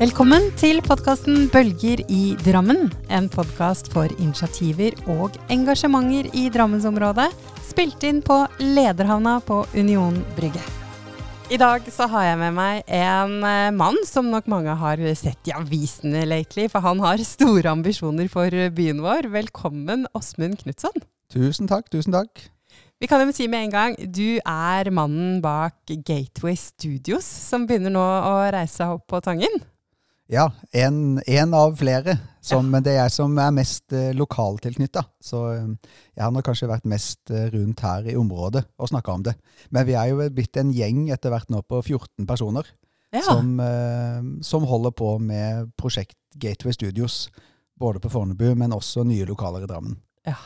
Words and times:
Velkommen 0.00 0.46
til 0.56 0.78
podkasten 0.80 1.50
Bølger 1.52 2.00
i 2.08 2.32
Drammen. 2.40 2.86
En 3.12 3.26
podkast 3.28 3.90
for 3.92 4.08
initiativer 4.16 4.94
og 5.12 5.34
engasjementer 5.52 6.30
i 6.40 6.46
Drammensområdet. 6.48 7.26
Spilt 7.68 8.06
inn 8.08 8.22
på 8.24 8.38
Lederhavna 8.62 9.34
på 9.44 9.58
Union 9.76 10.16
Brygge. 10.38 10.62
I 11.52 11.58
dag 11.60 11.84
så 11.92 12.06
har 12.08 12.30
jeg 12.30 12.38
med 12.40 12.56
meg 12.56 12.88
en 12.96 13.44
eh, 13.44 13.66
mann 13.76 14.00
som 14.08 14.30
nok 14.32 14.48
mange 14.48 14.72
har 14.80 15.02
sett 15.20 15.50
i 15.50 15.52
avisene 15.52 16.22
lately, 16.24 16.64
for 16.72 16.80
han 16.80 17.02
har 17.04 17.20
store 17.20 17.68
ambisjoner 17.68 18.30
for 18.32 18.56
byen 18.72 19.02
vår. 19.04 19.28
Velkommen, 19.34 20.06
Åsmund 20.16 20.62
Knutson. 20.62 20.96
Tusen 21.28 21.68
takk, 21.68 21.92
tusen 21.92 22.16
takk. 22.16 22.46
Vi 23.00 23.08
kan 23.08 23.20
jo 23.20 23.34
si 23.36 23.50
med 23.52 23.66
en 23.66 23.76
gang, 23.76 23.98
du 24.00 24.40
er 24.40 24.88
mannen 24.96 25.42
bak 25.44 25.92
Gateway 25.92 26.56
Studios, 26.56 27.28
som 27.28 27.68
begynner 27.68 27.92
nå 27.92 28.00
å 28.00 28.34
reise 28.48 28.80
seg 28.80 28.96
opp 28.96 29.04
på 29.12 29.20
Tangen. 29.28 29.60
Ja, 30.30 30.46
en, 30.70 31.18
en 31.26 31.54
av 31.54 31.74
flere. 31.76 32.14
Som, 32.40 32.68
ja. 32.68 32.70
Men 32.72 32.84
det 32.86 32.92
er 32.94 33.02
jeg 33.02 33.14
som 33.16 33.34
er 33.42 33.50
mest 33.52 33.94
eh, 33.96 34.12
lokaltilknytta. 34.16 35.02
Så 35.20 35.40
eh, 35.52 35.96
jeg 36.14 36.22
har 36.22 36.30
nok 36.32 36.46
kanskje 36.46 36.70
vært 36.70 36.86
mest 36.88 37.32
eh, 37.34 37.48
rundt 37.52 37.82
her 37.84 38.06
i 38.08 38.14
området 38.16 38.62
og 38.78 38.92
snakka 38.92 39.16
om 39.18 39.24
det. 39.26 39.34
Men 39.74 39.88
vi 39.88 39.96
er 39.98 40.12
jo 40.12 40.28
blitt 40.32 40.56
en 40.60 40.70
gjeng 40.74 41.08
etter 41.10 41.34
hvert 41.34 41.50
nå 41.52 41.64
på 41.66 41.82
14 41.82 42.28
personer 42.30 42.70
ja. 43.12 43.24
som, 43.26 43.58
eh, 43.60 44.22
som, 44.46 44.66
holder 44.70 44.94
på 44.96 45.16
med 45.18 45.74
prosjekt 45.80 46.16
Gateway 46.38 46.78
Studios. 46.78 47.26
Både 47.80 48.00
på 48.00 48.12
Fornebu, 48.12 48.52
men 48.54 48.76
også 48.76 49.04
nye 49.08 49.26
lokaler 49.28 49.64
i 49.64 49.68
Drammen. 49.70 49.98
Ja. 50.28 50.36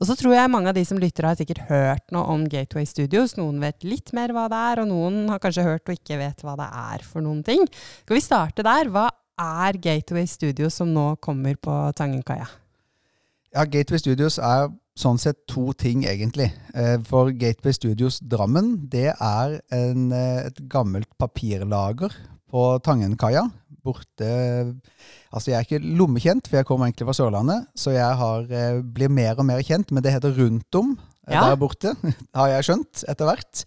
Og 0.00 0.08
så 0.08 0.16
tror 0.18 0.34
jeg 0.36 0.52
mange 0.52 0.70
av 0.72 0.76
de 0.76 0.84
som 0.86 1.00
lytter 1.00 1.28
har 1.28 1.38
sikkert 1.38 1.64
hørt 1.70 2.14
noe 2.14 2.26
om 2.34 2.46
Gateway 2.50 2.86
Studios. 2.88 3.36
Noen 3.38 3.60
vet 3.62 3.86
litt 3.86 4.12
mer 4.16 4.34
hva 4.34 4.46
det 4.52 4.60
er, 4.72 4.82
og 4.82 4.90
noen 4.90 5.28
har 5.32 5.42
kanskje 5.42 5.66
hørt 5.66 5.88
og 5.88 5.98
ikke 5.98 6.18
vet 6.20 6.44
hva 6.44 6.56
det 6.60 6.68
er 6.68 7.06
for 7.06 7.24
noen 7.24 7.42
ting. 7.46 7.66
Skal 8.02 8.18
vi 8.18 8.24
starte 8.24 8.66
der? 8.66 8.90
Hva 8.92 9.08
er 9.40 9.80
Gateway 9.82 10.28
Studios 10.30 10.78
som 10.80 10.92
nå 10.94 11.14
kommer 11.24 11.58
på 11.58 11.74
Tangenkaia? 11.96 12.46
Ja, 13.54 13.64
Gateway 13.70 14.02
Studios 14.02 14.40
er 14.42 14.68
sånn 14.98 15.18
sett 15.18 15.40
to 15.50 15.72
ting, 15.78 16.04
egentlig. 16.06 16.50
Eh, 16.74 16.96
for 17.06 17.32
Gateway 17.34 17.74
Studios 17.74 18.20
Drammen, 18.22 18.76
det 18.90 19.10
er 19.14 19.60
en, 19.74 20.12
eh, 20.12 20.46
et 20.46 20.58
gammelt 20.70 21.10
papirlager 21.18 22.14
på 22.54 22.64
Tangenkaia 22.86 23.48
borte 23.84 24.30
Altså, 25.34 25.50
jeg 25.50 25.56
er 25.58 25.66
ikke 25.66 25.94
lommekjent, 25.98 26.46
for 26.46 26.60
jeg 26.60 26.66
kommer 26.68 26.86
egentlig 26.86 27.08
fra 27.08 27.16
Sørlandet, 27.18 27.64
så 27.74 27.90
jeg 27.90 28.18
har, 28.20 28.44
eh, 28.54 28.76
blir 28.86 29.10
mer 29.10 29.34
og 29.34 29.48
mer 29.48 29.64
kjent, 29.66 29.90
men 29.90 30.04
det 30.04 30.12
heter 30.14 30.30
rundt 30.36 30.78
om 30.78 30.92
eh, 31.26 31.34
ja. 31.34 31.48
der 31.48 31.58
borte, 31.58 31.90
har 32.38 32.52
jeg 32.52 32.68
skjønt 32.68 33.02
etter 33.10 33.26
hvert. 33.26 33.64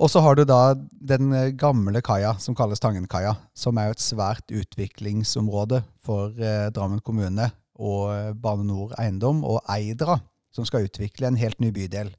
Og 0.00 0.08
så 0.08 0.22
har 0.24 0.38
du 0.38 0.46
da 0.48 0.72
den 1.12 1.34
eh, 1.36 1.50
gamle 1.52 2.00
kaia, 2.00 2.32
som 2.40 2.56
kalles 2.56 2.80
Tangenkaia, 2.80 3.34
som 3.52 3.76
er 3.76 3.90
jo 3.90 3.98
et 3.98 4.06
svært 4.06 4.56
utviklingsområde 4.56 5.82
for 6.00 6.32
eh, 6.40 6.70
Drammen 6.72 7.04
kommune 7.04 7.50
og 7.76 8.40
Bane 8.40 8.64
Nor 8.64 8.96
Eiendom 8.96 9.44
og 9.44 9.60
Eidra, 9.68 10.16
som 10.48 10.64
skal 10.64 10.88
utvikle 10.88 11.28
en 11.28 11.36
helt 11.36 11.60
ny 11.60 11.74
bydel. 11.76 12.14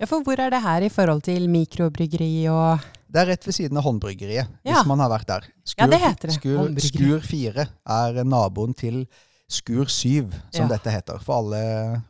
Ja, 0.00 0.08
For 0.08 0.24
hvor 0.24 0.40
er 0.40 0.48
det 0.52 0.62
her 0.64 0.86
i 0.86 0.88
forhold 0.88 1.20
til 1.26 1.44
mikrobryggeri 1.52 2.48
og 2.48 2.80
det 3.10 3.18
er 3.24 3.32
rett 3.32 3.46
ved 3.46 3.56
siden 3.56 3.78
av 3.78 3.82
Håndbryggeriet, 3.82 4.46
ja. 4.62 4.70
hvis 4.70 4.86
man 4.86 5.00
har 5.02 5.10
vært 5.10 5.26
der. 5.26 5.48
Skur, 5.66 5.82
ja, 5.82 5.88
det 5.90 5.98
heter 5.98 6.30
det. 6.30 6.36
Skur, 6.36 6.68
skur 6.84 7.24
4 7.26 7.64
er 7.96 8.20
naboen 8.22 8.76
til 8.78 9.02
Skur 9.50 9.88
7, 9.90 10.30
som 10.54 10.68
ja. 10.68 10.68
dette 10.70 10.92
heter. 10.94 11.18
For 11.24 11.40
alle, 11.42 11.62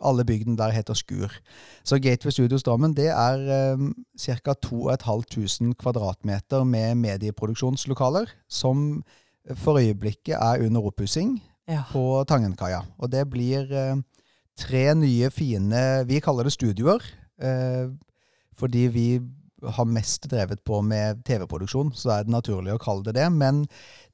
alle 0.05 0.27
bygden 0.28 0.58
der 0.61 0.74
heter 0.77 0.98
Skur. 0.98 1.33
Så 1.88 1.96
Gateway 2.05 2.34
Studios 2.36 2.66
Drammen 2.66 2.92
det 2.92 3.08
er 3.14 3.72
um, 3.80 3.94
ca. 4.20 4.52
2500 4.52 5.72
kvadratmeter 5.80 6.66
med 6.68 7.00
medieproduksjonslokaler, 7.00 8.28
som 8.44 9.00
for 9.56 9.80
øyeblikket 9.80 10.36
er 10.36 10.66
under 10.66 10.84
oppussing 10.92 11.39
ja. 11.64 11.86
på 11.95 12.27
Tangenkaia. 12.29 12.84
Og 13.00 13.08
det 13.08 13.24
blir 13.33 13.73
uh, 13.73 13.96
tre 14.61 14.84
nye, 14.95 15.33
fine 15.33 16.05
Vi 16.12 16.20
kaller 16.20 16.45
det 16.45 16.52
studioer. 16.58 17.00
Uh, 17.40 17.96
fordi 18.61 18.84
vi 18.92 19.06
har 19.68 19.84
mest 19.84 20.30
drevet 20.30 20.64
på 20.64 20.80
med 20.84 21.24
TV-produksjon, 21.27 21.92
så 21.96 22.11
er 22.14 22.23
det 22.24 22.33
naturlig 22.33 22.73
å 22.74 22.83
kalle 22.83 23.05
det 23.08 23.14
det. 23.18 23.28
Men 23.33 23.67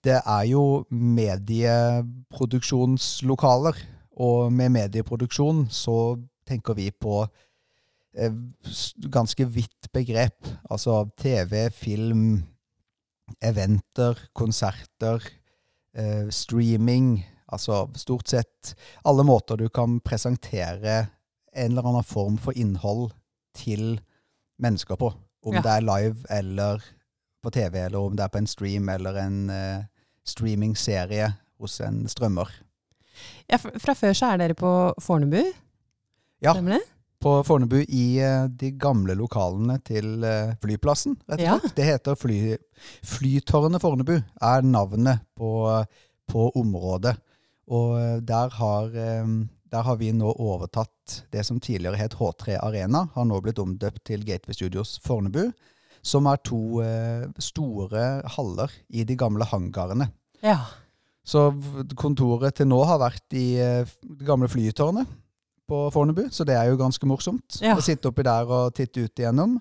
det 0.04 0.20
er 0.22 0.44
jo 0.50 0.84
medieproduksjonslokaler, 0.91 3.75
og 4.16 4.53
med 4.53 4.70
medieproduksjon 4.75 5.69
så 5.72 6.16
tenker 6.48 6.75
vi 6.78 6.91
på 6.91 7.28
eh, 8.16 8.32
ganske 9.12 9.44
vidt 9.53 9.92
begrep. 9.94 10.47
Altså 10.70 11.09
TV, 11.20 11.70
film, 11.75 12.44
eventer, 13.42 14.19
konserter, 14.32 15.22
eh, 15.94 16.28
streaming. 16.31 17.26
Altså 17.53 17.91
stort 17.98 18.28
sett 18.31 18.76
alle 19.06 19.25
måter 19.26 19.56
du 19.60 19.69
kan 19.70 20.00
presentere 20.03 21.06
en 21.56 21.72
eller 21.72 21.89
annen 21.89 22.06
form 22.06 22.37
for 22.39 22.56
innhold 22.56 23.11
til 23.56 23.97
mennesker 24.62 24.99
på. 25.00 25.12
Om 25.47 25.59
ja. 25.59 25.62
det 25.65 25.72
er 25.72 25.87
live 25.87 26.27
eller 26.31 26.84
på 27.43 27.53
TV, 27.55 27.78
eller 27.87 27.99
om 27.99 28.17
det 28.17 28.25
er 28.25 28.33
på 28.33 28.43
en 28.43 28.50
stream 28.50 28.89
eller 28.91 29.21
en 29.22 29.39
uh, 29.50 29.84
streamingserie 30.27 31.28
hos 31.61 31.78
en 31.84 32.05
strømmer. 32.11 32.50
Ja, 33.49 33.61
Fra 33.62 33.95
før 33.97 34.16
så 34.16 34.33
er 34.33 34.43
dere 34.43 34.59
på 34.59 34.71
Fornebu? 35.03 35.41
Ja. 36.43 36.53
Stemmer 36.53 36.77
det? 36.77 36.83
På 37.22 37.39
Fornebu 37.47 37.78
i 37.81 38.06
uh, 38.21 38.49
de 38.50 38.72
gamle 38.81 39.15
lokalene 39.16 39.78
til 39.87 40.25
uh, 40.25 40.56
flyplassen, 40.62 41.16
rett 41.31 41.39
og 41.39 41.47
slett. 41.47 41.71
Ja. 41.71 41.77
Det 41.78 41.87
heter 41.87 42.19
fly, 42.19 42.41
Flytårnet 43.06 43.84
Fornebu, 43.84 44.19
er 44.19 44.66
navnet 44.66 45.22
på, 45.39 45.53
på 46.28 46.50
området. 46.59 47.15
Og 47.66 48.22
der 48.22 48.53
har 48.55 48.93
um, 49.25 49.47
der 49.72 49.82
har 49.87 49.99
vi 50.00 50.12
nå 50.15 50.31
overtatt 50.32 51.21
det 51.34 51.43
som 51.47 51.59
tidligere 51.62 51.99
het 51.99 52.16
H3 52.19 52.59
Arena, 52.62 53.06
har 53.15 53.27
nå 53.27 53.41
blitt 53.43 53.60
omdøpt 53.62 54.04
til 54.06 54.25
Gateway 54.27 54.54
Studios 54.54 54.97
Fornebu. 55.04 55.50
Som 56.06 56.28
er 56.31 56.38
to 56.47 56.81
eh, 56.84 57.27
store 57.43 58.22
haller 58.37 58.72
i 58.94 59.03
de 59.03 59.16
gamle 59.19 59.47
hangarene. 59.50 60.06
Ja. 60.44 60.60
Så 61.27 61.49
kontoret 61.99 62.54
til 62.54 62.69
nå 62.71 62.78
har 62.87 63.00
vært 63.03 63.34
i 63.34 63.56
eh, 63.59 63.94
det 64.06 64.27
gamle 64.28 64.47
flytårnet 64.50 65.10
på 65.66 65.81
Fornebu, 65.91 66.28
så 66.31 66.47
det 66.47 66.54
er 66.54 66.71
jo 66.71 66.78
ganske 66.78 67.09
morsomt 67.10 67.59
ja. 67.59 67.75
å 67.75 67.83
sitte 67.83 68.12
oppi 68.12 68.22
der 68.27 68.47
og 68.47 68.77
titte 68.77 69.03
ut 69.03 69.19
igjennom. 69.19 69.56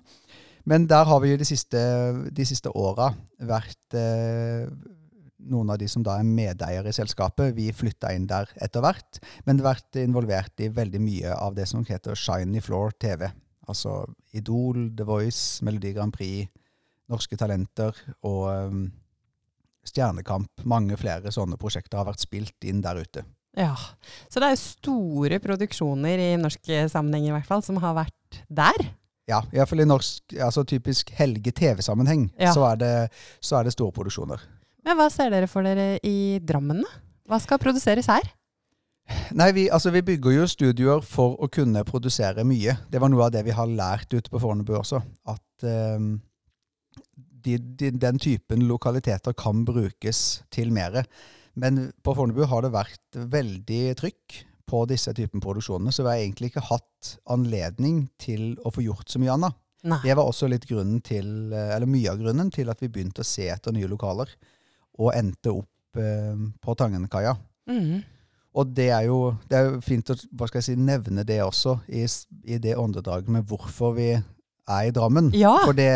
Men 0.66 0.86
der 0.90 1.06
har 1.06 1.18
vi 1.22 1.32
jo 1.32 1.40
de 1.40 1.46
siste, 1.46 1.80
de 2.34 2.46
siste 2.46 2.70
åra 2.74 3.12
vært 3.42 3.98
eh, 3.98 4.70
noen 5.50 5.70
av 5.72 5.78
de 5.80 5.88
som 5.90 6.04
da 6.06 6.18
er 6.18 6.28
medeiere 6.28 6.90
i 6.90 6.96
selskapet, 6.96 7.54
vi 7.56 7.70
flytta 7.74 8.12
inn 8.16 8.28
der 8.30 8.50
etter 8.62 8.84
hvert. 8.84 9.20
Men 9.46 9.62
vært 9.64 9.98
involvert 10.02 10.62
i 10.62 10.70
veldig 10.72 11.00
mye 11.02 11.34
av 11.36 11.56
det 11.56 11.68
som 11.70 11.84
heter 11.86 12.18
Shiny 12.18 12.62
Floor 12.64 12.94
TV. 13.00 13.28
Altså 13.66 14.04
Idol, 14.36 14.90
The 14.96 15.06
Voice, 15.06 15.64
Melodi 15.66 15.94
Grand 15.96 16.14
Prix, 16.14 16.50
Norske 17.10 17.38
Talenter 17.38 17.96
og 18.26 18.44
um, 18.50 18.84
Stjernekamp. 19.86 20.66
Mange 20.66 20.98
flere 20.98 21.32
sånne 21.34 21.58
prosjekter 21.60 22.00
har 22.00 22.10
vært 22.10 22.26
spilt 22.26 22.66
inn 22.66 22.82
der 22.84 23.02
ute. 23.02 23.26
Ja, 23.56 23.72
Så 24.28 24.36
det 24.36 24.50
er 24.50 24.52
jo 24.52 24.60
store 24.60 25.38
produksjoner 25.40 26.20
i 26.20 26.32
norsk 26.36 26.68
sammenheng 26.92 27.30
i 27.30 27.32
hvert 27.32 27.48
fall, 27.48 27.62
som 27.64 27.78
har 27.80 27.94
vært 27.96 28.42
der? 28.52 28.90
Ja, 29.26 29.40
iallfall 29.50 29.82
i 29.82 29.88
norsk, 29.88 30.36
altså 30.38 30.62
typisk 30.68 31.08
helge 31.18 31.50
TV-sammenheng, 31.56 32.28
ja. 32.38 32.52
så, 32.54 32.68
så, 33.40 33.56
er 33.58 33.66
det 33.66 33.72
store 33.74 33.94
produksjoner. 33.96 34.44
Men 34.86 34.98
hva 35.00 35.08
ser 35.10 35.32
dere 35.34 35.50
for 35.50 35.66
dere 35.66 35.96
i 36.06 36.38
Drammen, 36.46 36.84
da? 36.84 36.98
Hva 37.26 37.40
skal 37.42 37.58
produseres 37.58 38.06
her? 38.06 38.26
Nei, 39.34 39.50
vi, 39.54 39.66
altså, 39.70 39.90
vi, 39.94 40.02
bygger 40.06 40.36
jo 40.36 40.46
studioer 40.50 41.02
for 41.06 41.34
å 41.42 41.48
kunne 41.50 41.82
produsere 41.86 42.44
mye. 42.46 42.76
Det 42.90 43.02
var 43.02 43.10
noe 43.10 43.26
av 43.26 43.34
det 43.34 43.42
vi 43.46 43.54
har 43.54 43.70
lært 43.70 44.14
ute 44.14 44.30
på 44.30 44.40
Fornebu 44.42 44.72
også. 44.78 45.00
At 45.30 45.66
um, 45.66 46.16
de, 47.18 47.58
de, 47.58 47.92
den 47.98 48.22
typen 48.22 48.66
lokaliteter 48.70 49.34
kan 49.38 49.64
brukes 49.66 50.22
til 50.54 50.70
mer. 50.74 51.02
Men 51.58 51.88
på 52.06 52.14
Fornebu 52.14 52.44
har 52.50 52.66
det 52.66 52.74
vært 52.74 53.20
veldig 53.34 53.84
trykk 53.98 54.40
på 54.66 54.82
disse 54.90 55.12
typen 55.14 55.42
produksjoner, 55.42 55.94
så 55.94 56.02
vi 56.02 56.10
har 56.10 56.22
egentlig 56.22 56.50
ikke 56.50 56.66
hatt 56.70 57.14
anledning 57.30 58.08
til 58.22 58.56
å 58.66 58.72
få 58.74 58.82
gjort 58.86 59.10
så 59.10 59.22
mye 59.22 59.34
annet. 59.34 59.62
Nei. 59.86 60.00
Det 60.02 60.16
var 60.18 60.26
også 60.26 60.48
litt 60.50 60.66
grunnen 60.66 60.98
til, 61.06 61.52
eller 61.54 61.86
mye 61.86 62.10
av 62.10 62.18
grunnen 62.18 62.50
til 62.54 62.70
at 62.72 62.82
vi 62.82 62.90
begynte 62.90 63.22
å 63.22 63.26
se 63.26 63.46
etter 63.52 63.74
nye 63.74 63.90
lokaler 63.90 64.32
og 64.98 65.12
endte 65.16 65.52
opp 65.52 66.00
eh, 66.00 66.36
på 66.62 66.76
Tangenkaia. 66.78 67.34
Mm. 67.70 68.04
Og 68.56 68.70
det 68.72 68.88
er, 68.88 69.02
jo, 69.10 69.34
det 69.50 69.58
er 69.58 69.66
jo 69.68 69.82
fint 69.84 70.10
å 70.10 70.16
hva 70.32 70.48
skal 70.48 70.62
jeg 70.62 70.70
si, 70.70 70.78
nevne 70.80 71.26
det 71.28 71.42
også, 71.44 71.76
i, 71.92 72.06
i 72.48 72.56
det 72.62 72.76
åndedraget 72.80 73.28
med 73.32 73.44
hvorfor 73.50 73.92
vi 73.98 74.14
er 74.66 74.88
i 74.88 74.92
Drammen. 74.94 75.28
Ja. 75.36 75.52
For 75.64 75.76
det, 75.76 75.90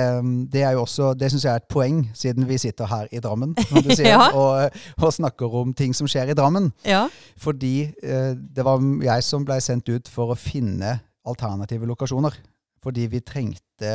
det 0.53 0.63
er 0.63 0.77
jo 0.77 0.85
også, 0.85 1.15
det 1.19 1.31
syns 1.33 1.47
jeg 1.47 1.53
er 1.53 1.63
et 1.63 1.71
poeng, 1.73 2.03
siden 2.15 2.47
vi 2.49 2.59
sitter 2.61 2.87
her 2.91 3.09
i 3.11 3.23
Drammen 3.23 3.57
sier, 3.97 4.13
ja. 4.13 4.29
og, 4.37 4.77
og, 5.01 5.13
snakker 5.17 5.57
om 5.63 5.75
ting 5.75 5.97
som 5.97 6.09
skjer 6.11 6.31
i 6.31 6.37
Drammen. 6.39 6.71
Ja. 6.87 7.07
Fordi 7.41 7.75
eh, 7.89 8.33
det 8.37 8.67
var 8.67 8.85
jeg 9.09 9.27
som 9.27 9.47
ble 9.49 9.59
sendt 9.65 9.91
ut 9.91 10.11
for 10.11 10.35
å 10.35 10.39
finne 10.39 10.99
alternative 11.27 11.89
lokasjoner. 11.91 12.37
Fordi 12.81 13.09
vi 13.13 13.21
trengte, 13.21 13.91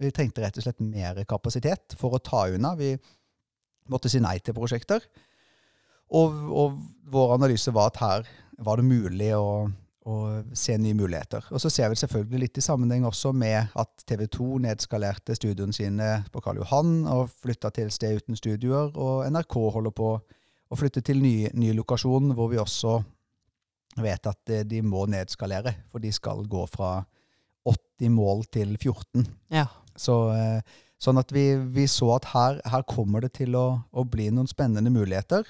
vi 0.00 0.12
trengte 0.14 0.44
rett 0.44 0.56
og 0.56 0.64
slett 0.64 0.80
mer 0.80 1.18
kapasitet 1.28 1.96
for 2.00 2.16
å 2.16 2.22
ta 2.22 2.46
unna. 2.48 2.72
Vi, 2.78 2.94
måtte 3.92 4.10
si 4.12 4.20
nei 4.22 4.38
til 4.44 4.56
prosjekter. 4.56 5.04
Og, 6.14 6.36
og 6.52 6.78
vår 7.10 7.34
analyse 7.36 7.72
var 7.74 7.90
at 7.90 8.00
her 8.02 8.28
var 8.62 8.78
det 8.78 8.86
mulig 8.86 9.32
å, 9.36 9.66
å, 10.06 10.14
se 10.56 10.76
nye 10.78 10.96
muligheter. 10.96 11.48
Og 11.50 11.60
så 11.62 11.70
ser 11.72 11.90
vi 11.90 11.98
selvfølgelig 11.98 12.42
litt 12.44 12.60
i 12.60 12.64
sammenheng 12.64 13.06
også 13.08 13.32
med 13.36 13.74
at 13.74 14.06
TV 14.06 14.26
2 14.32 14.46
nedskalerte 14.68 15.36
studioene 15.36 15.74
sine 15.76 16.10
på 16.32 16.42
Karl 16.44 16.62
Johan 16.62 17.02
og 17.10 17.34
flytta 17.42 17.72
til 17.74 17.90
sted 17.94 18.22
uten 18.22 18.38
studioer, 18.38 18.94
og 18.94 19.26
NRK 19.32 19.58
holder 19.76 19.96
på 19.96 20.14
å 20.66 20.78
flytte 20.78 21.02
til 21.06 21.20
ny, 21.22 21.50
ny 21.54 21.72
lokasjon, 21.78 22.32
hvor 22.34 22.50
vi 22.50 22.58
også 22.62 23.00
vet 24.02 24.28
at 24.28 24.52
eh, 24.52 24.64
de 24.66 24.82
må 24.84 25.06
nedskalere, 25.10 25.72
for 25.92 26.02
de 26.02 26.10
skal 26.14 26.42
gå 26.50 26.64
fra 26.70 26.98
80 27.66 28.12
mål 28.14 28.44
til 28.52 28.74
14. 28.76 29.26
Ja. 29.54 29.66
Så, 29.96 30.16
eh, 30.34 30.76
sånn 31.02 31.20
at 31.20 31.32
vi, 31.34 31.50
vi, 31.74 31.86
så 31.90 32.14
at 32.16 32.30
her, 32.32 32.60
her 32.64 32.84
kommer 32.88 33.24
det 33.24 33.34
til 33.40 33.56
å, 33.58 33.66
å, 33.92 34.04
bli 34.08 34.30
noen 34.32 34.48
spennende 34.50 34.92
muligheter. 34.92 35.48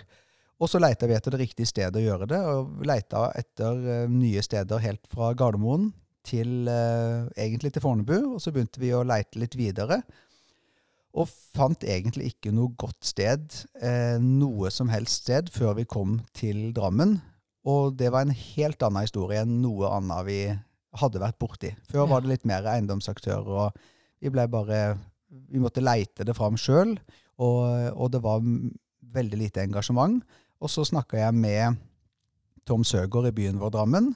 Og 0.56 0.70
så 0.72 0.81
leita 0.81 1.08
vi 1.08 1.16
etter 1.16 1.34
det 1.34 1.43
riktige 1.44 1.69
stedet 1.69 2.00
å 2.00 2.04
gjøre 2.04 2.28
det, 2.31 2.40
og 2.48 2.84
leita 2.88 3.28
etter 3.37 3.82
uh, 3.84 4.10
nye 4.10 4.43
steder 4.43 4.82
helt 4.82 5.04
fra 5.12 5.32
Gardermoen 5.37 5.90
til 6.26 6.70
uh, 6.70 7.28
egentlig 7.37 7.75
til 7.75 7.84
Fornebu. 7.84 8.16
Og 8.34 8.40
så 8.43 8.52
begynte 8.54 8.81
vi 8.82 8.94
å 8.96 9.04
leite 9.06 9.38
litt 9.40 9.56
videre, 9.58 10.00
og 11.16 11.31
fant 11.56 11.84
egentlig 11.88 12.32
ikke 12.32 12.52
noe 12.52 12.75
godt 12.76 13.04
sted, 13.08 13.46
uh, 13.84 14.16
noe 14.20 14.72
som 14.72 14.90
helst 14.93 15.26
sted, 15.26 15.52
før 15.52 15.76
vi 15.78 15.88
kom 15.88 16.20
til 16.37 16.70
Drammen. 16.76 17.19
Og 17.66 17.96
det 17.98 18.10
var 18.14 18.25
en 18.25 18.34
helt 18.34 18.82
annen 18.87 19.06
historie 19.06 19.43
enn 19.43 19.60
noe 19.62 19.90
annet 19.93 20.26
vi 20.26 20.40
hadde 20.96 21.20
vært 21.20 21.38
borti. 21.40 21.75
Før 21.90 22.08
var 22.08 22.25
det 22.25 22.32
litt 22.32 22.48
mer 22.48 22.66
eiendomsaktører, 22.70 23.69
og 23.69 24.22
vi 24.22 24.32
ble 24.32 24.46
bare 24.48 24.81
Vi 25.28 25.62
måtte 25.62 25.84
leite 25.84 26.26
det 26.26 26.37
fram 26.37 26.58
sjøl, 26.61 26.96
og, 27.37 27.62
og, 27.93 28.11
det 28.14 28.23
var 28.25 28.44
veldig 29.17 29.40
lite 29.40 29.64
engasjement. 29.64 30.23
Og 30.62 30.73
så 30.73 30.87
snakka 30.88 31.19
jeg 31.20 31.37
med 31.37 31.76
Tom 32.67 32.84
Søgaard 32.87 33.28
i 33.28 33.34
byen 33.37 33.61
vår, 33.61 33.75
Drammen. 33.75 34.14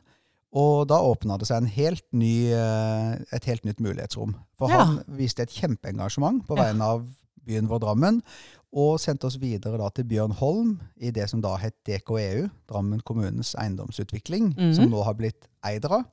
Og 0.56 0.88
da 0.90 0.98
åpna 1.06 1.36
det 1.38 1.46
seg 1.46 1.68
helt 1.76 2.06
ny, 2.16 2.50
eh, 2.50 3.10
et 3.36 3.44
helt 3.46 3.66
nytt 3.68 3.82
mulighetsrom. 3.82 4.32
For 4.58 4.72
ja. 4.72 4.80
han 4.80 5.18
viste 5.18 5.44
et 5.44 5.52
kjempeengasjement 5.54 6.42
på 6.48 6.58
vegne 6.58 6.88
av 6.96 7.04
byen 7.46 7.70
vår, 7.70 7.84
Drammen 7.84 8.22
og 8.70 9.00
sendte 9.02 9.26
oss 9.26 9.38
videre 9.42 9.80
da 9.80 9.88
til 9.94 10.06
Bjørn 10.06 10.34
Holm 10.38 10.74
i 11.02 11.10
det 11.14 11.26
som 11.30 11.42
da 11.42 11.56
het 11.58 11.74
DKEU, 11.86 12.46
Drammen 12.70 13.02
kommunes 13.06 13.56
eiendomsutvikling, 13.58 14.52
mm. 14.54 14.74
som 14.78 14.90
nå 14.92 15.02
har 15.06 15.16
blitt 15.18 15.48
Eidra. 15.66 16.04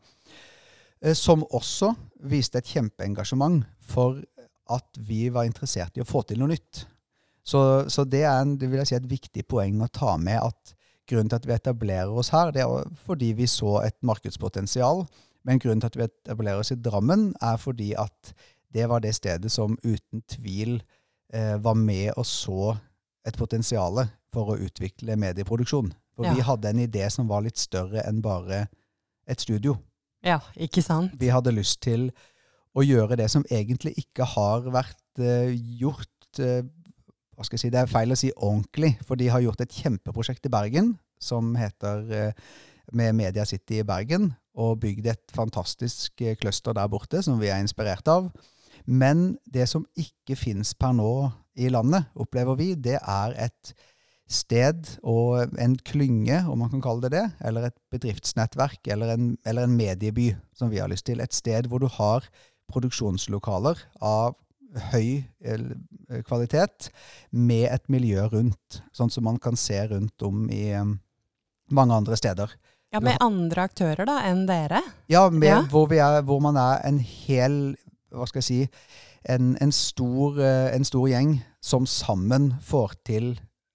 Eh, 1.01 1.13
som 1.13 1.45
også 1.53 1.93
viste 2.25 2.57
et 2.57 2.71
kjempeengasjement 2.73 3.65
for 3.85 4.23
at 4.73 4.99
vi 5.07 5.27
var 5.33 5.47
interessert 5.47 5.97
i 5.97 6.03
å 6.03 6.07
få 6.07 6.23
til 6.27 6.41
noe 6.41 6.51
nytt. 6.53 6.85
Så, 7.47 7.61
så 7.89 8.03
det 8.03 8.25
er 8.25 8.41
en, 8.41 8.57
det 8.59 8.67
vil 8.67 8.81
jeg 8.81 8.89
si, 8.89 8.97
et 8.97 9.11
viktig 9.11 9.45
poeng 9.47 9.79
å 9.83 9.91
ta 9.93 10.17
med 10.19 10.41
at 10.41 10.73
grunnen 11.07 11.31
til 11.31 11.39
at 11.39 11.47
vi 11.47 11.55
etablerer 11.55 12.11
oss 12.11 12.33
her, 12.35 12.51
det 12.51 12.65
er 12.65 12.89
fordi 13.07 13.31
vi 13.37 13.47
så 13.47 13.79
et 13.85 13.95
markedspotensial. 14.05 15.05
Men 15.47 15.61
grunnen 15.63 15.79
til 15.79 15.93
at 15.93 15.97
vi 15.99 16.07
etablerer 16.09 16.59
oss 16.59 16.73
i 16.75 16.79
Drammen, 16.83 17.29
er 17.39 17.59
fordi 17.61 17.93
at 17.95 18.33
det 18.75 18.89
var 18.91 18.99
det 19.03 19.15
stedet 19.15 19.51
som 19.51 19.77
uten 19.85 20.23
tvil 20.27 20.81
eh, 21.33 21.55
var 21.63 21.77
med 21.79 22.11
og 22.17 22.27
så 22.27 22.75
et 23.27 23.39
potensial 23.39 24.03
for 24.33 24.53
å 24.53 24.59
utvikle 24.59 25.15
medieproduksjon. 25.19 25.93
For 26.17 26.27
ja. 26.27 26.33
vi 26.35 26.43
hadde 26.43 26.71
en 26.73 26.83
idé 26.83 27.07
som 27.13 27.29
var 27.29 27.45
litt 27.45 27.59
større 27.61 28.03
enn 28.07 28.19
bare 28.25 28.65
et 29.27 29.43
studio. 29.43 29.77
Ja, 30.25 30.41
ikke 30.59 30.83
sant? 30.83 31.15
Vi 31.19 31.29
hadde 31.31 31.55
lyst 31.55 31.79
til 31.85 32.09
å 32.77 32.85
gjøre 32.85 33.17
det 33.19 33.27
som 33.33 33.45
egentlig 33.49 33.95
ikke 33.97 34.27
har 34.35 34.67
vært 34.73 35.21
eh, 35.23 35.53
gjort 35.81 36.41
eh, 36.43 36.61
hva 37.37 37.45
skal 37.45 37.57
jeg 37.57 37.67
si, 37.67 37.73
Det 37.73 37.83
er 37.83 37.91
feil 37.91 38.13
å 38.13 38.17
si 38.17 38.31
ordentlig, 38.33 38.95
for 39.05 39.19
de 39.19 39.29
har 39.29 39.43
gjort 39.43 39.61
et 39.61 39.75
kjempeprosjekt 39.83 40.49
i 40.49 40.53
Bergen 40.53 40.95
som 41.21 41.53
heter 41.57 42.11
eh, 42.13 42.47
med 42.97 43.17
Media 43.17 43.45
City 43.45 43.81
i 43.81 43.85
Bergen, 43.85 44.31
og 44.57 44.79
bygd 44.81 45.09
et 45.11 45.35
fantastisk 45.35 46.21
eh, 46.25 46.37
cluster 46.39 46.73
der 46.77 46.89
borte 46.89 47.21
som 47.25 47.37
vi 47.41 47.51
er 47.53 47.61
inspirert 47.61 48.09
av. 48.09 48.31
Men 48.87 49.35
det 49.45 49.67
som 49.69 49.85
ikke 49.99 50.37
fins 50.39 50.73
per 50.77 50.95
nå 50.97 51.11
i 51.57 51.69
landet, 51.73 52.09
opplever 52.17 52.57
vi, 52.57 52.71
det 52.73 52.97
er 52.97 53.37
et 53.47 53.73
sted 54.27 54.89
og 55.07 55.53
en 55.61 55.77
klynge, 55.87 56.41
om 56.49 56.59
man 56.59 56.71
kan 56.73 56.83
kalle 56.83 57.05
det 57.05 57.13
det, 57.15 57.25
eller 57.47 57.69
et 57.69 57.77
bedriftsnettverk, 57.93 58.81
eller 58.91 59.13
en, 59.13 59.31
eller 59.47 59.67
en 59.67 59.77
medieby, 59.77 60.31
som 60.57 60.71
vi 60.73 60.81
har 60.81 60.89
lyst 60.91 61.07
til. 61.07 61.21
Et 61.23 61.33
sted 61.33 61.69
hvor 61.69 61.83
du 61.83 61.87
har 61.99 62.25
produksjonslokaler 62.71 63.81
av 64.03 64.35
høy 64.91 65.23
eh, 65.41 66.21
kvalitet 66.27 66.89
med 67.31 67.67
et 67.71 67.85
miljø 67.91 68.27
rundt, 68.31 68.81
sånn 68.95 69.11
som 69.13 69.27
man 69.27 69.39
kan 69.41 69.57
se 69.59 69.79
rundt 69.91 70.23
om 70.25 70.47
i 70.53 70.67
eh, 70.75 70.95
mange 71.71 71.95
andre 71.95 72.17
steder. 72.19 72.53
Ja, 72.93 73.01
Med 73.03 73.17
andre 73.19 73.65
aktører 73.67 74.07
da, 74.07 74.21
enn 74.23 74.45
dere? 74.47 74.79
Ja, 75.11 75.27
med, 75.29 75.49
ja. 75.49 75.59
Hvor, 75.71 75.91
er, 75.91 76.21
hvor, 76.23 76.39
man 76.43 76.55
er 76.55 76.79
en 76.87 77.01
hel 77.03 77.75
hva 78.15 78.27
skal 78.29 78.39
jeg 78.39 78.47
si, 78.47 78.59
en, 79.27 79.57
en, 79.59 79.73
stor, 79.75 80.39
eh, 80.39 80.69
en, 80.75 80.87
stor, 80.87 81.09
gjeng 81.11 81.35
som 81.59 81.87
sammen 81.89 82.53
får 82.63 82.95
til 83.05 83.33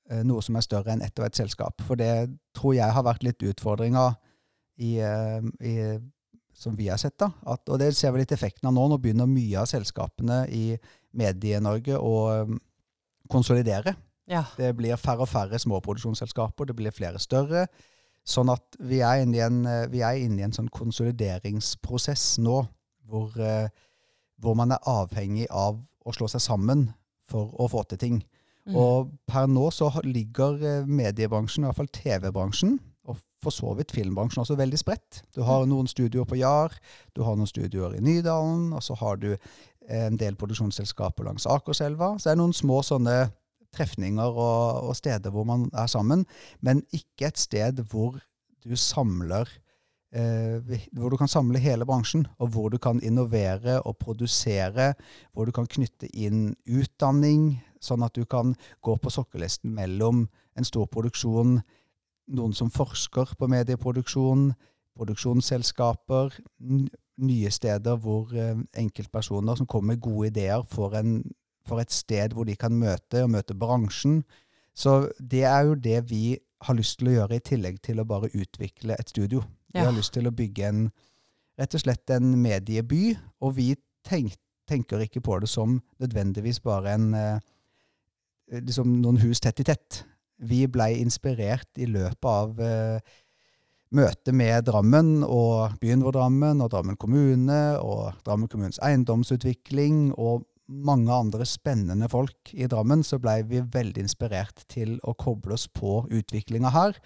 eh, 0.09 0.23
noe 0.25 0.41
som 0.43 0.56
er 0.56 0.65
større 0.65 0.94
enn 0.94 1.05
ett 1.05 1.19
og 1.21 1.29
ett 1.29 1.37
selskap. 1.37 1.85
For 1.85 2.00
det 2.00 2.33
tror 2.56 2.79
jeg 2.79 2.97
har 2.97 3.05
vært 3.05 3.27
litt 3.27 3.44
utfordringa 3.44 4.15
i, 4.81 4.97
i, 4.97 5.75
som 6.62 6.76
vi 6.79 6.88
har 6.88 7.00
sett. 7.00 7.19
da. 7.20 7.32
At, 7.50 7.67
og 7.69 7.81
det 7.82 7.93
ser 7.99 8.14
vi 8.14 8.23
litt 8.23 8.35
effekten 8.35 8.70
av 8.70 8.76
nå. 8.76 8.87
Nå 8.88 9.00
begynner 9.03 9.31
mye 9.31 9.62
av 9.62 9.69
selskapene 9.70 10.44
i 10.55 10.64
Medie-Norge 11.19 11.99
å 11.99 12.14
konsolidere. 13.32 13.97
Ja. 14.31 14.44
Det 14.56 14.70
blir 14.79 14.97
færre 15.00 15.26
og 15.26 15.31
færre 15.31 15.59
småproduksjonsselskaper, 15.61 16.70
det 16.70 16.76
blir 16.79 16.94
flere 16.94 17.20
større. 17.20 17.67
Sånn 18.23 18.53
at 18.53 18.79
vi 18.79 19.00
er 19.03 19.25
inne 19.25 19.38
i 19.38 19.43
en, 19.43 19.64
inne 19.67 20.38
i 20.41 20.47
en 20.47 20.55
sånn 20.55 20.70
konsolideringsprosess 20.73 22.37
nå, 22.44 22.61
hvor 23.11 23.35
eh, 23.43 23.67
hvor 24.43 24.58
man 24.58 24.75
er 24.75 24.91
avhengig 24.91 25.47
av 25.50 25.79
å 25.79 26.15
slå 26.15 26.29
seg 26.31 26.43
sammen 26.43 26.88
for 27.31 27.53
å 27.62 27.69
få 27.70 27.85
til 27.88 28.00
ting. 28.03 28.17
Mm. 28.67 28.76
Og 28.79 29.12
per 29.31 29.49
nå 29.50 29.69
så 29.75 29.91
ligger 30.06 30.58
eh, 30.62 30.87
mediebransjen, 30.87 31.65
i 31.65 31.70
hvert 31.70 31.79
fall 31.79 31.93
TV-bransjen, 31.94 32.76
og 33.09 33.19
for 33.43 33.55
så 33.55 33.73
vidt 33.75 33.93
filmbransjen 33.95 34.45
også 34.45 34.57
veldig 34.59 34.79
spredt. 34.79 35.23
Du 35.35 35.43
har 35.47 35.67
noen 35.67 35.89
studioer 35.91 36.29
på 36.29 36.39
Jar, 36.39 36.75
du 37.17 37.25
har 37.27 37.37
noen 37.39 37.51
studioer 37.51 37.97
i 37.99 38.03
Nydalen, 38.05 38.71
og 38.77 38.83
så 38.87 38.95
har 39.01 39.19
du 39.23 39.33
en 39.91 40.19
del 40.19 40.37
produksjonsselskaper 40.39 41.27
langs 41.27 41.49
Akerselva. 41.51 42.15
Så 42.19 42.29
det 42.29 42.37
er 42.37 42.43
noen 42.43 42.55
små 42.55 42.82
sånne 42.87 43.17
trefninger 43.75 44.31
og, 44.37 44.85
og, 44.85 44.94
steder 44.97 45.32
hvor 45.32 45.47
man 45.49 45.67
er 45.73 45.89
sammen, 45.91 46.27
men 46.61 46.85
ikke 46.94 47.31
et 47.31 47.41
sted 47.41 47.81
hvor 47.91 48.21
du 48.63 48.77
samler 48.79 49.49
eh, 50.15 50.79
hvor 50.93 51.11
du 51.11 51.17
kan 51.17 51.31
samle 51.31 51.59
hele 51.63 51.87
bransjen, 51.89 52.27
og 52.39 52.53
hvor 52.55 52.69
du 52.71 52.79
kan 52.79 53.01
innovere 53.03 53.81
og 53.81 53.97
produsere, 53.99 54.93
hvor 55.32 55.49
du 55.49 55.53
kan 55.56 55.67
knytte 55.67 56.11
inn 56.13 56.53
utdanning, 56.69 57.63
sånn 57.82 58.05
at 58.05 58.15
du 58.15 58.27
kan 58.29 58.55
gå 58.85 58.97
på 59.01 59.11
sokkelisten 59.11 59.73
mellom 59.75 60.27
en 60.55 60.69
stor 60.69 60.87
produksjon, 60.87 61.63
noen 62.31 62.55
som 62.55 62.70
forsker 62.70 63.34
på 63.38 63.48
medieproduksjon, 63.50 64.52
produksjonsselskaper, 64.96 66.36
nye 67.22 67.50
steder 67.52 67.98
hvor 68.00 68.32
eh, 68.36 68.56
enkeltpersoner 68.79 69.58
som 69.58 69.69
kommer 69.69 69.94
med 69.94 70.02
gode 70.05 70.31
ideer, 70.32 70.64
får, 70.69 70.96
en, 71.00 71.12
får 71.69 71.82
et 71.82 71.93
sted 71.93 72.36
hvor 72.36 72.48
de 72.48 72.56
kan 72.56 72.74
møte, 72.76 73.24
og 73.24 73.32
møte 73.34 73.56
bransjen. 73.58 74.22
Så 74.74 75.08
det 75.19 75.44
er 75.48 75.69
jo 75.69 75.74
det 75.74 75.98
vi 76.10 76.38
har 76.62 76.79
lyst 76.79 76.98
til 76.98 77.10
å 77.10 77.17
gjøre, 77.17 77.38
i 77.38 77.46
tillegg 77.46 77.81
til 77.84 78.00
å 78.00 78.08
bare 78.08 78.31
utvikle 78.32 78.96
et 78.98 79.12
studio. 79.12 79.43
Vi 79.72 79.81
ja. 79.81 79.88
har 79.88 79.96
lyst 79.96 80.14
til 80.14 80.29
å 80.29 80.34
bygge 80.36 80.69
en, 80.69 80.86
rett 81.60 81.74
og 81.76 81.82
slett 81.84 82.12
en 82.14 82.34
medieby, 82.41 83.17
og 83.43 83.56
vi 83.58 83.72
tenk, 84.06 84.36
tenker 84.69 85.02
ikke 85.05 85.24
på 85.24 85.41
det 85.43 85.50
som 85.50 85.81
nødvendigvis 86.00 86.62
bare 86.64 86.94
en 86.96 87.12
eh, 87.19 87.43
liksom 88.60 89.00
noen 89.02 89.20
hus 89.22 89.41
tett 89.41 89.60
i 89.60 89.67
tett. 89.67 90.02
Vi 90.43 90.65
blei 90.70 90.96
inspirert 91.01 91.69
i 91.79 91.87
løpet 91.91 92.29
av 92.29 92.63
eh, 92.63 93.19
møtet 93.93 94.34
med 94.34 94.65
Drammen 94.67 95.20
og 95.27 95.77
byen 95.82 96.05
vår 96.05 96.17
Drammen 96.17 96.63
og 96.65 96.72
Drammen 96.72 96.99
kommune 97.01 97.61
og 97.81 98.17
Drammen 98.27 98.51
kommunes 98.51 98.81
eiendomsutvikling 98.82 100.11
og 100.17 100.46
mange 100.72 101.13
andre 101.13 101.44
spennende 101.49 102.08
folk 102.08 102.53
i 102.55 102.67
Drammen, 102.70 103.03
så 103.05 103.19
blei 103.20 103.41
vi 103.46 103.61
veldig 103.61 104.05
inspirert 104.05 104.65
til 104.70 104.94
å 105.05 105.15
koble 105.19 105.56
oss 105.56 105.67
på 105.69 106.03
utviklinga 106.08 106.72
her, 106.72 106.96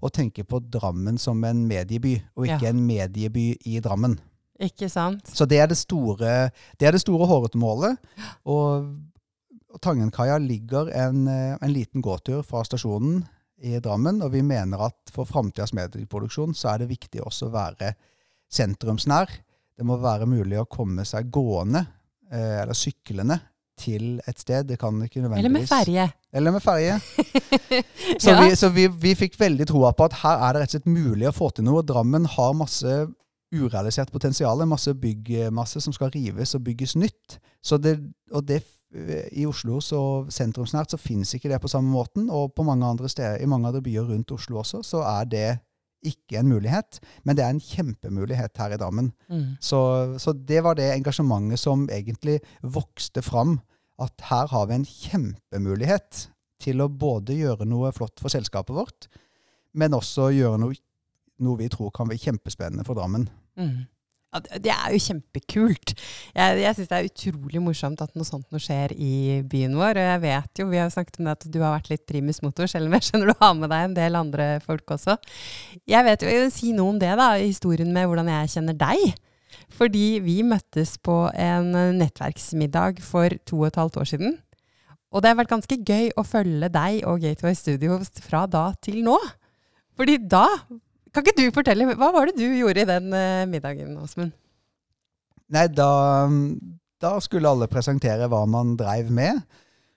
og 0.00 0.14
tenke 0.14 0.44
på 0.46 0.60
Drammen 0.60 1.18
som 1.18 1.42
en 1.48 1.64
medieby, 1.66 2.18
og 2.36 2.46
ikke 2.46 2.68
ja. 2.68 2.72
en 2.74 2.84
medieby 2.86 3.48
i 3.66 3.80
Drammen. 3.82 4.18
Ikke 4.62 4.88
sant? 4.88 5.26
Så 5.36 5.44
det 5.48 5.58
er 5.60 5.68
det 5.68 5.78
store, 5.80 6.48
det 6.80 6.88
er 6.88 6.96
det 6.96 7.02
store 7.02 7.28
hårete 7.28 7.60
målet. 7.60 7.98
Og, 8.48 8.86
og 9.76 9.82
Tangenkaia 9.84 10.38
ligger 10.42 10.90
en, 10.96 11.26
en, 11.28 11.72
liten 11.72 12.04
gåtur 12.04 12.42
fra 12.46 12.64
stasjonen 12.64 13.20
i 13.64 13.76
Drammen, 13.80 14.22
og 14.24 14.32
vi 14.34 14.42
mener 14.44 14.88
at 14.88 15.12
for 15.12 15.28
framtidas 15.28 15.74
medieproduksjon 15.76 16.56
så 16.56 16.72
er 16.72 16.82
det 16.82 16.90
viktig 16.92 17.22
også 17.24 17.50
å 17.50 17.54
være 17.54 17.92
sentrumsnær. 18.52 19.30
Det 19.76 19.84
må 19.84 19.98
være 20.00 20.28
mulig 20.28 20.58
å 20.60 20.68
komme 20.68 21.04
seg 21.08 21.28
gående 21.32 21.84
Eh, 22.32 22.62
eller 22.62 22.74
syklende 22.74 23.38
til 23.78 24.16
et 24.26 24.40
sted. 24.40 24.66
Det 24.66 24.78
kan 24.80 24.96
ikke 25.02 25.20
nødvendigvis 25.20 25.44
Eller 25.44 25.60
med 25.60 25.68
ferje. 25.68 26.08
Eller 26.32 26.50
med 26.50 26.62
ferje. 26.62 27.00
Så, 28.22 28.30
Ja. 28.30 28.40
vi, 28.42 28.56
så 28.56 28.68
vi, 28.68 28.88
vi 28.88 29.14
fikk 29.14 29.40
veldig 29.40 29.66
troa 29.66 29.92
på 29.92 30.04
at 30.04 30.16
her 30.22 30.42
er 30.42 30.52
det 30.52 30.60
rett 30.62 30.74
og 30.74 30.76
slett 30.76 30.90
mulig 30.90 31.28
å 31.28 31.34
få 31.34 31.50
til 31.50 31.66
noe. 31.68 31.84
Drammen 31.86 32.26
har 32.26 32.54
masse 32.54 32.96
urealisert 33.54 34.10
potensial, 34.12 34.64
masse 34.66 34.94
byggmasse 34.94 35.80
som 35.80 35.94
skal 35.94 36.10
rives 36.14 36.54
og 36.54 36.64
bygges 36.66 36.96
nytt. 36.96 37.38
Så 37.62 37.78
det, 37.78 37.98
og 38.32 38.46
det, 38.48 38.62
I 38.94 39.44
Oslo 39.48 39.80
så 39.82 40.00
sentrumsnært 40.32 40.92
så 40.94 41.00
finnes 41.00 41.32
ikke 41.34 41.50
det 41.50 41.58
på 41.62 41.70
samme 41.70 41.90
måten. 41.90 42.28
Og 42.30 42.54
på 42.54 42.64
mange 42.66 42.86
andre 42.86 43.08
steder, 43.10 43.40
i 43.42 43.48
mange 43.50 43.68
andre 43.68 43.82
byer 43.82 44.06
rundt 44.08 44.32
Oslo 44.32 44.60
også, 44.62 44.82
så 44.86 45.02
er 45.04 45.24
det 45.30 45.48
ikke 46.06 46.38
en 46.38 46.48
mulighet. 46.48 47.00
Men 47.24 47.36
det 47.36 47.44
er 47.44 47.54
en 47.54 47.62
kjempemulighet 47.62 48.56
her 48.60 48.74
i 48.74 48.78
Drammen. 48.80 49.10
Mm. 49.28 49.56
Så, 49.60 49.80
så 50.22 50.32
det 50.32 50.62
var 50.64 50.78
det 50.78 50.92
engasjementet 50.94 51.60
som 51.60 51.88
egentlig 51.90 52.38
vokste 52.62 53.24
fram. 53.26 53.58
At 53.98 54.12
her 54.28 54.50
har 54.52 54.66
vi 54.68 54.76
en 54.76 54.88
kjempemulighet 54.88 56.26
til 56.62 56.82
å 56.84 56.88
både 56.92 57.36
gjøre 57.36 57.66
noe 57.68 57.92
flott 57.96 58.20
for 58.20 58.32
selskapet 58.32 58.76
vårt, 58.76 59.08
men 59.76 59.96
også 59.96 60.30
gjøre 60.32 60.60
noe, 60.60 60.76
noe 61.44 61.60
vi 61.60 61.68
tror 61.72 61.92
kan 61.96 62.08
bli 62.08 62.18
kjempespennende 62.20 62.84
for 62.86 62.96
Drammen. 62.96 63.28
Mm. 63.56 63.86
Det- 64.40 64.72
er 64.72 64.92
jo 64.94 65.00
kjempekult. 65.02 65.94
Jeg, 66.34 66.60
jeg 66.62 66.74
syns 66.76 66.88
det 66.90 66.98
er 66.98 67.08
utrolig 67.10 67.62
morsomt 67.62 68.02
at 68.02 68.14
noe 68.14 68.24
sånt 68.28 68.46
nå 68.52 68.60
skjer 68.62 68.92
i 68.96 69.42
byen 69.42 69.76
vår. 69.78 69.96
Og 70.00 70.08
jeg 70.10 70.20
vet 70.26 70.62
jo, 70.62 70.68
vi 70.70 70.80
har 70.82 70.90
snakket 70.90 71.18
om 71.20 71.28
det 71.28 71.36
at 71.36 71.46
du 71.52 71.60
har 71.62 71.76
vært 71.78 71.90
litt 71.90 72.06
primus 72.06 72.42
motor, 72.44 72.66
selv 72.70 72.86
om 72.90 72.96
jeg 72.98 73.08
skjønner 73.08 73.32
du 73.32 73.38
har 73.40 73.54
med 73.58 73.70
deg 73.72 73.84
en 73.90 73.94
del 73.98 74.18
andre 74.20 74.48
folk 74.64 74.96
også. 74.96 75.16
Jeg 75.88 76.04
vet 76.04 76.22
jo, 76.22 76.28
jeg 76.32 76.42
vil 76.46 76.54
si 76.54 76.72
noe 76.76 76.94
om 76.94 76.98
det, 77.02 77.12
da, 77.18 77.32
historien 77.40 77.92
med 77.92 78.06
hvordan 78.10 78.28
jeg 78.32 78.54
kjenner 78.56 78.76
deg. 78.78 79.14
Fordi 79.76 80.06
vi 80.22 80.40
møttes 80.46 80.96
på 81.02 81.14
en 81.32 81.72
nettverksmiddag 81.98 83.00
for 83.02 83.32
to 83.48 83.62
og 83.62 83.70
et 83.70 83.78
halvt 83.80 83.96
år 84.02 84.10
siden. 84.12 84.36
Og 85.14 85.22
det 85.22 85.30
har 85.30 85.38
vært 85.38 85.52
ganske 85.54 85.78
gøy 85.86 86.10
å 86.18 86.24
følge 86.26 86.68
deg 86.74 87.04
og 87.08 87.22
Gateway 87.22 87.54
Studios 87.56 88.10
fra 88.20 88.44
da 88.50 88.68
til 88.84 89.00
nå. 89.06 89.16
Fordi 89.96 90.18
da 90.28 90.44
Kan 91.16 91.24
ikke 91.24 91.46
du 91.46 91.54
fortelle, 91.56 91.86
hva 91.96 92.10
var 92.12 92.28
det 92.28 92.36
du 92.36 92.44
gjorde 92.44 92.82
i 92.82 92.88
den 92.90 93.06
uh, 93.08 93.46
middagen, 93.48 93.94
Åsmund? 93.96 94.34
Nei, 95.48 95.62
da, 95.72 96.26
da 97.00 97.12
skulle 97.24 97.48
alle 97.48 97.70
presentere 97.72 98.28
hva 98.28 98.42
man 98.44 98.74
dreiv 98.76 99.08
med. 99.14 99.40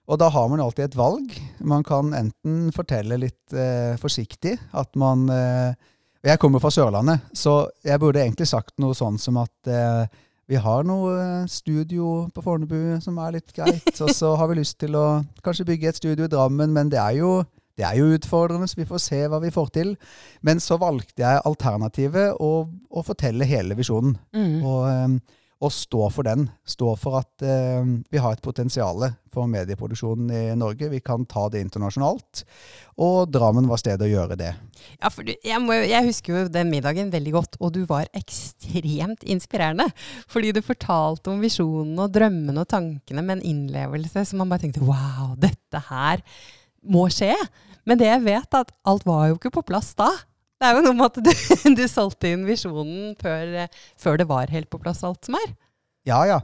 Og 0.07 0.21
da 0.21 0.29
har 0.31 0.47
man 0.47 0.63
alltid 0.63 0.85
et 0.85 0.95
valg. 0.95 1.35
Man 1.59 1.83
kan 1.83 2.13
enten 2.15 2.71
fortelle 2.71 3.19
litt 3.19 3.51
uh, 3.51 3.99
forsiktig 3.99 4.55
at 4.71 4.95
man 4.95 5.27
uh, 5.27 5.75
Jeg 6.23 6.39
kommer 6.39 6.63
fra 6.63 6.71
Sørlandet, 6.71 7.27
så 7.35 7.65
jeg 7.83 7.99
burde 7.99 8.23
egentlig 8.23 8.47
sagt 8.47 8.79
noe 8.79 8.95
sånn 8.95 9.19
som 9.19 9.37
at 9.39 9.69
vi 10.51 10.57
har 10.59 10.83
noe 10.83 11.45
studio 11.47 12.25
på 12.35 12.43
Fornebu 12.43 12.97
som 12.99 13.15
er 13.23 13.37
litt 13.37 13.53
greit, 13.55 13.87
og 14.03 14.11
så 14.11 14.33
har 14.35 14.49
vi 14.51 14.57
lyst 14.59 14.81
til 14.83 14.97
å 14.99 15.21
kanskje 15.45 15.67
bygge 15.69 15.93
et 15.93 15.99
studio 16.01 16.27
i 16.27 16.31
Drammen, 16.33 16.73
men 16.75 16.91
det 16.91 16.99
er 16.99 17.21
jo 17.21 17.29
det 17.79 17.87
er 17.87 17.99
jo 17.99 18.11
utfordrende, 18.17 18.67
så 18.67 18.81
vi 18.81 18.87
får 18.89 19.03
se 19.03 19.23
hva 19.31 19.39
vi 19.39 19.53
får 19.55 19.73
til. 19.79 19.95
Men 20.45 20.59
så 20.63 20.79
valgte 20.81 21.23
jeg 21.23 21.43
alternativet 21.47 22.39
å, 22.43 22.53
å 22.67 23.03
fortelle 23.07 23.47
hele 23.47 23.77
visjonen. 23.79 24.17
Mm. 24.35 24.57
Og, 24.67 24.81
eh, 24.91 25.37
og 25.59 25.71
stå 25.75 26.05
for 26.15 26.23
den. 26.23 26.45
Stå 26.67 26.93
for 26.95 27.17
at 27.19 27.43
uh, 27.43 27.83
vi 27.83 28.19
har 28.23 28.35
et 28.35 28.43
potensial 28.43 29.01
for 29.27 29.49
medieproduksjonen 29.51 30.29
i 30.31 30.43
Norge. 30.55 30.87
Vi 30.87 31.01
kan 31.03 31.25
ta 31.27 31.49
det 31.51 31.59
internasjonalt. 31.65 32.45
Og 33.03 33.27
Drammen 33.31 33.67
var 33.67 33.81
stedet 33.81 34.07
å 34.07 34.09
gjøre 34.09 34.37
det. 34.39 34.53
Ja, 35.01 35.11
for 35.11 35.27
du, 35.27 35.33
jeg, 35.35 35.59
må, 35.59 35.75
jeg 35.83 36.07
husker 36.07 36.35
jo 36.37 36.45
den 36.53 36.71
middagen 36.71 37.11
veldig 37.11 37.35
godt, 37.35 37.59
og 37.59 37.73
du 37.75 37.81
var 37.89 38.07
ekstremt 38.15 39.27
inspirerende. 39.27 39.89
Fordi 40.31 40.53
du 40.55 40.63
fortalte 40.63 41.33
om 41.33 41.43
visjonene 41.43 42.07
og 42.07 42.15
drømmene 42.15 42.63
og 42.63 42.71
tankene 42.71 43.25
med 43.25 43.41
en 43.41 43.47
innlevelse 43.51 44.29
som 44.31 44.39
man 44.39 44.55
bare 44.55 44.63
tenkte 44.63 44.87
wow, 44.87 45.35
dette 45.43 45.83
her 45.91 46.23
må 46.87 47.09
skje. 47.11 47.33
Men 47.87 48.01
det 48.01 48.09
jeg 48.09 48.25
vet, 48.25 48.49
er 48.51 48.65
at 48.65 48.73
alt 48.89 49.05
var 49.07 49.29
jo 49.29 49.37
ikke 49.39 49.53
på 49.59 49.65
plass 49.69 49.93
da. 49.99 50.09
Det 50.59 50.67
er 50.67 50.75
jo 50.75 50.83
noe 50.89 50.97
med 50.97 51.07
at 51.07 51.21
du, 51.23 51.31
du 51.79 51.85
solgte 51.87 52.33
inn 52.33 52.43
visjonen 52.47 53.15
før, 53.19 53.65
før 53.99 54.19
det 54.19 54.27
var 54.29 54.51
helt 54.51 54.69
på 54.71 54.81
plass 54.81 55.05
alt 55.07 55.29
som 55.29 55.37
er. 55.39 55.53
Ja, 56.07 56.23
ja. 56.27 56.39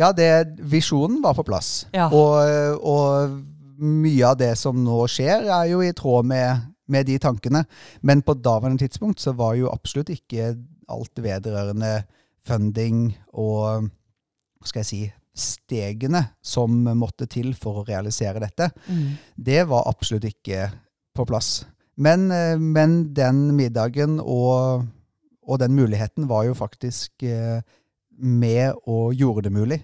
Ja, 0.00 0.10
det, 0.16 0.56
Visjonen 0.70 1.20
var 1.22 1.36
på 1.36 1.44
plass. 1.46 1.86
Ja. 1.94 2.08
Og, 2.14 2.80
og 2.80 3.36
mye 3.80 4.32
av 4.32 4.38
det 4.40 4.54
som 4.60 4.78
nå 4.84 5.04
skjer, 5.10 5.46
er 5.50 5.70
jo 5.72 5.82
i 5.84 5.92
tråd 5.96 6.28
med, 6.30 6.66
med 6.90 7.08
de 7.08 7.18
tankene. 7.22 7.64
Men 8.06 8.24
på 8.24 8.36
daværende 8.38 8.84
tidspunkt 8.84 9.22
så 9.22 9.34
var 9.36 9.56
jo 9.58 9.70
absolutt 9.72 10.12
ikke 10.14 10.54
alt 10.90 11.22
vedrørende 11.22 12.00
funding 12.46 13.10
og 13.38 13.90
hva 14.60 14.68
skal 14.68 14.82
jeg 14.82 14.88
si, 14.88 15.02
stegene 15.40 16.22
som 16.44 16.76
måtte 16.98 17.26
til 17.30 17.52
for 17.58 17.80
å 17.80 17.86
realisere 17.88 18.42
dette. 18.42 18.70
Det 19.36 19.64
var 19.70 19.88
absolutt 19.90 20.28
ikke 20.28 20.68
på 21.16 21.26
plass. 21.28 21.64
Men, 22.00 22.30
eh, 22.32 22.56
men 22.56 23.12
den 23.16 23.50
middagen 23.56 24.20
og, 24.20 24.86
og 25.42 25.60
den 25.60 25.74
muligheten 25.76 26.28
var 26.30 26.46
jo 26.48 26.56
faktisk 26.56 27.24
eh, 27.26 27.60
med 28.20 28.76
og 28.86 29.14
gjorde 29.16 29.48
det 29.48 29.52
mulig. 29.56 29.80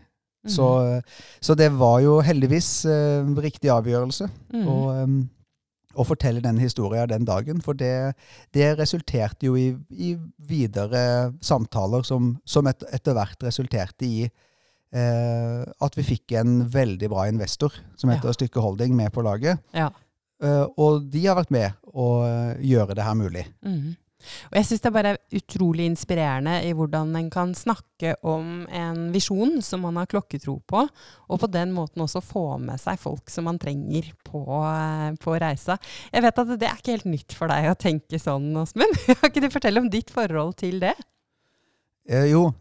Så, 0.47 1.03
så 1.43 1.57
det 1.59 1.73
var 1.75 2.01
jo 2.05 2.21
heldigvis 2.23 2.85
eh, 2.87 3.27
riktig 3.43 3.71
avgjørelse 3.75 4.29
Mm. 4.55 4.69
em, 5.03 5.17
å 5.97 6.05
fortelle 6.05 6.43
den 6.45 6.59
historien 6.61 7.09
den 7.09 7.25
dagen. 7.25 7.61
For 7.65 7.73
det, 7.73 8.15
det 8.55 8.79
resulterte 8.79 9.49
jo 9.49 9.57
i, 9.57 9.71
i 9.91 10.15
videre 10.39 11.33
samtaler 11.41 12.05
som, 12.07 12.37
som 12.45 12.67
et, 12.71 12.85
etter 12.93 13.17
hvert 13.17 13.43
resulterte 13.43 14.07
i 14.07 14.29
eh, 14.97 15.63
at 15.87 15.99
vi 15.99 16.07
fikk 16.07 16.37
en 16.41 16.59
veldig 16.73 17.13
bra 17.13 17.29
investor 17.31 17.77
som 17.97 18.13
heter 18.13 18.33
Ja. 18.33 18.39
Stykke 18.39 18.65
Holding 18.65 18.97
med 18.97 19.13
på 19.13 19.25
laget. 19.27 19.63
Ja. 19.77 19.91
Eh, 20.43 20.65
og 20.77 21.07
de 21.13 21.27
har 21.27 21.39
vært 21.39 21.55
med 21.55 21.77
å 21.97 22.09
eh, 22.27 22.65
gjøre 22.73 22.97
det 22.97 23.07
her 23.07 23.17
mulig. 23.17 23.47
Mm. 23.65 23.95
Og 24.51 24.57
jeg 24.59 24.67
syns 24.69 24.83
det 24.83 24.89
er 24.89 24.95
bare 24.95 25.15
utrolig 25.39 25.87
inspirerende 25.87 26.57
i 26.67 26.73
hvordan 26.77 27.13
en 27.19 27.29
kan 27.31 27.53
snakke 27.57 28.15
om 28.27 28.65
en 28.75 29.11
visjon 29.15 29.61
som 29.65 29.85
man 29.87 30.01
har 30.01 30.09
klokketro 30.11 30.59
på, 30.69 30.83
og 30.87 31.43
på 31.43 31.51
den 31.53 31.75
måten 31.77 32.03
også 32.05 32.23
få 32.25 32.47
med 32.63 32.81
seg 32.83 32.99
folk 33.01 33.31
som 33.33 33.47
man 33.49 33.61
trenger 33.63 34.11
på, 34.27 34.43
eh, 34.67 35.11
på 35.23 35.37
reisa. 35.43 35.79
Jeg 36.13 36.27
vet 36.27 36.43
at 36.43 36.55
det 36.57 36.71
er 36.71 36.81
ikke 36.81 36.97
helt 36.97 37.13
nytt 37.13 37.37
for 37.37 37.53
deg 37.53 37.71
å 37.71 37.79
tenke 37.79 38.21
sånn, 38.23 38.51
Åsmund. 38.57 39.05
Kan 39.21 39.31
ikke 39.31 39.45
du 39.47 39.53
fortelle 39.53 39.85
om 39.85 39.93
ditt 39.93 40.13
forhold 40.15 40.57
til 40.65 40.81
det? 40.83 40.97
Eh, 42.07 42.29
jo, 42.31 42.53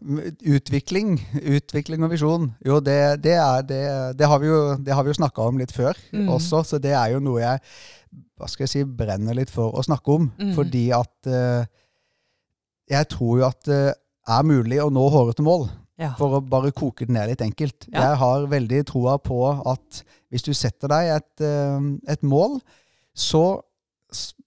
utvikling, 0.42 1.16
utvikling 1.38 2.02
og 2.02 2.10
visjon. 2.10 2.48
Jo, 2.66 2.80
det, 2.82 2.96
det, 3.22 3.36
er, 3.38 3.62
det, 3.62 3.80
det 4.18 4.26
har 4.26 4.40
vi 4.42 4.48
jo, 4.50 4.60
det 4.82 4.94
har 4.96 5.06
vi 5.06 5.12
jo 5.12 5.18
snakka 5.20 5.44
om 5.46 5.60
litt 5.60 5.74
før 5.74 5.94
Mm. 6.12 6.28
også, 6.34 6.64
så 6.66 6.80
det 6.82 6.94
er 6.98 7.12
jo 7.14 7.20
noe 7.22 7.40
jeg 7.44 7.60
hva 8.36 8.48
skal 8.50 8.66
jeg 8.66 8.72
si, 8.72 8.82
brenner 8.84 9.36
litt 9.38 9.50
for 9.52 9.72
å 9.78 9.84
snakke 9.86 10.12
om. 10.12 10.26
Mm. 10.40 10.50
Fordi 10.56 10.84
at 10.96 11.28
eh, 11.30 11.68
jeg 12.90 13.08
tror 13.12 13.38
jo 13.40 13.46
at 13.48 13.62
det 13.66 13.94
er 14.28 14.46
mulig 14.46 14.80
å 14.82 14.90
nå 14.92 15.06
hårete 15.14 15.44
mål. 15.46 15.68
Ja. 15.96 16.10
For 16.18 16.36
å 16.36 16.42
bare 16.44 16.74
koke 16.76 17.06
det 17.06 17.14
ned 17.16 17.30
litt 17.30 17.44
enkelt. 17.44 17.86
Ja. 17.88 18.10
Jeg 18.10 18.18
har 18.20 18.48
veldig 18.52 18.82
troa 18.90 19.14
på 19.22 19.38
at 19.70 20.02
hvis 20.28 20.44
du 20.44 20.50
setter 20.52 20.90
deg 20.92 21.14
et, 21.14 21.44
eh, 21.46 21.86
et 22.12 22.26
mål, 22.26 22.58
så, 23.16 23.44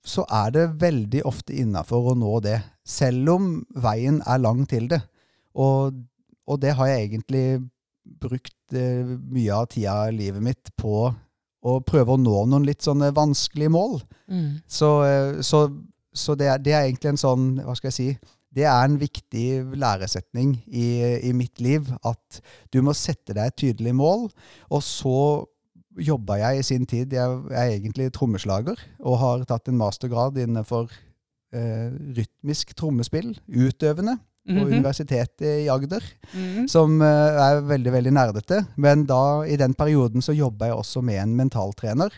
så 0.05 0.27
er 0.43 0.51
det 0.53 0.67
veldig 0.83 1.23
ofte 1.25 1.55
innafor 1.57 2.11
å 2.11 2.17
nå 2.19 2.35
det. 2.45 2.59
Selv 2.89 3.36
om 3.36 3.50
veien 3.77 4.22
er 4.25 4.41
lang 4.41 4.63
til 4.69 4.89
det. 4.89 5.01
Og, 5.60 5.98
og 6.50 6.62
det 6.62 6.74
har 6.77 6.89
jeg 6.89 7.10
egentlig 7.10 7.46
brukt 8.19 8.74
eh, 8.74 9.05
mye 9.05 9.53
av 9.53 9.69
tida 9.69 9.98
i 10.10 10.15
livet 10.17 10.43
mitt 10.43 10.72
på 10.79 11.10
å 11.60 11.75
prøve 11.84 12.15
å 12.15 12.22
nå 12.22 12.46
noen 12.48 12.65
litt 12.67 12.86
sånne 12.86 13.12
vanskelige 13.15 13.74
mål. 13.75 14.00
Mm. 14.31 14.60
Så, 14.65 14.91
eh, 15.05 15.39
så, 15.46 15.65
så 16.15 16.36
det, 16.39 16.50
er, 16.50 16.63
det 16.63 16.75
er 16.75 16.88
egentlig 16.88 17.13
en 17.13 17.22
sånn, 17.22 17.48
hva 17.65 17.75
skal 17.77 17.91
jeg 17.91 17.98
si, 18.00 18.36
det 18.55 18.65
er 18.65 18.88
en 18.88 18.98
viktig 18.98 19.77
læresetning 19.77 20.55
i, 20.65 20.88
i 21.29 21.34
mitt 21.38 21.62
liv, 21.62 21.91
at 22.01 22.39
du 22.74 22.81
må 22.86 22.96
sette 22.98 23.36
deg 23.36 23.51
et 23.51 23.60
tydelig 23.62 23.93
mål, 24.00 24.25
og 24.74 24.81
så 24.86 25.19
jobba 26.00 26.39
jeg 26.39 26.62
i 26.62 26.65
sin 26.65 26.88
tid, 26.89 27.13
jeg 27.13 27.43
er 27.51 27.75
egentlig 27.75 28.10
trommeslager, 28.15 28.79
og 29.03 29.19
har 29.22 29.46
tatt 29.50 29.69
en 29.69 29.77
mastergrad 29.77 30.39
innenfor 30.41 30.89
rytmisk 32.15 32.73
trommespill, 32.75 33.35
utøvende, 33.49 34.17
på 34.49 34.55
Mhm. 34.65 34.71
Universitetet 34.79 35.65
i 35.65 35.67
Agder 35.69 36.01
Mhm. 36.33 36.67
som 36.67 37.01
eh, 37.01 37.07
er 37.07 37.61
veldig 37.61 37.91
veldig 37.91 38.11
nerdete. 38.13 38.67
Men 38.77 39.05
da, 39.05 39.41
i 39.45 39.55
den 39.57 39.73
perioden 39.75 40.21
så 40.21 40.33
jobba 40.35 40.67
jeg 40.67 40.75
også 40.75 41.03
med 41.03 41.19
en 41.21 41.35
mentaltrener 41.37 42.09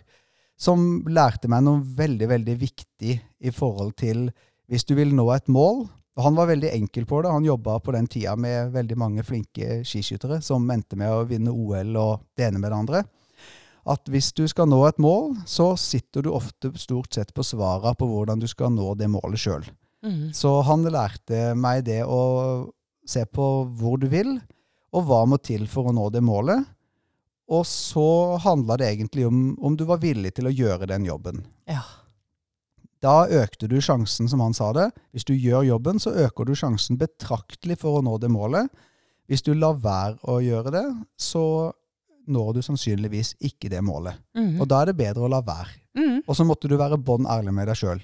som 0.58 1.04
lærte 1.08 1.50
meg 1.50 1.64
noe 1.64 1.82
veldig 1.82 2.28
veldig 2.30 2.58
viktig 2.60 3.20
i 3.42 3.50
forhold 3.52 3.96
til 3.98 4.32
hvis 4.70 4.86
du 4.86 4.96
vil 4.96 5.12
nå 5.14 5.26
et 5.36 5.48
mål. 5.48 5.90
Han 6.18 6.36
var 6.36 6.48
veldig 6.48 6.72
enkel 6.72 7.06
på 7.06 7.22
det. 7.24 7.32
Han 7.32 7.44
jobba 7.44 7.80
på 7.80 7.92
den 7.92 8.08
tida 8.08 8.36
med 8.38 8.72
veldig 8.72 8.98
mange 8.98 9.24
flinke 9.24 9.82
skiskyttere 9.84 10.42
som 10.42 10.70
endte 10.70 10.96
med 10.96 11.10
å 11.10 11.26
vinne 11.28 11.50
OL 11.52 11.96
og 11.98 12.22
det 12.38 12.48
ene 12.48 12.60
med 12.60 12.72
det 12.72 12.78
andre. 12.78 13.04
At 13.90 14.10
hvis 14.14 14.30
du 14.38 14.44
skal 14.50 14.70
nå 14.70 14.82
et 14.86 15.00
mål, 15.02 15.34
så 15.50 15.72
sitter 15.80 16.26
du 16.26 16.34
ofte 16.36 16.70
stort 16.78 17.14
sett 17.16 17.34
på 17.34 17.46
svarene 17.46 17.98
på 17.98 18.08
hvordan 18.10 18.42
du 18.42 18.48
skal 18.50 18.74
nå 18.74 18.94
det 19.00 19.10
målet 19.10 19.42
sjøl. 19.42 19.66
Mm. 20.06 20.30
Så 20.34 20.54
han 20.66 20.86
lærte 20.86 21.52
meg 21.58 21.86
det 21.88 22.04
å 22.06 22.22
se 23.08 23.26
på 23.26 23.48
hvor 23.78 23.98
du 24.02 24.08
vil, 24.12 24.36
og 24.92 25.08
hva 25.08 25.24
må 25.30 25.40
til 25.42 25.66
for 25.72 25.90
å 25.90 25.96
nå 25.96 26.10
det 26.14 26.22
målet. 26.26 26.62
Og 27.52 27.66
så 27.68 28.38
handla 28.44 28.78
det 28.80 28.92
egentlig 28.94 29.26
om 29.28 29.42
om 29.60 29.76
du 29.76 29.84
var 29.90 30.00
villig 30.04 30.36
til 30.38 30.48
å 30.48 30.54
gjøre 30.54 30.88
den 30.94 31.08
jobben. 31.10 31.44
Ja. 31.68 31.84
Da 33.02 33.26
økte 33.26 33.68
du 33.68 33.80
sjansen, 33.82 34.30
som 34.30 34.44
han 34.44 34.54
sa 34.54 34.70
det. 34.78 34.92
Hvis 35.12 35.26
du 35.26 35.34
gjør 35.34 35.66
jobben, 35.66 36.00
så 36.00 36.14
øker 36.14 36.46
du 36.46 36.54
sjansen 36.56 37.00
betraktelig 37.02 37.80
for 37.82 37.98
å 37.98 38.06
nå 38.06 38.18
det 38.22 38.30
målet. 38.32 38.70
Hvis 39.28 39.44
du 39.48 39.56
lar 39.56 39.80
være 39.82 40.20
å 40.30 40.38
gjøre 40.44 40.74
det, 40.76 40.86
så 41.18 41.72
når 42.30 42.58
du 42.58 42.62
sannsynligvis 42.66 43.36
ikke 43.42 43.72
det 43.72 43.82
målet. 43.86 44.20
Mm. 44.38 44.60
Og 44.62 44.68
da 44.70 44.82
er 44.82 44.92
det 44.92 45.00
bedre 45.00 45.26
å 45.26 45.32
la 45.32 45.42
være. 45.46 45.78
Mm. 45.98 46.18
Og 46.26 46.38
så 46.38 46.46
måtte 46.48 46.70
du 46.72 46.78
være 46.80 47.00
bånn 47.02 47.30
ærlig 47.30 47.54
med 47.56 47.72
deg 47.72 47.80
sjøl. 47.80 48.04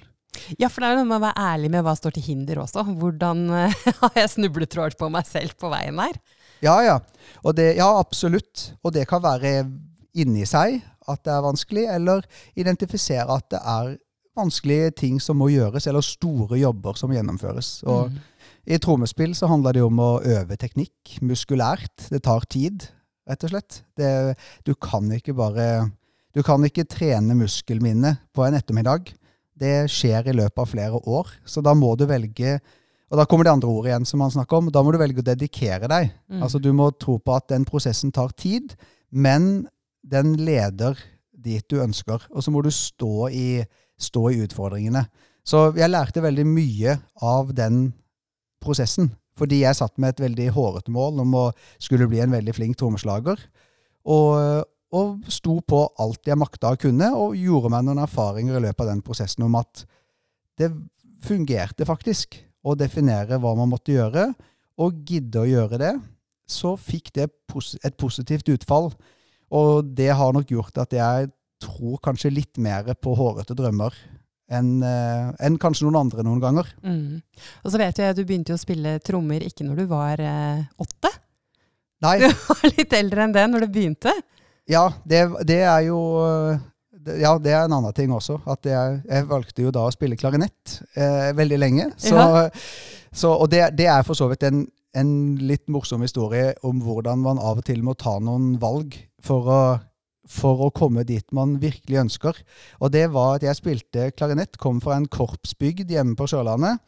Ja, 0.60 0.68
for 0.70 0.84
det 0.84 0.90
er 0.90 0.98
noe 0.98 1.08
med 1.08 1.18
å 1.18 1.24
være 1.24 1.46
ærlig 1.54 1.70
med 1.72 1.84
hva 1.86 1.94
står 1.98 2.16
til 2.16 2.26
hinder 2.28 2.60
også. 2.62 2.84
Hvordan 3.00 3.46
har 4.02 4.18
jeg 4.18 4.34
snubletråd 4.34 4.98
på 5.00 5.08
meg 5.12 5.28
selv 5.28 5.56
på 5.60 5.70
veien 5.72 5.98
her? 6.02 6.18
Ja, 6.64 6.76
ja. 6.84 6.98
Og 7.44 7.56
det, 7.58 7.72
ja, 7.78 7.88
absolutt. 7.98 8.72
Og 8.82 8.94
det 8.94 9.06
kan 9.10 9.22
være 9.24 9.62
inni 10.18 10.46
seg 10.48 10.80
at 11.08 11.24
det 11.24 11.32
er 11.32 11.44
vanskelig, 11.44 11.86
eller 11.88 12.26
identifisere 12.58 13.38
at 13.38 13.48
det 13.54 13.60
er 13.62 13.94
vanskelige 14.38 14.92
ting 15.02 15.16
som 15.22 15.40
må 15.40 15.50
gjøres, 15.52 15.88
eller 15.88 16.04
store 16.04 16.58
jobber 16.60 16.98
som 17.00 17.12
gjennomføres. 17.14 17.78
Og 17.88 18.12
mm. 18.12 18.18
i 18.74 18.78
trommespill 18.82 19.34
så 19.38 19.48
handler 19.50 19.78
det 19.78 19.86
om 19.86 20.02
å 20.02 20.10
øve 20.20 20.58
teknikk 20.60 21.18
muskulært. 21.24 22.10
Det 22.12 22.22
tar 22.26 22.46
tid, 22.52 22.90
rett 23.28 23.46
og 23.46 23.52
slett. 23.52 23.80
Det, 23.98 24.10
du 24.64 24.74
kan 24.74 25.08
ikke 25.14 25.36
bare 25.36 25.88
Du 26.36 26.42
kan 26.44 26.62
ikke 26.62 26.84
trene 26.86 27.34
muskelminnet 27.34 28.20
på 28.36 28.44
en 28.44 28.54
ettermiddag. 28.54 29.08
Det 29.58 29.88
skjer 29.90 30.28
i 30.28 30.36
løpet 30.36 30.60
av 30.62 30.68
flere 30.70 31.00
år. 31.08 31.30
Så 31.44 31.62
da 31.64 31.74
må 31.74 31.94
du 31.96 32.06
velge 32.06 32.58
Og 33.08 33.16
da 33.16 33.24
kommer 33.24 33.44
det 33.44 33.54
andre 33.56 33.70
ordet 33.72 33.90
igjen 33.90 34.06
som 34.06 34.20
han 34.20 34.32
snakker 34.34 34.58
om. 34.58 34.70
Da 34.70 34.82
må 34.84 34.92
du 34.92 34.98
velge 35.00 35.22
å 35.22 35.26
dedikere 35.30 35.88
deg. 35.88 36.12
Mm. 36.28 36.42
Altså 36.42 36.60
Du 36.60 36.72
må 36.72 36.90
tro 36.92 37.18
på 37.18 37.34
at 37.34 37.48
den 37.48 37.64
prosessen 37.64 38.12
tar 38.12 38.34
tid, 38.36 38.76
men 39.10 39.66
den 40.04 40.36
leder 40.36 40.98
dit 41.32 41.64
du 41.70 41.80
ønsker. 41.80 42.26
Og 42.30 42.44
så 42.44 42.52
må 42.52 42.60
du 42.62 42.70
stå 42.70 43.30
i, 43.32 43.64
stå 43.96 44.28
i 44.30 44.42
utfordringene. 44.44 45.06
Så 45.48 45.70
jeg 45.78 45.88
lærte 45.88 46.20
veldig 46.20 46.44
mye 46.44 46.98
av 47.24 47.54
den 47.56 47.94
prosessen. 48.60 49.08
Fordi 49.38 49.62
jeg 49.62 49.78
satt 49.78 49.94
med 50.00 50.14
et 50.14 50.24
veldig 50.26 50.48
hårete 50.56 50.92
mål 50.94 51.22
om 51.24 51.36
å 51.38 51.44
skulle 51.78 52.08
bli 52.10 52.20
en 52.24 52.34
veldig 52.34 52.54
flink 52.56 52.78
trommeslager. 52.80 53.40
Og, 54.08 54.64
og 54.98 55.30
sto 55.32 55.58
på 55.62 55.84
alt 56.02 56.28
jeg 56.28 56.40
makta 56.40 56.74
og 56.74 56.82
kunne, 56.82 57.12
og 57.14 57.38
gjorde 57.38 57.72
meg 57.74 57.86
noen 57.86 58.02
erfaringer 58.02 58.58
i 58.58 58.64
løpet 58.66 58.84
av 58.84 58.92
den 58.92 59.04
prosessen 59.04 59.46
om 59.46 59.58
at 59.60 59.84
det 60.58 60.72
fungerte 61.24 61.86
faktisk 61.86 62.40
å 62.66 62.74
definere 62.78 63.38
hva 63.40 63.54
man 63.58 63.70
måtte 63.70 63.94
gjøre, 63.94 64.30
og 64.78 65.02
gidde 65.06 65.42
å 65.42 65.48
gjøre 65.48 65.80
det. 65.80 65.94
Så 66.48 66.74
fikk 66.80 67.10
det 67.16 67.28
et 67.28 67.96
positivt 67.98 68.48
utfall. 68.54 68.92
Og 69.54 69.90
det 69.96 70.10
har 70.16 70.32
nok 70.34 70.50
gjort 70.52 70.78
at 70.80 70.94
jeg 70.94 71.30
tror 71.62 71.98
kanskje 72.04 72.32
litt 72.32 72.60
mer 72.62 72.86
på 72.94 73.14
hårete 73.18 73.56
drømmer 73.58 73.94
enn 74.48 74.82
eh, 74.82 75.28
enn 75.44 75.58
kanskje 75.60 75.84
noen 75.86 75.98
andre 76.00 76.24
noen 76.24 76.40
ganger. 76.40 76.70
Mm. 76.82 77.18
Og 77.64 77.72
så 77.72 77.80
vet 77.80 77.98
jeg 78.00 78.14
at 78.14 78.16
du 78.16 78.24
begynte 78.24 78.54
å 78.56 78.60
spille 78.60 78.96
trommer 79.04 79.44
ikke 79.44 79.66
når 79.66 79.82
du 79.82 79.86
var 79.90 80.22
eh, 80.24 80.62
åtte. 80.80 81.10
Nei, 82.04 82.16
Du 82.24 82.28
var 82.48 82.64
litt 82.76 82.92
eldre 82.96 83.24
enn 83.26 83.34
det 83.36 83.46
når 83.50 83.66
du 83.66 83.72
begynte. 83.74 84.12
ja, 84.70 84.86
det, 85.04 85.24
det 85.48 85.62
er 85.66 85.86
jo 85.88 85.98
ja, 87.18 87.30
det 87.40 87.52
er 87.54 87.62
en 87.64 87.72
annen 87.78 87.94
ting 87.96 88.10
også. 88.12 88.40
At 88.50 88.66
jeg, 88.68 88.98
jeg 89.08 89.26
valgte 89.30 89.62
jo 89.64 89.70
da 89.72 89.86
å 89.88 89.92
spille 89.94 90.16
klarinett 90.20 90.80
eh, 90.98 91.30
veldig 91.36 91.58
lenge. 91.62 91.86
Så, 91.96 92.14
Ja. 92.16 92.48
så, 93.12 93.30
og 93.32 93.48
det, 93.52 93.62
det 93.78 93.86
er 93.88 94.02
for 94.04 94.18
så 94.18 94.28
vidt 94.28 94.44
en, 94.44 94.66
en 94.98 95.12
litt 95.40 95.64
morsom 95.72 96.02
historie 96.04 96.50
om 96.68 96.82
hvordan 96.84 97.22
man 97.24 97.40
av 97.40 97.62
og 97.62 97.64
til 97.68 97.80
må 97.86 97.94
ta 97.96 98.18
noen 98.20 98.58
valg 98.60 98.96
for 99.24 99.48
å, 99.48 99.60
for 100.28 100.66
å 100.66 100.70
komme 100.74 101.04
dit 101.08 101.24
man 101.34 101.56
virkelig 101.62 102.02
ønsker. 102.04 102.38
Og 102.82 102.92
det 102.94 103.06
var 103.14 103.38
at 103.38 103.46
jeg 103.46 103.58
spilte 103.58 104.10
klarinett, 104.14 104.60
kom 104.60 104.82
fra 104.84 104.98
en 104.98 105.08
korpsbygd 105.08 105.90
hjemme 105.94 106.16
på 106.18 106.28
Sørlandet. 106.30 106.80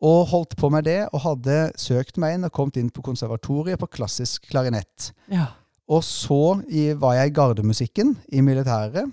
Og 0.00 0.30
holdt 0.30 0.56
på 0.56 0.70
med 0.72 0.86
det, 0.88 1.02
og 1.12 1.24
hadde 1.26 1.56
søkt 1.80 2.16
meg 2.20 2.38
inn 2.38 2.46
og 2.48 2.54
kommet 2.56 2.78
inn 2.80 2.88
på 2.88 3.04
konservatoriet 3.04 3.80
på 3.80 3.90
klassisk 3.98 4.48
klarinett. 4.48 5.10
Ja. 5.28 5.50
Og 5.90 6.00
så 6.06 6.60
var 7.02 7.18
jeg 7.18 7.32
i 7.32 7.34
gardemusikken 7.36 8.14
i 8.32 8.40
militæret. 8.44 9.10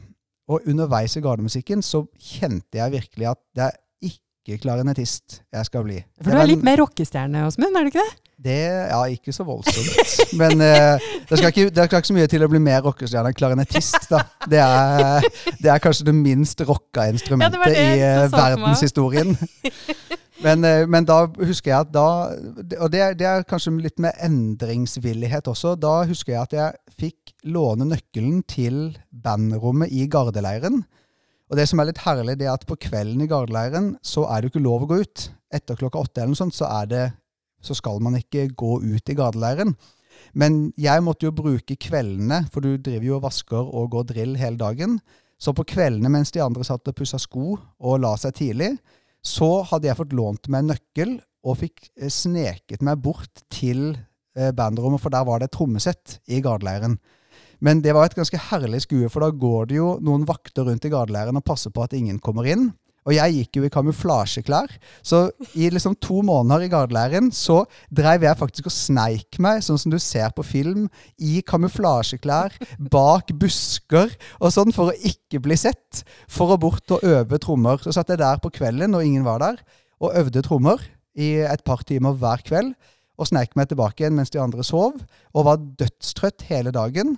Og 0.47 0.63
underveis 0.69 1.17
i 1.19 1.23
gardemusikken 1.25 1.83
så 1.83 2.05
kjente 2.15 2.79
jeg 2.79 2.93
virkelig 2.93 3.27
at 3.33 3.41
det 3.57 3.65
er 3.65 3.75
ikke 4.47 4.63
klarinettist 4.63 5.41
jeg 5.53 5.67
skal 5.67 5.83
bli. 5.83 5.99
For 6.23 6.31
du 6.31 6.39
er 6.39 6.49
litt 6.49 6.63
mer 6.65 6.79
rockestjerne, 6.79 7.43
Åsmund, 7.47 7.75
er 7.75 7.85
du 7.85 7.91
ikke 7.91 8.05
det? 8.05 8.15
Det, 8.37 8.57
ja, 8.91 8.99
ikke 9.09 9.33
så 9.33 9.43
voldsomt. 9.43 10.11
Men 10.39 10.61
uh, 10.61 11.01
det, 11.29 11.39
skal 11.39 11.49
ikke, 11.49 11.69
det 11.73 11.87
skal 11.87 12.01
ikke 12.01 12.09
så 12.11 12.15
mye 12.19 12.29
til 12.29 12.45
å 12.45 12.49
bli 12.51 12.61
mer 12.61 12.83
rockestjerne 12.85 13.31
enn 13.31 13.37
klarinettist, 13.37 14.05
da. 14.11 14.21
Det 14.45 14.61
er, 14.61 15.25
det 15.63 15.71
er 15.73 15.81
kanskje 15.81 16.05
det 16.11 16.13
minst 16.15 16.61
rocka 16.67 17.07
instrumentet 17.09 17.65
det 17.65 17.81
i 17.81 17.97
meg. 17.97 18.29
verdenshistorien. 18.35 19.33
Men, 20.45 20.61
uh, 20.61 20.83
men 20.85 21.07
da 21.09 21.23
husker 21.25 21.71
jeg 21.71 21.79
at 21.87 21.89
da 21.89 22.09
Og 22.83 22.91
det, 22.93 22.99
det 23.17 23.25
er 23.25 23.45
kanskje 23.49 23.71
litt 23.81 23.97
med 23.97 24.13
endringsvillighet 24.21 25.49
også. 25.49 25.73
Da 25.81 26.03
husker 26.05 26.35
jeg 26.35 26.43
at 26.43 26.53
jeg 26.53 26.93
fikk 27.01 27.33
låne 27.49 27.89
nøkkelen 27.89 28.43
til 28.45 28.77
bandrommet 29.09 29.89
i 29.89 30.05
gardeleiren. 30.05 30.83
Og 31.47 31.59
det 31.59 31.67
som 31.69 31.79
er 31.79 31.89
litt 31.89 32.03
herlig, 32.03 32.35
det 32.39 32.47
er 32.47 32.55
at 32.57 32.65
på 32.67 32.75
kvelden 32.87 33.23
i 33.23 33.29
gardeleiren 33.29 33.93
så 34.05 34.25
er 34.27 34.41
det 34.41 34.49
jo 34.49 34.55
ikke 34.55 34.65
lov 34.65 34.83
å 34.83 34.89
gå 34.91 34.97
ut. 35.03 35.27
Etter 35.53 35.79
klokka 35.79 36.01
åtte 36.03 36.21
eller 36.21 36.33
noe 36.33 36.41
sånt, 36.41 36.57
så, 36.57 36.67
det, 36.89 37.05
så 37.63 37.77
skal 37.77 38.01
man 38.03 38.17
ikke 38.19 38.49
gå 38.51 38.81
ut 38.83 39.13
i 39.13 39.15
gardeleiren. 39.15 39.75
Men 40.35 40.73
jeg 40.79 41.03
måtte 41.05 41.27
jo 41.27 41.35
bruke 41.35 41.77
kveldene, 41.79 42.43
for 42.51 42.65
du 42.65 42.75
driver 42.75 43.07
jo 43.07 43.15
og 43.19 43.23
vasker 43.29 43.71
og 43.79 43.93
går 43.93 44.09
drill 44.11 44.35
hele 44.39 44.59
dagen. 44.59 44.99
Så 45.39 45.53
på 45.55 45.65
kveldene 45.69 46.11
mens 46.11 46.33
de 46.33 46.41
andre 46.43 46.65
satt 46.67 46.89
og 46.89 46.97
pussa 46.97 47.19
sko 47.21 47.55
og 47.55 48.01
la 48.01 48.15
seg 48.19 48.35
tidlig, 48.39 48.73
så 49.23 49.61
hadde 49.69 49.89
jeg 49.89 49.99
fått 49.99 50.15
lånt 50.17 50.49
meg 50.51 50.63
en 50.63 50.73
nøkkel 50.73 51.15
og 51.47 51.59
fikk 51.61 51.89
eh, 51.99 52.11
sneket 52.11 52.83
meg 52.85 52.99
bort 53.03 53.43
til 53.53 53.91
eh, 53.93 54.51
bandrommet, 54.55 55.01
for 55.03 55.13
der 55.13 55.25
var 55.27 55.39
det 55.39 55.49
et 55.49 55.55
trommesett 55.57 56.17
i 56.27 56.41
gardeleiren. 56.43 56.97
Men 57.63 57.81
det 57.81 57.93
var 57.97 58.07
et 58.07 58.17
ganske 58.17 58.41
herlig 58.49 58.83
skue, 58.85 59.09
for 59.09 59.25
da 59.25 59.31
går 59.33 59.71
det 59.71 59.79
jo 59.79 59.93
noen 60.03 60.27
vakter 60.27 60.67
rundt 60.67 60.85
i 60.85 60.91
gardeleiren 60.93 61.39
og 61.39 61.45
passer 61.47 61.73
på 61.73 61.85
at 61.85 61.95
ingen 61.97 62.19
kommer 62.23 62.47
inn. 62.49 62.69
Og 63.07 63.15
jeg 63.15 63.35
gikk 63.37 63.57
jo 63.57 63.63
i 63.63 63.71
kamuflasjeklær, 63.71 64.71
så 64.99 65.29
i 65.55 65.69
liksom 65.71 65.95
to 66.03 66.19
måneder 66.27 66.65
i 66.65 66.71
gardeleiren 66.71 67.29
så 67.31 67.61
dreiv 67.87 68.25
jeg 68.27 68.39
faktisk 68.39 68.67
og 68.67 68.75
sneik 68.75 69.39
meg, 69.43 69.61
sånn 69.63 69.79
som 69.79 69.93
du 69.93 69.95
ser 70.03 70.33
på 70.35 70.43
film, 70.43 70.89
i 71.15 71.39
kamuflasjeklær, 71.47 72.57
bak 72.91 73.31
busker 73.39 74.11
og 74.41 74.51
sånn, 74.51 74.75
for 74.75 74.91
å 74.91 74.97
ikke 75.07 75.39
bli 75.45 75.55
sett. 75.59 76.03
For 76.27 76.51
å 76.51 76.59
bort 76.59 76.91
og 76.97 77.05
øve 77.07 77.39
trommer. 77.39 77.79
Så 77.79 77.95
satt 77.95 78.11
jeg 78.11 78.19
der 78.19 78.43
på 78.43 78.51
kvelden 78.59 78.91
når 78.91 79.07
ingen 79.07 79.27
var 79.27 79.39
der, 79.45 79.63
og 80.03 80.17
øvde 80.19 80.43
trommer 80.43 80.83
i 81.15 81.37
et 81.47 81.63
par 81.65 81.87
timer 81.87 82.17
hver 82.19 82.43
kveld. 82.43 82.75
Og 83.17 83.31
sneik 83.31 83.55
meg 83.57 83.71
tilbake 83.71 84.03
igjen 84.03 84.19
mens 84.19 84.35
de 84.35 84.43
andre 84.43 84.67
sov, 84.67 84.99
og 85.31 85.47
var 85.47 85.63
dødstrøtt 85.79 86.43
hele 86.51 86.75
dagen. 86.75 87.15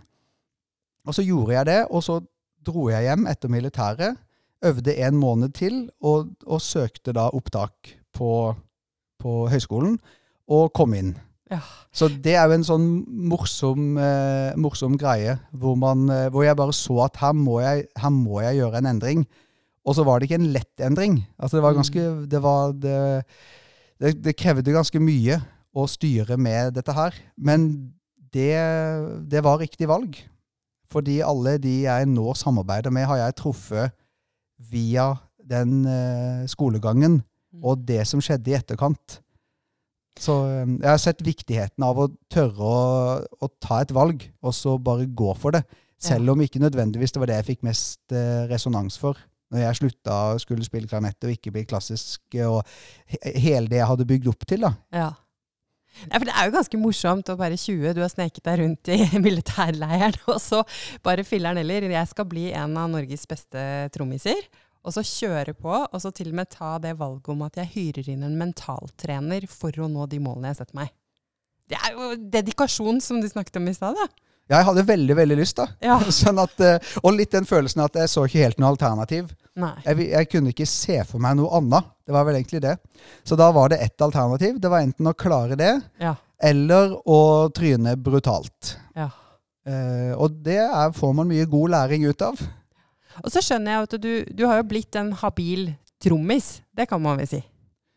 Og 1.10 1.15
så 1.17 1.26
gjorde 1.26 1.56
jeg 1.58 1.69
det, 1.72 1.80
og 1.89 2.04
så 2.06 2.19
dro 2.65 2.89
jeg 2.91 3.08
hjem 3.08 3.26
etter 3.32 3.52
militæret, 3.52 4.19
øvde 4.65 4.93
en 5.08 5.17
måned 5.17 5.56
til, 5.56 5.88
og, 6.04 6.30
og 6.45 6.62
søkte 6.62 7.15
da 7.15 7.30
opptak 7.34 7.95
på, 8.13 8.32
på 9.19 9.34
høyskolen, 9.50 9.98
og 10.50 10.74
kom 10.76 10.93
inn. 10.98 11.15
Ja. 11.50 11.62
Så 11.95 12.12
det 12.12 12.36
er 12.38 12.45
jo 12.45 12.58
en 12.60 12.65
sånn 12.67 12.88
morsom, 13.32 13.95
eh, 13.98 14.58
morsom 14.60 14.98
greie, 15.02 15.39
hvor, 15.50 15.78
man, 15.80 16.06
eh, 16.13 16.28
hvor 16.30 16.45
jeg 16.45 16.58
bare 16.60 16.76
så 16.78 17.00
at 17.08 17.17
her 17.24 17.34
må, 17.34 17.58
jeg, 17.63 17.88
her 17.98 18.13
må 18.13 18.43
jeg 18.45 18.60
gjøre 18.60 18.84
en 18.84 18.91
endring. 18.91 19.24
Og 19.88 19.95
så 19.98 20.06
var 20.06 20.19
det 20.19 20.30
ikke 20.30 20.41
en 20.43 20.52
lett 20.54 20.84
endring. 20.86 21.24
Altså 21.39 21.58
det 21.58 21.63
var 21.65 21.78
ganske 21.78 22.04
Det, 22.30 22.41
var, 22.43 22.76
det, 22.78 22.98
det, 23.98 24.12
det 24.22 24.38
krevde 24.38 24.76
ganske 24.76 25.02
mye 25.02 25.39
å 25.74 25.88
styre 25.89 26.38
med 26.38 26.76
dette 26.78 26.93
her. 26.93 27.17
Men 27.38 27.72
det, 28.30 28.54
det 29.32 29.41
var 29.45 29.63
riktig 29.63 29.89
valg. 29.89 30.19
Fordi 30.89 31.19
alle 31.21 31.58
de 31.62 31.82
jeg 31.86 32.10
nå 32.10 32.34
samarbeider 32.38 32.93
med, 32.93 33.08
har 33.10 33.21
jeg 33.23 33.39
truffet 33.41 33.95
via 34.71 35.12
den 35.49 35.84
eh, 35.88 36.45
skolegangen 36.49 37.21
og 37.63 37.82
det 37.88 38.04
som 38.10 38.21
skjedde 38.21 38.52
i 38.52 38.58
etterkant. 38.58 39.19
Så 40.19 40.36
eh, 40.49 40.65
jeg 40.80 40.89
har 40.89 41.02
sett 41.02 41.25
viktigheten 41.25 41.86
av 41.86 42.02
å 42.02 42.10
tørre 42.32 42.65
å, 42.65 42.80
å 43.19 43.52
ta 43.62 43.82
et 43.84 43.93
valg, 43.95 44.25
og 44.43 44.56
så 44.56 44.78
bare 44.82 45.08
gå 45.08 45.34
for 45.39 45.56
det. 45.56 45.63
Selv 45.99 46.32
om 46.32 46.41
ikke 46.41 46.62
nødvendigvis 46.63 47.12
det 47.12 47.19
var 47.19 47.28
det 47.28 47.41
jeg 47.41 47.49
fikk 47.54 47.65
mest 47.67 48.15
eh, 48.15 48.45
resonans 48.49 48.95
for. 48.99 49.19
Når 49.49 49.63
jeg 49.63 49.80
slutta 49.80 50.17
skulle 50.39 50.65
spille 50.67 50.88
klarinett 50.88 51.25
og 51.25 51.34
ikke 51.34 51.52
bli 51.52 51.65
klassisk, 51.67 52.21
og 52.45 52.62
he 53.10 53.34
hele 53.41 53.67
det 53.71 53.80
jeg 53.82 53.89
hadde 53.89 54.08
bygd 54.08 54.30
opp 54.32 54.45
til. 54.47 54.67
da. 54.67 54.75
Ja. 54.93 55.10
Nei, 56.08 56.15
for 56.15 56.28
det 56.30 56.36
er 56.38 56.47
jo 56.47 56.56
ganske 56.56 56.80
morsomt 56.80 57.30
å 57.32 57.36
bare 57.39 57.58
20, 57.60 57.93
du 57.97 58.02
har 58.04 58.12
sneket 58.12 58.45
deg 58.45 58.62
rundt 58.62 58.91
i 58.93 58.99
militærleiren, 59.28 60.15
og 60.32 60.39
så 60.43 60.63
bare 61.06 61.25
filler'n 61.28 61.60
heller. 61.60 61.89
Jeg 61.91 62.12
skal 62.12 62.28
bli 62.30 62.49
en 62.56 62.78
av 62.80 62.91
Norges 62.93 63.28
beste 63.30 63.63
trommiser. 63.95 64.47
Og 64.88 64.95
så 64.95 65.04
kjøre 65.04 65.54
på, 65.60 65.73
og 65.75 65.99
så 65.99 66.12
til 66.15 66.32
og 66.32 66.38
med 66.39 66.49
ta 66.54 66.78
det 66.80 66.93
valget 66.97 67.28
om 67.34 67.41
at 67.43 67.58
jeg 67.60 67.71
hyrer 67.73 68.13
inn 68.13 68.23
en 68.23 68.38
mentaltrener 68.39 69.43
for 69.52 69.75
å 69.75 69.89
nå 69.91 70.08
de 70.08 70.21
målene 70.23 70.54
jeg 70.54 70.62
setter 70.62 70.80
meg. 70.80 70.93
Det 71.69 71.78
er 71.78 71.97
jo 71.97 72.13
dedikasjon, 72.38 73.02
som 73.04 73.19
du 73.19 73.28
snakket 73.30 73.60
om 73.60 73.67
i 73.69 73.75
stad. 73.75 73.99
Da. 74.49 74.57
Jeg 74.59 74.67
hadde 74.69 74.83
veldig 74.89 75.15
veldig 75.19 75.38
lyst, 75.39 75.59
da. 75.62 75.67
Ja. 75.85 75.99
Sånn 76.21 76.39
at, 76.41 76.55
eh, 76.65 76.91
og 77.03 77.13
litt 77.15 77.31
den 77.35 77.45
følelsen 77.49 77.83
at 77.85 77.95
jeg 78.01 78.09
så 78.12 78.25
ikke 78.27 78.43
helt 78.47 78.59
noe 78.62 78.71
alternativ. 78.73 79.29
Jeg, 79.59 80.05
jeg 80.09 80.29
kunne 80.31 80.53
ikke 80.53 80.65
se 80.69 81.01
for 81.07 81.19
meg 81.21 81.35
noe 81.38 81.51
annet. 81.59 81.88
Det 82.07 82.13
var 82.15 82.25
vel 82.27 82.38
egentlig 82.39 82.62
det. 82.63 82.77
Så 83.27 83.35
da 83.39 83.49
var 83.55 83.69
det 83.73 83.81
ett 83.83 84.01
alternativ. 84.01 84.57
Det 84.63 84.71
var 84.71 84.85
enten 84.85 85.09
å 85.12 85.15
klare 85.19 85.57
det, 85.59 85.73
Ja. 86.01 86.15
eller 86.41 86.95
å 87.05 87.19
tryne 87.55 87.95
brutalt. 87.99 88.77
ja. 88.95 89.09
Eh, 89.69 90.13
og 90.17 90.39
det 90.41 90.55
er, 90.63 90.93
får 90.95 91.12
man 91.13 91.27
mye 91.29 91.45
god 91.45 91.69
læring 91.75 92.05
ut 92.09 92.21
av. 92.25 92.39
Og 93.19 93.27
så 93.29 93.41
skjønner 93.43 93.75
jeg 93.75 93.83
at 93.85 93.95
du, 94.01 94.12
du 94.39 94.45
har 94.47 94.62
jo 94.62 94.69
blitt 94.71 94.95
en 94.97 95.12
habil 95.19 95.67
trommis. 96.01 96.62
Det 96.73 96.88
kan 96.89 97.01
man 97.03 97.19
vel 97.19 97.27
si. 97.29 97.41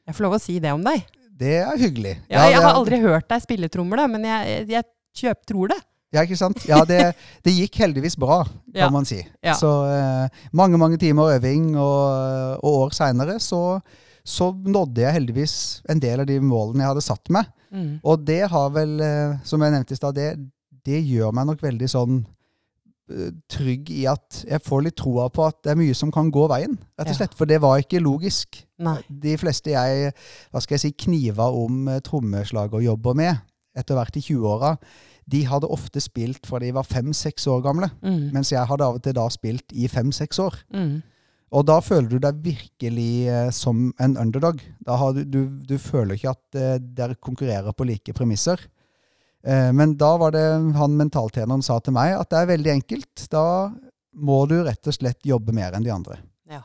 Jeg 0.04 0.16
får 0.18 0.26
lov 0.26 0.34
å 0.36 0.40
si 0.42 0.58
det 0.60 0.72
om 0.74 0.82
deg. 0.84 1.06
Det 1.38 1.54
er 1.62 1.78
hyggelig. 1.80 2.16
Ja, 2.28 2.42
jeg 2.50 2.60
har 2.60 2.74
aldri 2.74 2.98
hørt 3.00 3.28
deg 3.30 3.44
spille 3.46 3.70
trommer, 3.72 4.02
men 4.10 4.26
jeg, 4.26 4.66
jeg 4.74 4.84
kjøp, 5.22 5.40
tror 5.48 5.72
det. 5.72 5.78
Ja, 6.12 6.22
ikke 6.26 6.36
sant? 6.36 6.62
Ja, 6.68 6.82
det, 6.84 7.14
det 7.44 7.54
gikk 7.56 7.78
heldigvis 7.80 8.18
bra, 8.20 8.42
kan 8.44 8.76
Ja. 8.76 8.90
man 8.92 9.06
si. 9.08 9.22
Ja. 9.44 9.54
Så 9.56 9.70
eh, 9.88 10.28
mange, 10.52 10.76
mange 10.78 10.98
timer 11.00 11.34
øving, 11.38 11.70
og, 11.80 12.58
og 12.62 12.80
år 12.86 12.90
seinere 12.96 13.38
så, 13.40 13.80
så 14.24 14.50
nådde 14.52 15.00
jeg 15.06 15.16
heldigvis 15.16 15.54
en 15.88 16.02
del 16.02 16.20
av 16.20 16.28
de 16.28 16.36
målene 16.44 16.84
jeg 16.84 16.92
hadde 16.92 17.04
satt 17.06 17.32
meg. 17.32 17.48
Mm. 17.72 17.94
Og 18.04 18.26
det 18.28 18.42
har 18.52 18.68
vel, 18.74 18.98
eh, 19.00 19.38
som 19.48 19.64
jeg 19.64 19.72
nevnte 19.72 19.96
i 19.96 20.00
stad, 20.02 20.14
det, 20.20 20.28
det 20.84 21.00
gjør 21.08 21.32
meg 21.32 21.48
nok 21.48 21.62
veldig 21.64 21.88
sånn 21.88 22.18
eh, 23.08 23.30
trygg 23.48 23.88
i 23.96 24.02
at 24.12 24.42
jeg 24.50 24.60
får 24.66 24.84
litt 24.84 24.98
troa 25.00 25.30
på 25.32 25.46
at 25.48 25.62
det 25.64 25.72
er 25.72 25.80
mye 25.80 25.94
som 25.96 26.12
kan 26.12 26.28
gå 26.34 26.44
veien, 26.52 26.76
rett 27.00 27.08
og 27.14 27.16
slett. 27.22 27.38
For 27.38 27.48
det 27.48 27.62
var 27.64 27.80
ikke 27.80 28.02
logisk. 28.04 28.60
Nei. 28.84 28.98
De 29.08 29.38
fleste 29.40 29.72
jeg 29.72 30.12
hva 30.52 30.60
skal 30.60 30.76
jeg 30.76 30.84
si, 30.84 30.92
kniva 31.06 31.48
om 31.56 31.86
eh, 31.88 32.02
trommeslagerjobber 32.04 33.16
med 33.16 33.40
etter 33.80 33.96
hvert 33.96 34.20
i 34.20 34.24
20-åra, 34.26 34.74
de 35.32 35.40
hadde 35.48 35.68
ofte 35.72 36.00
spilt 36.04 36.44
fra 36.48 36.58
de 36.62 36.70
var 36.76 36.84
fem-seks 36.88 37.46
år 37.48 37.62
gamle. 37.64 37.88
Mm. 38.04 38.28
Mens 38.34 38.52
jeg 38.52 38.66
hadde 38.68 38.84
av 38.84 38.98
og 38.98 39.02
til 39.04 39.16
da 39.16 39.24
spilt 39.32 39.72
i 39.72 39.88
fem-seks 39.88 40.38
år. 40.44 40.58
Mm. 40.76 41.00
Og 41.52 41.66
da 41.68 41.78
føler 41.84 42.08
du 42.14 42.18
deg 42.24 42.38
virkelig 42.44 43.08
eh, 43.28 43.48
som 43.52 43.90
en 44.00 44.14
underdog. 44.20 44.60
Da 44.86 44.96
har 45.00 45.12
du, 45.16 45.22
du, 45.28 45.40
du 45.68 45.74
føler 45.80 46.16
ikke 46.16 46.32
at 46.32 46.56
eh, 46.60 46.78
dere 46.80 47.16
konkurrerer 47.20 47.74
på 47.76 47.84
like 47.88 48.14
premisser. 48.16 48.60
Eh, 49.44 49.70
men 49.76 49.96
da 50.00 50.12
var 50.20 50.32
det 50.36 50.44
han 50.78 50.96
mentaltjeneren 51.00 51.64
sa 51.66 51.76
til 51.84 51.96
meg 51.96 52.14
at 52.16 52.30
det 52.32 52.40
er 52.40 52.50
veldig 52.54 52.72
enkelt. 52.78 53.26
Da 53.32 53.44
må 54.16 54.42
du 54.48 54.58
rett 54.64 54.88
og 54.88 54.96
slett 54.96 55.24
jobbe 55.28 55.52
mer 55.56 55.76
enn 55.76 55.84
de 55.84 55.92
andre. 55.92 56.16
Ja. 56.52 56.62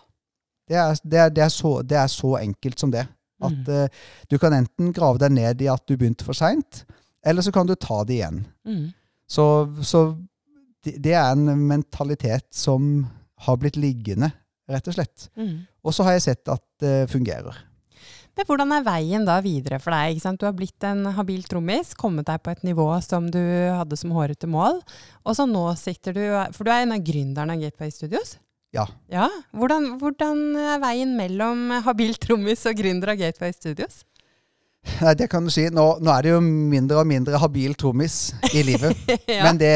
Det 0.67 0.79
er, 0.79 0.95
det 1.03 1.19
er, 1.25 1.35
det 1.35 1.43
er, 1.47 1.53
så, 1.55 1.73
det 1.83 1.99
er 1.99 2.11
så 2.11 2.35
enkelt 2.41 2.79
som 2.83 2.91
det. 2.95 3.07
At 3.37 3.53
Mm. 3.53 3.67
eh, 3.69 3.87
du 4.31 4.39
kan 4.41 4.55
enten 4.57 4.89
grave 4.97 5.19
deg 5.21 5.35
ned 5.35 5.59
i 5.61 5.67
at 5.69 5.83
du 5.85 5.93
begynte 5.95 6.25
for 6.25 6.33
seint, 6.33 6.85
eller 7.27 7.45
så 7.45 7.53
kan 7.53 7.67
du 7.67 7.75
ta 7.75 8.01
det 8.07 8.19
igjen. 8.19 8.41
Mm. 8.67 8.89
Så, 9.27 9.45
så 9.83 10.03
det, 10.85 10.97
det 11.03 11.15
er 11.19 11.31
en 11.33 11.67
mentalitet 11.67 12.47
som 12.55 13.05
har 13.45 13.57
blitt 13.61 13.77
liggende, 13.79 14.31
rett 14.71 14.87
og 14.87 14.95
slett. 14.97 15.27
Mm. 15.37 15.65
Og 15.83 15.95
så 15.95 16.07
har 16.07 16.17
jeg 16.17 16.29
sett 16.29 16.53
at 16.53 16.63
det 16.83 16.95
fungerer. 17.11 17.59
Men 18.37 18.45
hvordan 18.45 18.73
er 18.75 18.83
veien 18.85 19.23
da 19.25 19.39
videre 19.41 19.79
for 19.81 19.95
deg? 19.95 20.13
Ikke 20.13 20.23
sant? 20.27 20.39
Du 20.39 20.45
har 20.45 20.53
blitt 20.53 20.85
en 20.85 21.07
habil 21.17 21.41
trommis, 21.49 21.95
kommet 21.97 22.27
deg 22.29 22.43
på 22.45 22.53
et 22.53 22.65
nivå 22.67 22.85
som 23.01 23.31
du 23.33 23.41
hadde 23.41 23.97
som 23.97 24.13
hårete 24.13 24.49
mål. 24.49 24.77
Og 25.25 25.37
så 25.37 25.47
nå 25.49 25.63
sitter 25.79 26.13
du 26.13 26.21
For 26.53 26.67
du 26.67 26.71
er 26.73 26.85
en 26.85 26.93
av 26.93 27.01
gründerne 27.01 27.55
av 27.55 27.63
Gateway 27.63 27.93
Studios? 27.93 28.35
Ja. 28.75 28.85
ja. 29.09 29.25
Hvordan, 29.57 29.95
hvordan 29.97 30.43
er 30.59 30.83
veien 30.83 31.15
mellom 31.17 31.71
habil 31.87 32.13
trommis 32.21 32.65
og 32.69 32.77
gründer 32.77 33.15
av 33.15 33.17
Gateway 33.23 33.55
Studios? 33.55 34.03
Nei, 35.01 35.13
Det 35.17 35.29
kan 35.31 35.45
du 35.45 35.51
si. 35.53 35.67
Nå, 35.73 35.85
nå 36.01 36.13
er 36.13 36.25
det 36.25 36.33
jo 36.33 36.41
mindre 36.43 37.01
og 37.01 37.09
mindre 37.09 37.39
habil 37.41 37.75
trommis 37.79 38.33
i 38.53 38.63
livet. 38.65 38.97
ja. 39.29 39.43
Men 39.45 39.59
det, 39.61 39.73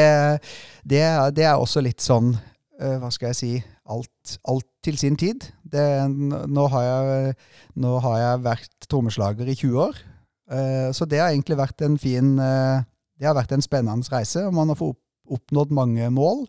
det, 0.82 1.02
det 1.36 1.46
er 1.48 1.56
også 1.56 1.82
litt 1.84 2.02
sånn 2.02 2.32
uh, 2.34 2.96
Hva 3.02 3.12
skal 3.14 3.32
jeg 3.32 3.40
si 3.40 3.52
Alt, 3.92 4.36
alt 4.48 4.68
til 4.86 4.96
sin 4.96 5.16
tid. 5.18 5.42
Det, 5.66 5.82
nå, 6.08 6.66
har 6.70 6.84
jeg, 6.86 7.34
nå 7.82 7.96
har 8.04 8.20
jeg 8.20 8.44
vært 8.44 8.86
trommeslager 8.86 9.48
i 9.50 9.56
20 9.58 9.80
år. 9.82 9.98
Uh, 10.52 10.88
så 10.94 11.04
det 11.08 11.18
har 11.20 11.32
egentlig 11.32 11.58
vært 11.58 11.82
en 11.84 11.98
fin 12.00 12.36
uh, 12.38 12.78
Det 13.18 13.26
har 13.26 13.36
vært 13.36 13.52
en 13.56 13.64
spennende 13.64 14.06
reise, 14.14 14.46
og 14.46 14.54
man 14.54 14.70
har 14.70 14.78
fått 14.78 15.00
oppnådd 15.32 15.74
mange 15.74 16.08
mål. 16.14 16.46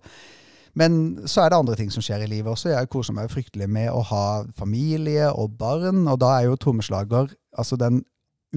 Men 0.77 1.27
så 1.29 1.43
er 1.43 1.51
det 1.51 1.59
andre 1.59 1.75
ting 1.77 1.91
som 1.93 2.05
skjer 2.05 2.23
i 2.25 2.29
livet 2.29 2.49
også. 2.53 2.71
Jeg 2.71 2.89
koser 2.93 3.17
meg 3.17 3.29
fryktelig 3.33 3.67
med 3.69 3.91
å 3.93 4.01
ha 4.09 4.25
familie 4.57 5.29
og 5.29 5.57
barn, 5.59 6.07
og 6.09 6.17
da 6.21 6.33
er 6.39 6.47
jo 6.47 6.57
trommeslager 6.57 7.33
altså 7.57 7.77
den 7.77 8.01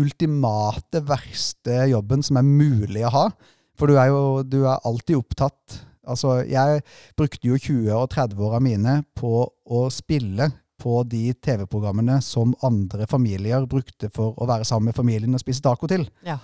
ultimate, 0.01 1.03
verste 1.07 1.87
jobben 1.91 2.25
som 2.27 2.41
er 2.41 2.47
mulig 2.47 3.05
å 3.07 3.13
ha. 3.15 3.27
For 3.77 3.91
du 3.91 3.99
er 4.01 4.11
jo 4.13 4.23
du 4.47 4.63
er 4.65 4.81
alltid 4.89 5.19
opptatt 5.21 5.83
Altså, 6.07 6.37
jeg 6.47 6.85
brukte 7.19 7.49
jo 7.49 7.57
20- 7.59 7.89
og 7.97 8.13
30-åra 8.13 8.61
mine 8.63 9.01
på 9.19 9.41
å 9.43 9.81
spille 9.91 10.53
på 10.79 11.01
de 11.09 11.33
TV-programmene 11.43 12.21
som 12.23 12.53
andre 12.67 13.09
familier 13.11 13.67
brukte 13.67 14.11
for 14.15 14.37
å 14.39 14.47
være 14.47 14.67
sammen 14.69 14.93
med 14.93 14.95
familien 14.95 15.35
og 15.35 15.43
spise 15.43 15.65
taco 15.65 15.89
til. 15.91 16.07
Ja. 16.23 16.39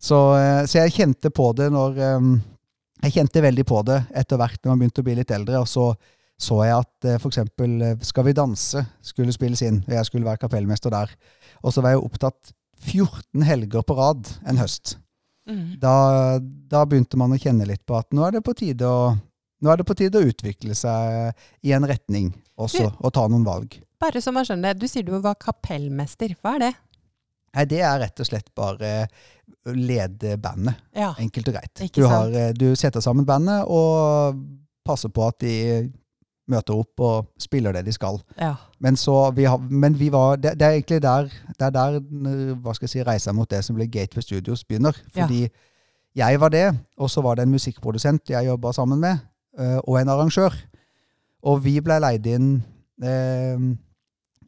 Så, 0.00 0.18
eh, 0.38 0.62
så 0.64 0.80
jeg 0.80 0.94
kjente 0.96 1.28
på 1.34 1.50
det 1.56 1.70
når 1.72 2.00
eh, 2.00 2.34
Jeg 3.04 3.12
kjente 3.18 3.42
veldig 3.44 3.64
på 3.68 3.82
det 3.84 3.98
etter 4.16 4.38
hvert 4.40 4.62
når 4.62 4.70
man 4.70 4.80
begynte 4.80 5.02
å 5.02 5.04
bli 5.04 5.16
litt 5.18 5.32
eldre. 5.34 5.60
Og 5.60 5.68
så 5.68 5.90
så 6.40 6.56
jeg 6.66 6.74
at 6.74 7.06
f.eks. 7.06 7.22
for 7.22 7.30
eksempel 7.30 7.82
eh, 7.82 7.98
Skal 8.02 8.24
vi 8.26 8.32
danse 8.36 8.80
skulle 9.04 9.34
spilles 9.34 9.62
inn, 9.62 9.82
og 9.86 9.92
jeg 9.94 10.08
skulle 10.08 10.26
være 10.26 10.42
kapellmester 10.42 10.90
der. 10.90 11.12
Og 11.62 11.74
så 11.74 11.84
var 11.84 11.94
jeg 11.94 12.02
opptatt 12.02 12.54
14 12.84 13.42
helger 13.46 13.84
på 13.86 13.96
rad 13.98 14.28
en 14.46 14.60
høst. 14.60 14.98
Mm. 15.48 15.76
Da, 15.80 15.94
da 16.40 16.84
begynte 16.88 17.18
man 17.20 17.34
å 17.34 17.40
kjenne 17.40 17.66
litt 17.68 17.84
på 17.86 17.96
at 17.98 18.14
nå 18.16 18.24
er 18.26 18.38
det 18.38 18.44
på 18.46 18.54
tide 18.56 18.88
å, 18.88 19.12
på 19.60 19.96
tide 19.98 20.20
å 20.20 20.28
utvikle 20.30 20.76
seg 20.76 21.34
i 21.64 21.74
en 21.76 21.86
retning 21.88 22.30
også, 22.56 22.86
og 23.00 23.12
ta 23.16 23.26
noen 23.28 23.44
valg. 23.46 23.76
Bare 24.00 24.20
så 24.22 24.32
man 24.34 24.46
skjønner 24.46 24.74
det. 24.74 24.84
Du 24.84 24.90
sier 24.90 25.04
du 25.06 25.14
var 25.24 25.36
kapellmester. 25.40 26.34
Hva 26.40 26.56
er 26.58 26.64
det? 26.66 26.72
Nei, 27.54 27.64
det 27.70 27.80
er 27.86 28.00
rett 28.02 28.20
og 28.20 28.26
slett 28.28 28.48
bare 28.56 28.92
å 29.64 29.74
lede 29.74 30.36
bandet, 30.42 30.80
Ja. 30.96 31.12
enkelt 31.18 31.48
og 31.48 31.54
greit. 31.54 31.82
Du, 31.94 32.04
har, 32.10 32.30
eh, 32.34 32.52
du 32.52 32.74
setter 32.76 33.00
sammen 33.00 33.24
bandet 33.24 33.64
og 33.70 34.40
passer 34.84 35.08
på 35.08 35.28
at 35.28 35.38
de 35.40 35.54
møter 36.50 36.76
opp 36.76 37.00
og 37.00 37.28
spiller 37.40 37.72
det 37.72 37.84
de 37.86 37.92
skal. 37.92 38.18
ja. 38.40 38.54
Men, 38.84 38.96
så, 39.00 39.30
vi 39.32 39.46
har, 39.48 39.58
men 39.58 39.94
vi 39.98 40.10
var, 40.12 40.36
det, 40.36 40.58
det 40.60 40.66
er 40.66 40.74
egentlig 40.76 41.02
der, 41.02 41.30
det 41.58 41.68
er 41.68 41.70
der 41.72 42.00
hva 42.60 42.74
skal 42.76 42.84
jeg 42.84 42.92
si, 42.92 43.04
reisa 43.06 43.32
mot 43.32 43.48
det 43.50 43.62
som 43.64 43.76
blir 43.78 43.88
Gateway 43.88 44.22
Studios 44.22 44.64
begynner. 44.64 44.98
Ja. 45.16 45.28
Jeg 46.14 46.40
var 46.40 46.52
det, 46.54 46.66
og 46.96 47.10
så 47.10 47.24
var 47.24 47.34
det 47.34 47.46
en 47.46 47.54
musikkprodusent 47.54 48.30
jeg 48.30 48.46
jobba 48.46 48.72
sammen 48.72 49.00
med, 49.00 49.24
eh, 49.58 49.78
og 49.82 50.00
en 50.00 50.12
arrangør. 50.12 50.54
Og 51.42 51.64
vi 51.64 51.80
ble 51.84 51.98
leid 52.00 52.26
inn 52.26 52.52
eh, 53.04 53.64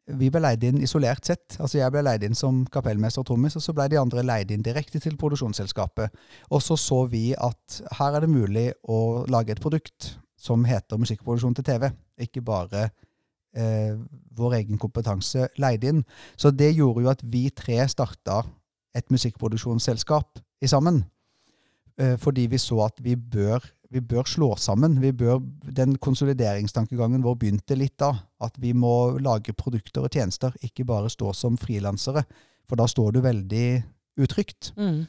Vi 0.07 0.29
ble 0.31 0.39
leid 0.39 0.63
inn 0.63 0.79
isolert 0.87 1.27
sett. 1.27 1.57
Altså 1.59 1.81
Jeg 1.81 1.91
ble 1.91 2.05
leid 2.07 2.23
inn 2.23 2.37
som 2.39 2.61
kapellmester 2.71 3.25
og 3.25 3.27
trommis, 3.27 3.57
og 3.59 3.65
så 3.65 3.75
ble 3.75 3.89
de 3.91 3.99
andre 3.99 4.23
leid 4.23 4.53
inn 4.55 4.63
direkte 4.63 5.01
til 5.03 5.17
produksjonsselskapet. 5.19 6.15
Og 6.55 6.63
så 6.63 6.77
så 6.79 7.01
vi 7.11 7.33
at 7.35 7.81
her 7.99 8.15
er 8.15 8.23
det 8.23 8.31
mulig 8.31 8.69
å 8.87 9.25
lage 9.27 9.57
et 9.57 9.61
produkt 9.65 10.13
som 10.47 10.65
heter 10.69 11.01
musikkproduksjon 11.03 11.57
til 11.59 11.67
TV. 11.67 11.91
Ikke 12.23 12.45
bare 12.45 12.89
eh, 13.57 13.97
vår 14.37 14.61
egen 14.61 14.79
kompetanse 14.81 15.49
leid 15.61 15.85
inn. 15.85 16.05
Så 16.37 16.53
det 16.55 16.75
gjorde 16.77 17.05
jo 17.05 17.13
at 17.13 17.25
vi 17.25 17.49
tre 17.51 17.83
starta 17.91 18.43
et 18.97 19.11
musikkproduksjonsselskap 19.13 20.41
i 20.63 20.71
sammen. 20.71 21.03
Eh, 21.99 22.17
fordi 22.21 22.47
vi 22.53 22.61
så 22.61 22.83
at 22.87 23.01
vi 23.03 23.17
bør, 23.17 23.65
vi 23.91 24.01
bør 24.01 24.29
slå 24.29 24.55
sammen. 24.61 25.01
Vi 25.03 25.13
bør, 25.13 25.41
den 25.77 25.97
konsolideringstankegangen 25.97 27.25
vår 27.25 27.39
begynte 27.41 27.79
litt 27.79 27.99
da. 28.01 28.13
At 28.41 28.57
vi 28.61 28.73
må 28.73 29.19
lage 29.19 29.57
produkter 29.57 30.07
og 30.07 30.13
tjenester, 30.13 30.55
ikke 30.63 30.85
bare 30.89 31.13
stå 31.13 31.33
som 31.33 31.57
frilansere. 31.61 32.27
For 32.69 32.79
da 32.79 32.89
står 32.91 33.15
du 33.15 33.23
veldig 33.25 33.69
utrygt. 34.21 34.73
Mm. 34.77 35.07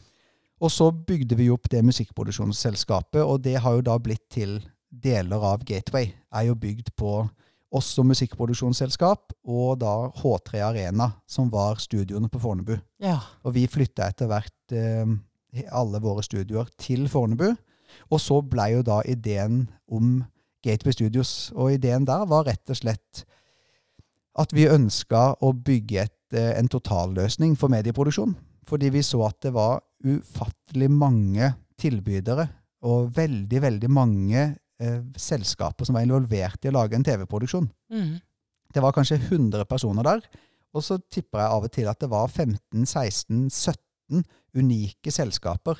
Og 0.57 0.71
så 0.73 0.89
bygde 0.91 1.37
vi 1.37 1.51
opp 1.53 1.69
det 1.69 1.83
musikkproduksjonsselskapet, 1.85 3.21
og 3.21 3.43
det 3.45 3.59
har 3.61 3.77
jo 3.77 3.85
da 3.85 3.97
blitt 4.01 4.25
til 4.33 4.57
deler 4.89 5.43
av 5.43 5.65
Gateway. 5.67 6.11
Er 6.33 6.49
jo 6.49 6.55
bygd 6.59 6.93
på 6.97 7.21
oss 7.77 7.89
som 7.97 8.07
musikkproduksjonsselskap, 8.07 9.33
og 9.47 9.79
da 9.81 9.93
H3 10.21 10.61
Arena, 10.63 11.09
som 11.27 11.49
var 11.51 11.81
studioene 11.83 12.29
på 12.31 12.39
Fornebu. 12.39 12.77
ja. 13.03 13.19
Og 13.43 13.53
vi 13.57 13.67
flytta 13.67 14.07
etter 14.07 14.29
hvert 14.31 14.75
eh, 14.75 15.05
alle 15.71 16.01
våre 16.03 16.23
studioer 16.23 16.69
til 16.79 17.07
Fornebu. 17.11 17.49
Og 18.11 18.21
så 18.21 18.41
blei 18.43 18.73
jo 18.75 18.83
da 18.85 19.01
ideen 19.07 19.65
om 19.87 20.23
Gateway 20.63 20.95
Studios. 20.95 21.51
Og 21.55 21.77
ideen 21.77 22.05
der 22.07 22.25
var 22.27 22.47
rett 22.47 22.69
og 22.69 22.79
slett 22.79 23.23
at 24.37 24.53
vi 24.53 24.67
ønska 24.69 25.39
å 25.41 25.53
bygge 25.53 26.03
et, 26.03 26.33
eh, 26.33 26.53
en 26.59 26.69
totalløsning 26.69 27.57
for 27.57 27.73
medieproduksjon. 27.73 28.35
Fordi 28.67 28.91
vi 28.93 29.03
så 29.03 29.23
at 29.27 29.41
det 29.41 29.53
var 29.55 29.81
ufattelig 30.03 30.89
mange 30.91 31.55
tilbydere 31.79 32.47
og 32.87 33.15
veldig, 33.15 33.61
veldig 33.61 33.89
mange 33.89 34.43
eh, 34.83 35.01
selskaper 35.17 35.87
som 35.87 35.97
var 35.97 36.05
involvert 36.05 36.65
i 36.65 36.71
å 36.71 36.75
lage 36.75 36.97
en 36.97 37.05
TV-produksjon. 37.05 37.69
Mm. 37.93 38.17
Det 38.73 38.83
var 38.83 38.95
kanskje 38.95 39.19
100 39.19 39.65
personer 39.69 40.03
der. 40.07 40.23
Og 40.75 40.83
så 40.83 40.99
tipper 41.11 41.41
jeg 41.41 41.53
av 41.55 41.67
og 41.67 41.73
til 41.73 41.87
at 41.89 42.01
det 42.03 42.09
var 42.11 42.27
15-16-17 42.29 44.25
unike 44.57 45.13
selskaper 45.13 45.79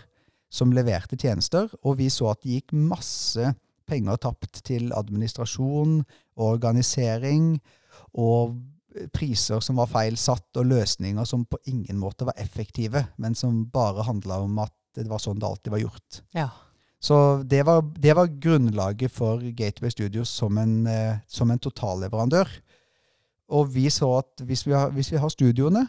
som 0.50 0.72
leverte 0.72 1.18
tjenester, 1.20 1.68
og 1.84 1.98
vi 2.00 2.08
så 2.12 2.32
at 2.32 2.42
det 2.44 2.60
gikk 2.60 2.74
masse 2.74 3.52
penger 3.88 4.20
tapt 4.24 4.62
til 4.68 4.92
administrasjon, 4.96 6.02
organisering 6.44 7.58
og 8.20 8.56
priser 9.14 9.62
som 9.64 9.80
var 9.82 9.90
feil 9.92 10.18
satt, 10.20 10.50
og 10.58 10.70
løsninger 10.72 11.28
som 11.28 11.46
på 11.46 11.60
ingen 11.70 12.00
måte 12.02 12.28
var 12.28 12.40
effektive, 12.42 13.06
men 13.22 13.36
som 13.38 13.66
bare 13.72 14.08
handla 14.08 14.42
om 14.46 14.64
at 14.64 14.74
det 14.98 15.06
var 15.12 15.22
sånn 15.22 15.40
det 15.40 15.48
alltid 15.48 15.76
var 15.76 15.84
gjort. 15.84 16.22
Ja. 16.34 16.50
Så 17.02 17.44
det 17.46 17.62
var, 17.66 17.82
det 17.94 18.16
var 18.16 18.32
grunnlaget 18.42 19.12
for 19.14 19.42
Gateway 19.58 19.92
Studios 19.94 20.30
som 20.30 20.58
en, 20.58 20.88
eh, 20.88 21.20
som 21.28 21.52
en 21.52 21.60
totalleverandør. 21.60 22.50
Og 23.54 23.70
vi 23.76 23.90
så 23.94 24.10
at 24.18 24.44
hvis 24.44 24.66
vi, 24.68 24.74
har, 24.74 24.90
hvis 24.90 25.12
vi 25.12 25.18
har 25.22 25.30
studioene, 25.30 25.88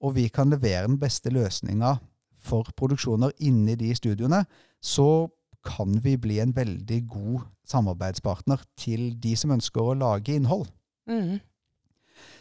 og 0.00 0.14
vi 0.14 0.28
kan 0.28 0.50
levere 0.50 0.86
den 0.86 0.98
beste 1.00 1.30
løsninga 1.30 1.96
for 2.40 2.68
produksjoner 2.76 3.32
inni 3.40 3.74
de 3.74 3.94
studioene, 3.94 4.44
så 4.80 5.28
kan 5.64 5.98
vi 6.04 6.16
bli 6.16 6.38
en 6.40 6.56
veldig 6.56 7.00
god 7.08 7.40
samarbeidspartner 7.68 8.62
til 8.76 9.12
de 9.22 9.34
som 9.36 9.52
ønsker 9.56 9.80
å 9.80 9.96
lage 9.98 10.34
innhold. 10.34 10.66
Mm. 11.08 11.40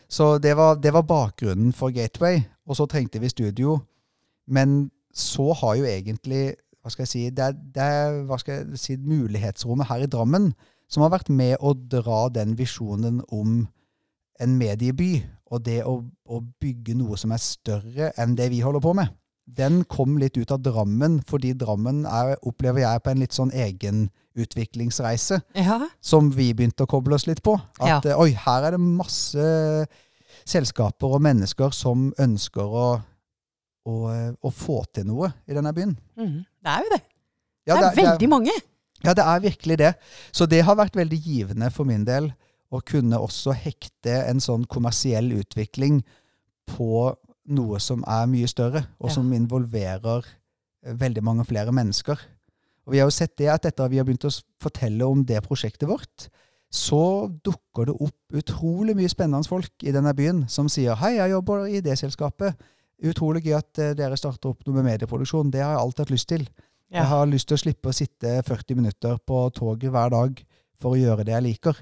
Så 0.09 0.37
det 0.37 0.55
var, 0.57 0.79
det 0.79 0.93
var 0.93 1.05
bakgrunnen 1.05 1.73
for 1.73 1.93
Gateway. 1.93 2.41
Og 2.65 2.79
så 2.79 2.87
trengte 2.89 3.19
vi 3.19 3.29
studio. 3.29 3.79
Men 4.47 4.89
så 5.13 5.51
har 5.53 5.75
jo 5.75 5.85
egentlig 5.85 6.55
hva 6.81 6.91
skal 6.93 7.03
jeg 7.03 7.11
si, 7.11 7.23
det 7.35 7.43
er, 7.43 7.53
det 7.75 7.83
er 7.83 8.19
hva 8.29 8.37
skal 8.39 8.61
jeg 8.61 8.79
si, 8.79 8.95
mulighetsrommet 8.97 9.89
her 9.89 10.05
i 10.05 10.09
Drammen 10.11 10.51
som 10.89 11.03
har 11.05 11.11
vært 11.13 11.29
med 11.29 11.57
å 11.61 11.73
dra 11.75 12.29
den 12.33 12.55
visjonen 12.57 13.19
om 13.29 13.67
en 14.39 14.53
medieby, 14.57 15.19
og 15.51 15.63
det 15.65 15.81
å, 15.85 15.97
å 16.29 16.39
bygge 16.61 16.95
noe 16.97 17.17
som 17.19 17.33
er 17.35 17.41
større 17.43 18.11
enn 18.17 18.35
det 18.39 18.47
vi 18.53 18.61
holder 18.63 18.79
på 18.81 18.93
med. 18.97 19.11
Den 19.49 19.81
kom 19.89 20.15
litt 20.21 20.37
ut 20.37 20.51
av 20.53 20.61
Drammen, 20.63 21.19
fordi 21.27 21.51
Drammen 21.57 22.03
er, 22.05 22.35
opplever 22.47 22.83
jeg 22.85 23.01
på 23.03 23.11
en 23.11 23.21
litt 23.21 23.33
sånn 23.35 23.51
egenutviklingsreise, 23.51 25.41
Ja. 25.57 25.79
som 26.01 26.29
vi 26.31 26.53
begynte 26.53 26.85
å 26.85 26.89
koble 26.89 27.15
oss 27.15 27.27
litt 27.27 27.41
på. 27.43 27.59
At 27.79 28.05
Ja. 28.05 28.15
oi, 28.17 28.31
her 28.31 28.63
er 28.63 28.71
det 28.71 28.79
masse 28.79 29.87
selskaper 30.45 31.07
og 31.15 31.21
mennesker 31.21 31.71
som 31.73 32.13
ønsker 32.17 32.61
å, 32.63 33.01
å, 33.85 33.93
å 34.41 34.51
få 34.53 34.83
til 34.93 35.05
noe 35.05 35.33
i 35.47 35.53
denne 35.53 35.73
byen. 35.73 35.97
Mm. 36.17 36.45
Det 36.63 36.71
er 36.73 36.85
jo 36.85 36.91
det. 36.95 37.01
Ja, 37.67 37.75
det 37.75 37.87
er 37.91 37.97
veldig 38.01 38.29
mange. 38.29 38.55
Ja, 39.03 39.13
det 39.15 39.23
er 39.23 39.39
virkelig 39.39 39.77
det. 39.79 39.93
Så 40.35 40.45
det 40.49 40.63
har 40.67 40.75
vært 40.75 40.97
veldig 40.97 41.19
givende 41.23 41.69
for 41.71 41.87
min 41.87 42.03
del 42.07 42.31
å 42.71 42.81
kunne 42.85 43.17
også 43.17 43.53
hekte 43.55 44.25
en 44.29 44.41
sånn 44.43 44.65
kommersiell 44.69 45.31
utvikling 45.39 46.01
på 46.69 47.15
noe 47.49 47.79
som 47.81 48.03
er 48.07 48.27
mye 48.29 48.47
større, 48.47 48.83
og 48.99 49.09
Ja. 49.09 49.13
som 49.15 49.31
involverer 49.33 50.25
eh, 50.85 50.93
veldig 50.93 51.23
mange 51.23 51.45
flere 51.45 51.71
mennesker. 51.71 52.19
Og 52.85 52.93
vi 52.93 52.99
har 52.99 53.07
jo 53.07 53.15
sett 53.15 53.37
det 53.37 53.49
at 53.49 53.65
etter 53.65 53.85
at 53.85 53.91
vi 53.91 53.97
har 53.97 54.05
begynt 54.05 54.25
å 54.25 54.41
fortelle 54.61 55.05
om 55.05 55.23
det 55.25 55.41
prosjektet 55.43 55.87
vårt, 55.89 56.29
så 56.71 57.27
dukker 57.43 57.85
det 57.89 57.95
opp 57.99 58.33
utrolig 58.33 58.95
mye 58.95 59.09
spennende 59.09 59.47
folk 59.49 59.71
i 59.81 59.91
denne 59.91 60.13
byen 60.13 60.47
som 60.49 60.69
sier 60.69 60.95
'Hei, 60.95 61.15
jeg 61.15 61.31
jobber 61.31 61.65
i 61.65 61.79
det 61.81 61.97
selskapet'. 61.97 62.55
Utrolig 62.99 63.45
gøy 63.45 63.55
at 63.59 63.79
eh, 63.79 63.93
dere 63.97 64.17
starter 64.19 64.51
opp 64.51 64.65
noe 64.67 64.79
med 64.79 64.89
medieproduksjon. 64.91 65.51
Det 65.53 65.61
har 65.63 65.75
jeg 65.75 65.83
alltid 65.83 66.03
hatt 66.03 66.13
lyst 66.15 66.29
til. 66.31 66.45
Jeg 66.89 67.05
har 67.05 67.27
lyst 67.29 67.47
til 67.49 67.55
å 67.55 67.61
slippe 67.61 67.91
å 67.91 67.95
sitte 67.95 68.39
40 68.47 68.79
minutter 68.79 69.19
på 69.21 69.43
toget 69.53 69.93
hver 69.93 70.09
dag 70.13 70.39
for 70.81 70.95
å 70.95 70.99
gjøre 70.99 71.25
det 71.27 71.35
jeg 71.35 71.45
liker. 71.45 71.81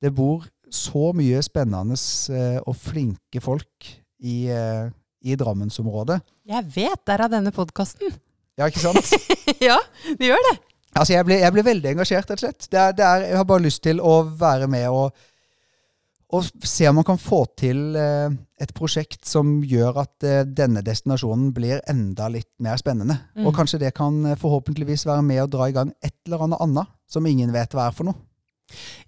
Det 0.00 0.10
bor 0.16 0.48
så 0.70 1.10
mye 1.16 1.42
spennende 1.44 1.96
eh, 2.34 2.58
og 2.64 2.76
flinke 2.78 3.42
folk 3.42 3.90
i, 4.20 4.50
eh, 4.50 4.90
i 5.22 5.36
Drammensområdet. 5.38 6.18
Jeg 6.50 6.66
vet 6.74 7.04
det 7.06 7.14
er 7.14 7.24
av 7.26 7.32
denne 7.32 7.54
podkasten. 7.54 8.12
Ja, 8.58 8.68
ikke 8.68 8.82
sant? 8.82 9.14
ja, 9.68 9.78
det 10.18 10.32
gjør 10.32 10.44
det. 10.50 10.56
Altså, 10.90 11.14
jeg 11.14 11.24
blir, 11.28 11.38
jeg 11.44 11.54
blir 11.54 11.66
veldig 11.66 11.92
engasjert, 11.94 12.30
rett 12.32 12.40
og 12.40 12.42
slett. 12.42 12.66
Det 12.66 12.80
er, 12.80 12.94
det 12.98 13.06
er, 13.06 13.26
jeg 13.30 13.38
har 13.38 13.46
bare 13.46 13.64
lyst 13.64 13.82
til 13.86 14.02
å 14.02 14.14
være 14.26 14.66
med 14.70 14.88
og, 14.90 15.14
og 16.30 16.46
se 16.66 16.86
om 16.88 16.98
man 17.00 17.06
kan 17.06 17.18
få 17.18 17.42
til 17.58 17.96
eh, 17.98 18.30
et 18.62 18.72
prosjekt 18.76 19.26
som 19.26 19.58
gjør 19.66 20.02
at 20.04 20.26
eh, 20.26 20.46
denne 20.46 20.82
destinasjonen 20.86 21.50
blir 21.56 21.82
enda 21.90 22.28
litt 22.30 22.50
mer 22.62 22.78
spennende. 22.80 23.18
Mm. 23.34 23.48
Og 23.48 23.54
kanskje 23.56 23.82
det 23.82 23.92
kan 23.98 24.22
eh, 24.24 24.38
forhåpentligvis 24.38 25.06
være 25.10 25.26
med 25.26 25.42
å 25.44 25.50
dra 25.50 25.68
i 25.70 25.76
gang 25.76 25.92
et 25.98 26.14
eller 26.28 26.46
annet 26.46 26.66
annet 26.66 26.92
som 27.10 27.26
ingen 27.26 27.50
vet 27.54 27.74
hva 27.74 27.88
er 27.88 27.96
for 27.96 28.10
noe. 28.10 28.18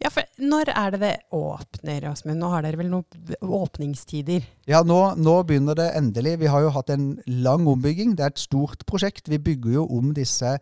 Ja, 0.02 0.10
for 0.10 0.26
når 0.42 0.72
er 0.74 0.94
det 0.94 1.00
det 1.02 1.12
åpner, 1.36 2.08
Åsmund? 2.10 2.40
Nå 2.42 2.48
har 2.50 2.64
dere 2.66 2.80
vel 2.80 2.90
noen 2.90 3.36
åpningstider? 3.62 4.42
Ja, 4.66 4.82
nå, 4.86 4.98
nå 5.14 5.36
begynner 5.46 5.78
det 5.78 5.92
endelig. 5.98 6.40
Vi 6.42 6.50
har 6.50 6.64
jo 6.64 6.72
hatt 6.74 6.90
en 6.90 7.12
lang 7.26 7.68
ombygging. 7.70 8.16
Det 8.18 8.26
er 8.26 8.34
et 8.34 8.42
stort 8.42 8.82
prosjekt. 8.88 9.30
Vi 9.30 9.38
bygger 9.38 9.78
jo 9.78 9.86
om 9.98 10.10
disse 10.16 10.56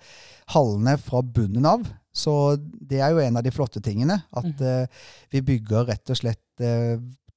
hallene 0.52 0.98
fra 1.00 1.24
bunnen 1.24 1.68
av. 1.68 1.88
Så 2.12 2.34
det 2.58 3.00
er 3.00 3.14
jo 3.14 3.22
en 3.22 3.38
av 3.38 3.44
de 3.46 3.52
flotte 3.54 3.82
tingene. 3.84 4.18
At 4.36 4.62
eh, 4.64 5.02
vi 5.32 5.44
bygger 5.46 5.88
rett 5.92 6.10
og 6.10 6.18
slett 6.18 6.64
uh, 6.64 6.96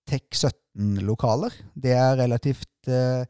TEK17-lokaler. 0.09 1.53
Det 1.75 1.93
er 1.95 2.17
relativt 2.23 2.89
uh, 2.89 3.23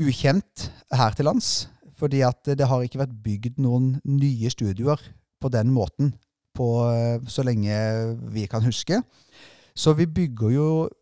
ukjent 0.00 0.66
her 0.96 1.14
til 1.16 1.30
lands. 1.30 1.68
Fordi 2.00 2.24
at 2.24 2.52
det 2.56 2.66
har 2.66 2.82
ikke 2.82 3.02
vært 3.02 3.16
bygd 3.24 3.60
noen 3.62 3.94
nye 4.08 4.50
studioer 4.52 5.02
på 5.40 5.50
den 5.52 5.72
måten 5.72 6.14
på, 6.56 6.68
eh, 6.92 7.20
så 7.28 7.44
lenge 7.46 7.74
vi 8.34 8.46
kan 8.50 8.64
huske. 8.64 9.00
Så 9.74 9.94
vi 9.96 10.06
bygger 10.06 10.50
jo 10.54 10.68
eh, 10.84 10.96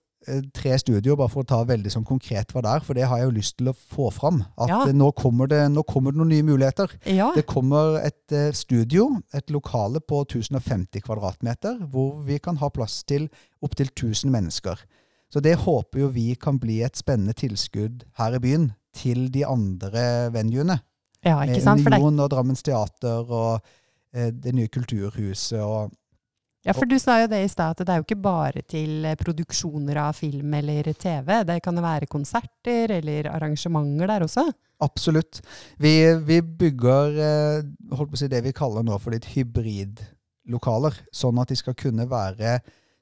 tre 0.53 0.75
studioer, 0.79 1.17
bare 1.17 1.31
for 1.33 1.45
å 1.45 1.47
ta 1.47 1.59
veldig 1.65 1.91
sånn 1.95 2.05
konkret 2.05 2.51
hva 2.53 2.61
det 2.65 2.71
er, 2.75 2.81
for 2.85 2.95
det 2.99 3.05
har 3.09 3.19
jeg 3.21 3.29
jo 3.29 3.35
lyst 3.37 3.57
til 3.61 3.69
å 3.71 3.75
få 3.77 4.09
fram. 4.13 4.43
At 4.59 4.69
Ja. 4.69 4.81
eh, 4.89 4.93
nå, 4.93 5.13
kommer 5.15 5.47
det, 5.49 5.61
nå 5.73 5.83
kommer 5.87 6.13
det 6.13 6.19
noen 6.19 6.29
nye 6.29 6.43
muligheter. 6.43 6.91
Ja. 7.07 7.31
Det 7.35 7.47
kommer 7.47 8.01
et 8.05 8.33
eh, 8.33 8.51
studio, 8.53 9.23
et 9.33 9.49
lokale 9.51 10.01
på 10.01 10.25
1050 10.27 11.01
kvadratmeter, 11.07 11.79
hvor 11.91 12.23
vi 12.27 12.39
kan 12.39 12.57
ha 12.57 12.69
plass 12.69 13.03
til 13.05 13.29
opptil 13.63 13.89
1000 13.95 14.31
mennesker. 14.31 14.77
Så 15.31 15.41
det 15.41 15.57
håper 15.59 16.01
jo 16.01 16.09
vi 16.09 16.35
kan 16.35 16.59
bli 16.59 16.83
et 16.83 16.97
spennende 16.97 17.35
tilskudd 17.35 18.05
her 18.19 18.35
i 18.35 18.39
byen 18.39 18.73
til 18.95 19.29
de 19.31 19.45
andre 19.47 20.31
venuene. 20.33 20.81
ja, 21.25 21.41
ikke 21.45 21.61
sant? 21.63 21.85
Det, 21.85 21.93
Union 21.95 22.21
og 22.21 22.31
Drammens 22.31 22.63
Teater 22.63 23.25
og 23.31 23.61
eh, 24.15 24.31
det 24.31 24.55
nye 24.55 24.69
Kulturhuset 24.69 25.61
og 25.61 25.93
ja, 26.67 26.75
for 26.75 26.91
du 26.91 26.97
sa 26.99 27.21
jo 27.23 27.29
det 27.31 27.39
i 27.45 27.51
stad, 27.51 27.77
at 27.77 27.87
det 27.87 27.93
er 27.95 28.01
jo 28.01 28.07
ikke 28.07 28.23
bare 28.23 28.63
til 28.67 29.05
eh, 29.07 29.19
produksjoner 29.19 30.01
av 30.03 30.17
film 30.19 30.55
eller 30.59 30.91
TV. 30.99 31.31
Det 31.47 31.61
kan 31.65 31.79
jo 31.79 31.85
være 31.85 32.11
konserter 32.11 32.97
eller 32.99 33.31
arrangementer 33.31 34.11
der 34.11 34.27
også. 34.27 34.49
Absolutt. 34.83 35.41
Vi, 35.79 35.95
vi 36.27 36.41
bygger 36.43 37.23
eh, 37.29 38.03
si 38.19 38.31
det 38.31 38.43
vi 38.47 38.55
kaller 38.57 38.85
nå 38.87 38.99
for 39.03 39.15
litt 39.15 39.31
hybridlokaler, 39.33 40.99
sånn 41.15 41.41
at 41.43 41.55
de 41.55 41.59
skal 41.59 41.79
kunne 41.79 42.09
være 42.11 42.59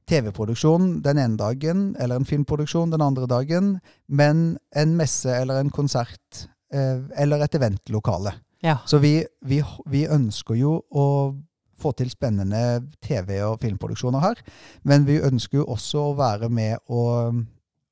TV-produksjon 0.06 1.00
den 1.02 1.18
ene 1.18 1.40
dagen, 1.40 1.88
eller 1.98 2.20
en 2.20 2.28
filmproduksjon 2.28 2.92
den 2.94 3.02
andre 3.02 3.26
dagen, 3.30 3.76
men 4.06 4.58
en 4.76 4.96
messe 5.00 5.32
eller 5.32 5.60
en 5.60 5.72
konsert 5.74 6.46
eh, 6.72 7.02
eller 7.18 7.42
et 7.44 7.58
eventlokale. 7.58 8.36
Ja. 8.64 8.78
Så 8.86 9.00
vi, 9.02 9.18
vi, 9.44 9.60
vi 9.90 10.06
ønsker 10.08 10.56
jo 10.58 10.78
å 10.90 11.06
få 11.86 11.92
til 11.96 12.10
spennende 12.10 12.64
TV- 13.06 13.38
og 13.46 13.60
filmproduksjoner 13.62 14.20
her, 14.26 14.34
men 14.84 15.06
vi 15.06 15.20
ønsker 15.22 15.58
jo 15.62 15.70
også 15.76 15.98
å 16.10 16.16
være 16.18 16.48
med 16.50 16.76
og, 16.90 17.44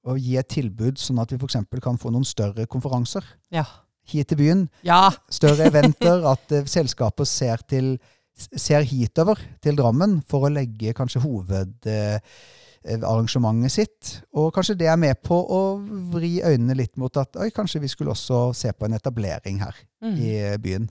og 0.04 0.18
gi 0.20 0.34
et 0.36 0.48
tilbud, 0.52 0.98
sånn 1.00 1.18
at 1.22 1.30
vi 1.32 1.36
f.eks. 1.40 1.56
kan 1.82 1.96
få 1.98 2.10
noen 2.12 2.24
større 2.28 2.66
konferanser 2.66 3.24
Ja. 3.54 3.64
hit 4.04 4.28
til 4.28 4.36
byen. 4.42 4.66
ja. 4.84 5.06
Større 5.32 5.64
eventer, 5.70 6.20
at 6.34 6.52
uh, 6.52 6.64
selskaper 6.68 7.24
ser, 7.24 7.56
til, 7.70 7.94
ser 8.36 8.82
hitover 8.84 9.38
til 9.64 9.76
Drammen 9.78 10.18
for 10.28 10.44
å 10.44 10.50
legge 10.52 10.92
kanskje 10.98 11.22
hovedarrangementet 11.24 13.72
sitt. 13.72 14.18
Og 14.36 14.50
kanskje 14.54 14.76
det 14.82 14.88
er 14.92 14.96
med 15.00 15.16
på 15.24 15.36
å 15.40 15.62
vri 16.12 16.36
øynene 16.44 16.76
litt 16.76 16.96
mot 17.00 17.16
at 17.20 17.36
oi, 17.40 17.48
kanskje 17.54 17.80
vi 17.84 17.88
skulle 17.92 18.12
også 18.12 18.50
se 18.56 18.72
på 18.76 18.84
en 18.88 18.96
etablering 18.98 19.60
her 19.64 19.74
Mm. 20.04 20.16
i 20.20 20.30
eh, 20.36 20.58
byen. 20.60 20.84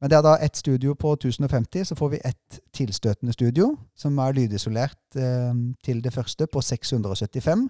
Men 0.00 0.10
det 0.10 0.18
er 0.18 0.24
da 0.26 0.34
ett 0.42 0.56
studio 0.56 0.94
på 0.98 1.14
1050, 1.14 1.84
så 1.88 1.96
får 1.98 2.10
vi 2.14 2.22
ett 2.24 2.60
tilstøtende 2.74 3.32
studio, 3.32 3.74
som 3.96 4.18
er 4.18 4.36
lydisolert 4.36 5.16
eh, 5.16 5.52
til 5.84 6.02
det 6.04 6.12
første, 6.12 6.46
på 6.46 6.60
675. 6.60 7.68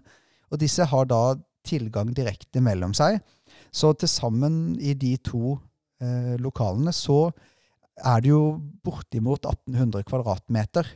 Og 0.50 0.60
disse 0.60 0.87
har 0.90 1.08
da 1.10 1.22
tilgang 1.64 2.12
direkte 2.16 2.62
mellom 2.64 2.94
seg. 2.96 3.20
Så 3.72 3.92
til 3.98 4.10
sammen 4.10 4.76
i 4.80 4.94
de 4.98 5.16
to 5.24 5.56
eh, 6.02 6.34
lokalene 6.40 6.92
så 6.94 7.28
er 7.94 8.22
det 8.22 8.32
jo 8.32 8.58
bortimot 8.84 9.46
1800 9.46 10.04
kvadratmeter 10.08 10.88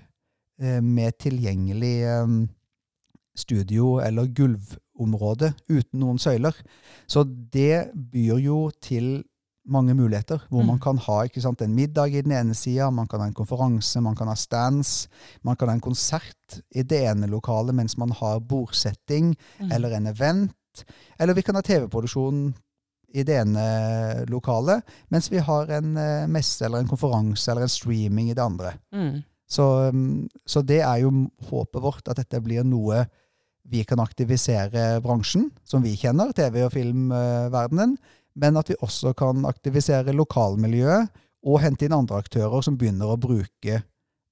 eh, 0.60 0.80
med 0.82 1.18
tilgjengelig 1.22 1.96
eh, 2.10 2.36
studio- 3.38 4.00
eller 4.02 4.30
gulvområde 4.34 5.52
uten 5.68 6.00
noen 6.02 6.18
søyler. 6.18 6.56
Så 7.06 7.24
det 7.24 7.90
byr 7.94 8.38
jo 8.42 8.68
til 8.82 9.22
mange 9.68 9.94
muligheter, 9.94 10.40
hvor 10.50 10.64
man 10.64 10.76
Mm. 10.76 10.82
kan 10.82 10.98
ha 10.98 11.22
ikke 11.24 11.42
sant, 11.42 11.60
en 11.62 11.74
middag 11.74 12.14
i 12.14 12.22
den 12.22 12.32
ene 12.32 12.54
sida, 12.54 12.90
man 12.90 13.06
kan 13.06 13.20
ha 13.20 13.26
en 13.26 13.34
konferanse, 13.34 14.00
man 14.02 14.14
kan 14.16 14.28
ha 14.28 14.34
stands, 14.34 15.08
man 15.44 15.56
kan 15.56 15.68
ha 15.68 15.74
en 15.74 15.80
konsert 15.80 16.60
i 16.74 16.82
det 16.82 17.02
ene 17.10 17.26
lokalet 17.28 17.74
mens 17.74 17.96
man 17.98 18.10
har 18.10 18.40
bordsetting 18.40 19.36
Mm. 19.60 19.72
eller 19.72 19.90
en 19.96 20.06
event. 20.06 20.84
Eller 21.18 21.34
vi 21.34 21.42
kan 21.42 21.54
ha 21.54 21.62
TV-produksjon 21.62 22.54
i 23.14 23.22
det 23.22 23.36
ene 23.40 24.26
lokalet, 24.28 24.82
mens 25.10 25.30
vi 25.30 25.38
har 25.38 25.66
en 25.70 25.96
eh, 25.96 26.26
messe 26.26 26.62
eller 26.64 26.78
en 26.78 26.88
konferanse 26.88 27.48
eller 27.50 27.62
en 27.62 27.68
streaming 27.68 28.30
i 28.30 28.34
det 28.34 28.42
andre. 28.44 28.74
Mm. 28.92 29.22
Så, 29.48 29.90
mm, 29.92 30.28
så 30.46 30.60
det 30.64 30.82
er 30.82 30.98
jo 31.00 31.10
håpet 31.48 31.80
vårt, 31.82 32.08
at 32.08 32.16
dette 32.16 32.40
blir 32.44 32.62
noe 32.64 33.06
vi 33.68 33.82
kan 33.84 33.98
aktivisere 34.00 35.00
bransjen, 35.02 35.50
som 35.64 35.82
vi 35.82 35.94
kjenner, 35.96 36.32
TV- 36.32 36.64
og 36.64 36.72
filmverdenen, 36.72 37.96
men 38.38 38.58
at 38.60 38.70
vi 38.70 38.78
også 38.84 39.14
kan 39.18 39.46
aktivisere 39.48 40.14
lokalmiljøet 40.16 41.24
og 41.48 41.60
hente 41.62 41.86
inn 41.86 41.96
andre 41.96 42.20
aktører 42.22 42.62
som 42.64 42.76
begynner 42.78 43.12
å 43.12 43.20
bruke 43.20 43.82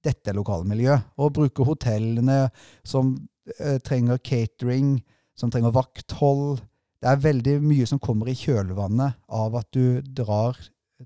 dette 0.06 0.34
lokalmiljøet. 0.36 1.12
Og 1.18 1.34
bruke 1.38 1.66
hotellene 1.66 2.46
som 2.86 3.14
eh, 3.58 3.78
trenger 3.84 4.22
catering, 4.22 4.96
som 5.38 5.52
trenger 5.52 5.74
vakthold. 5.74 6.60
Det 7.02 7.10
er 7.10 7.22
veldig 7.22 7.60
mye 7.64 7.86
som 7.88 8.02
kommer 8.02 8.30
i 8.30 8.38
kjølvannet 8.38 9.18
av 9.28 9.58
at 9.58 9.70
du 9.74 10.02
drar 10.02 10.58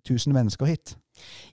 tusen 0.07 0.35
mennesker 0.37 0.69
hit. 0.71 0.95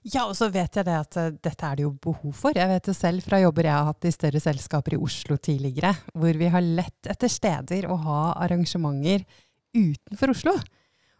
Ja, 0.06 0.24
og 0.24 0.36
så 0.38 0.48
vet 0.52 0.78
jeg 0.78 0.86
det 0.88 0.96
at 0.96 1.18
eh, 1.20 1.34
dette 1.44 1.68
er 1.68 1.78
det 1.78 1.84
jo 1.84 1.92
behov 2.08 2.32
for. 2.36 2.56
Jeg 2.56 2.70
vet 2.70 2.88
jo 2.88 2.96
selv 2.96 3.24
fra 3.26 3.40
jobber 3.42 3.68
jeg 3.68 3.76
har 3.76 3.90
hatt 3.90 4.08
i 4.08 4.14
større 4.14 4.42
selskaper 4.42 4.96
i 4.96 5.02
Oslo 5.02 5.36
tidligere, 5.36 5.92
hvor 6.14 6.40
vi 6.40 6.50
har 6.52 6.64
lett 6.64 7.10
etter 7.10 7.32
steder 7.32 7.88
å 7.90 7.98
ha 8.06 8.22
arrangementer 8.46 9.26
utenfor 9.76 10.32
Oslo. 10.32 10.56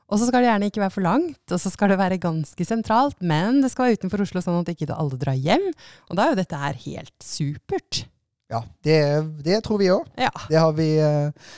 Og 0.08 0.16
så 0.20 0.24
skal 0.28 0.40
det 0.40 0.48
gjerne 0.48 0.68
ikke 0.70 0.80
være 0.80 0.94
for 0.94 1.04
langt, 1.04 1.40
og 1.52 1.58
så 1.60 1.68
skal 1.72 1.90
det 1.92 1.98
være 2.00 2.16
ganske 2.22 2.64
sentralt, 2.64 3.18
men 3.20 3.58
det 3.60 3.68
skal 3.72 3.84
være 3.90 3.98
utenfor 4.00 4.22
Oslo 4.24 4.40
sånn 4.40 4.62
at 4.62 4.70
ikke 4.72 4.88
alle 4.94 5.18
drar 5.20 5.36
hjem. 5.36 5.66
Og 6.08 6.16
da 6.16 6.24
er 6.24 6.32
jo 6.32 6.38
dette 6.40 6.60
her 6.62 6.78
helt 6.86 7.12
supert. 7.24 8.06
Ja, 8.48 8.62
det, 8.86 8.96
det 9.44 9.58
tror 9.66 9.82
vi 9.82 9.90
òg. 9.92 10.06
Ja. 10.16 10.30
Det, 10.48 10.56
har 10.56 10.72
vi, 10.72 10.86
eh, 10.96 11.50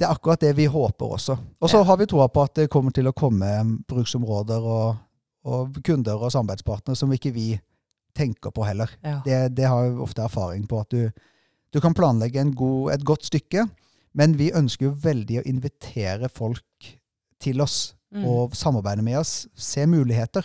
det 0.00 0.06
er 0.06 0.14
akkurat 0.14 0.40
det 0.40 0.54
vi 0.56 0.64
håper 0.72 1.12
også. 1.18 1.36
Og 1.60 1.68
så 1.68 1.82
Ja. 1.82 1.84
har 1.90 1.98
vi 2.00 2.06
troa 2.08 2.28
på 2.32 2.42
at 2.48 2.54
det 2.56 2.70
kommer 2.72 2.90
til 2.96 3.10
å 3.10 3.12
komme 3.12 3.50
bruksområder 3.84 4.64
og, 4.64 4.96
og 5.44 5.82
kunder 5.84 6.16
og 6.24 6.32
samarbeidspartnere 6.32 6.96
som 6.96 7.12
ikke 7.12 7.34
vi 7.36 7.50
tenker 8.16 8.50
på 8.50 8.64
heller. 8.64 8.88
ja. 9.04 9.20
Det, 9.26 9.54
det 9.60 9.68
har 9.68 9.90
vi 9.90 10.00
ofte 10.00 10.24
erfaring 10.24 10.64
på 10.66 10.80
at 10.80 10.88
du, 10.96 11.10
du 11.72 11.80
kan 11.84 11.92
planlegge 11.94 12.40
en 12.40 12.54
god, 12.56 12.94
et 12.96 13.04
godt 13.04 13.28
stykke, 13.28 13.68
men 14.16 14.38
vi 14.40 14.48
ønsker 14.56 14.88
jo 14.88 14.96
veldig 15.04 15.42
å 15.42 15.46
invitere 15.46 16.32
folk 16.32 16.96
til 17.40 17.60
oss 17.64 17.94
Mm. 18.10 18.24
og 18.26 18.56
samarbeide 18.58 19.04
med 19.06 19.20
oss. 19.20 19.46
Se 19.54 19.84
muligheter. 19.86 20.42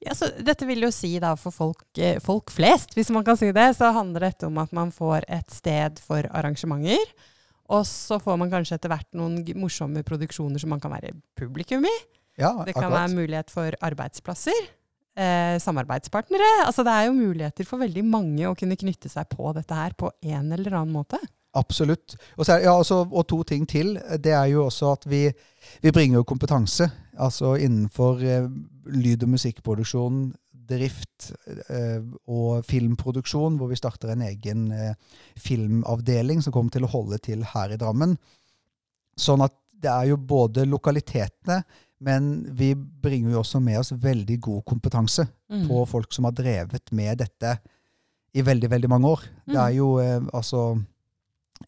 Ja, 0.00 0.14
så 0.16 0.30
dette 0.42 0.64
vil 0.66 0.80
jo 0.80 0.88
si 0.90 1.18
da 1.20 1.34
for 1.36 1.52
folk, 1.52 1.82
eh, 2.00 2.16
folk 2.18 2.48
flest, 2.50 2.94
hvis 2.96 3.10
man 3.12 3.22
kan 3.26 3.36
si 3.36 3.50
det, 3.52 3.66
så 3.76 3.92
handler 3.92 4.20
dette 4.30 4.46
om 4.48 4.56
at 4.58 4.72
man 4.72 4.90
får 4.90 5.22
et 5.28 5.50
sted 5.52 6.00
for 6.00 6.22
arrangementer. 6.32 7.04
Og 7.68 7.84
så 7.84 8.16
får 8.20 8.38
man 8.40 8.50
kanskje 8.50 8.78
etter 8.78 8.88
hvert 8.88 9.06
noen 9.12 9.44
morsomme 9.60 10.02
produksjoner 10.02 10.58
som 10.58 10.70
man 10.72 10.80
kan 10.80 10.90
være 10.96 11.12
publikum 11.38 11.84
i. 11.84 11.92
Ja, 12.38 12.64
Det 12.64 12.72
kan 12.74 12.84
akkurat. 12.88 13.10
være 13.10 13.16
mulighet 13.20 13.50
for 13.50 13.70
arbeidsplasser. 13.82 14.56
Eh, 15.14 15.58
samarbeidspartnere. 15.60 16.64
Altså 16.64 16.82
det 16.84 16.92
er 16.96 17.06
jo 17.10 17.12
muligheter 17.12 17.66
for 17.68 17.78
veldig 17.78 18.02
mange 18.08 18.48
å 18.48 18.56
kunne 18.56 18.76
knytte 18.80 19.10
seg 19.12 19.28
på 19.28 19.52
dette 19.54 19.74
her 19.76 19.92
på 19.92 20.10
en 20.24 20.50
eller 20.56 20.70
annen 20.72 20.92
måte. 20.96 21.18
Absolutt. 21.54 22.14
Og, 22.38 22.46
så 22.46 22.58
ja, 22.62 22.72
altså, 22.78 23.02
og 23.10 23.26
to 23.28 23.42
ting 23.44 23.66
til. 23.68 23.98
Det 24.24 24.32
er 24.32 24.46
jo 24.54 24.64
også 24.66 24.92
at 24.92 25.02
vi, 25.10 25.26
vi 25.82 25.90
bringer 25.92 26.16
jo 26.20 26.24
kompetanse. 26.24 26.86
Altså 27.20 27.54
innenfor 27.60 28.22
eh, 28.24 28.46
lyd- 28.86 29.22
og 29.26 29.28
musikkproduksjon, 29.34 30.22
drift 30.72 31.32
eh, 31.68 32.00
og 32.30 32.64
filmproduksjon, 32.64 33.58
hvor 33.60 33.68
vi 33.68 33.76
starter 33.76 34.14
en 34.14 34.22
egen 34.22 34.70
eh, 34.72 34.94
filmavdeling 35.36 36.40
som 36.42 36.54
kommer 36.54 36.72
til 36.72 36.86
å 36.86 36.92
holde 36.94 37.18
til 37.24 37.44
her 37.52 37.74
i 37.74 37.78
Drammen. 37.80 38.16
Sånn 39.20 39.44
at 39.44 39.52
det 39.82 39.90
er 39.90 40.12
jo 40.12 40.16
både 40.16 40.64
lokalitetene, 40.70 41.62
men 42.02 42.30
vi 42.56 42.72
bringer 42.74 43.34
jo 43.36 43.42
også 43.42 43.60
med 43.62 43.78
oss 43.82 43.92
veldig 43.92 44.40
god 44.48 44.64
kompetanse 44.72 45.28
Mm. 45.52 45.66
på 45.68 45.82
folk 45.84 46.14
som 46.16 46.24
har 46.24 46.32
drevet 46.32 46.88
med 46.96 47.18
dette 47.20 47.50
i 48.34 48.40
veldig, 48.40 48.70
veldig 48.72 48.88
mange 48.88 49.04
år. 49.10 49.20
Det 49.44 49.54
er 49.60 49.68
Mm. 49.70 49.76
jo 49.76 49.88
eh, 50.00 50.20
altså 50.32 50.62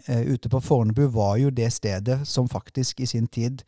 Ute 0.09 0.51
på 0.51 0.61
Fornebu 0.61 1.07
var 1.15 1.37
jo 1.41 1.51
det 1.55 1.71
stedet 1.73 2.21
som 2.29 2.49
faktisk 2.51 3.01
i 3.01 3.09
sin 3.09 3.27
tid 3.27 3.63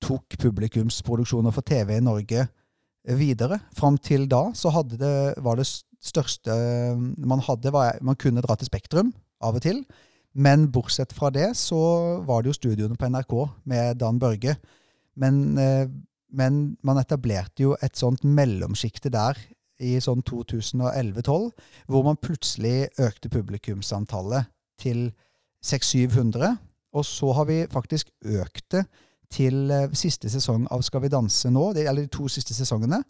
tok 0.00 0.36
publikumsproduksjoner 0.40 1.54
for 1.54 1.66
TV 1.66 1.96
i 1.98 2.04
Norge 2.04 2.44
eh, 2.44 3.16
videre. 3.18 3.60
Fram 3.76 3.98
til 4.00 4.26
da 4.30 4.48
så 4.56 4.72
det, 4.88 5.14
var 5.38 5.60
det 5.60 5.68
største 6.00 6.54
eh, 6.54 6.96
man 7.18 7.42
hadde 7.44 7.72
var, 7.72 7.98
Man 8.00 8.16
kunne 8.16 8.42
dra 8.44 8.56
til 8.56 8.70
Spektrum 8.70 9.12
av 9.40 9.56
og 9.56 9.64
til. 9.64 9.84
Men 10.32 10.68
bortsett 10.70 11.12
fra 11.12 11.30
det 11.34 11.56
så 11.58 12.22
var 12.26 12.42
det 12.42 12.52
jo 12.52 12.58
studioene 12.60 12.96
på 12.96 13.08
NRK 13.10 13.34
med 13.64 13.98
Dan 13.98 14.20
Børge. 14.22 14.56
Men, 15.16 15.58
eh, 15.58 15.88
men 16.30 16.76
man 16.82 17.00
etablerte 17.00 17.66
jo 17.66 17.76
et 17.82 17.96
sånt 17.98 18.24
mellomsjikte 18.24 19.10
der 19.10 19.38
i 19.80 19.96
sånn 20.00 20.20
2011-12, 20.28 21.50
hvor 21.88 22.04
man 22.04 22.20
plutselig 22.20 22.90
økte 23.00 23.30
publikumsantallet 23.32 24.50
til 24.80 25.08
600-700. 25.64 26.56
Og 26.96 27.04
så 27.06 27.32
har 27.36 27.46
vi 27.46 27.62
faktisk 27.70 28.10
økt 28.26 28.64
det 28.74 28.84
til 29.30 29.70
eh, 29.70 29.88
siste 29.94 30.30
sesong 30.32 30.64
av 30.74 30.82
Skal 30.82 31.04
vi 31.04 31.08
danse 31.12 31.50
nå, 31.54 31.68
eller 31.78 32.02
de 32.02 32.10
to 32.10 32.26
siste 32.28 32.54
sesongene, 32.56 33.02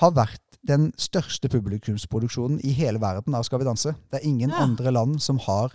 har 0.00 0.12
vært 0.16 0.40
den 0.66 0.90
største 1.00 1.48
publikumsproduksjonen 1.52 2.58
i 2.64 2.72
hele 2.76 3.00
verden 3.00 3.34
av 3.36 3.44
Skal 3.44 3.60
vi 3.60 3.68
danse. 3.68 3.92
Det 4.10 4.20
er 4.20 4.26
ingen 4.28 4.50
Ja. 4.50 4.62
andre 4.64 4.90
land 4.92 5.20
som 5.22 5.38
har 5.44 5.72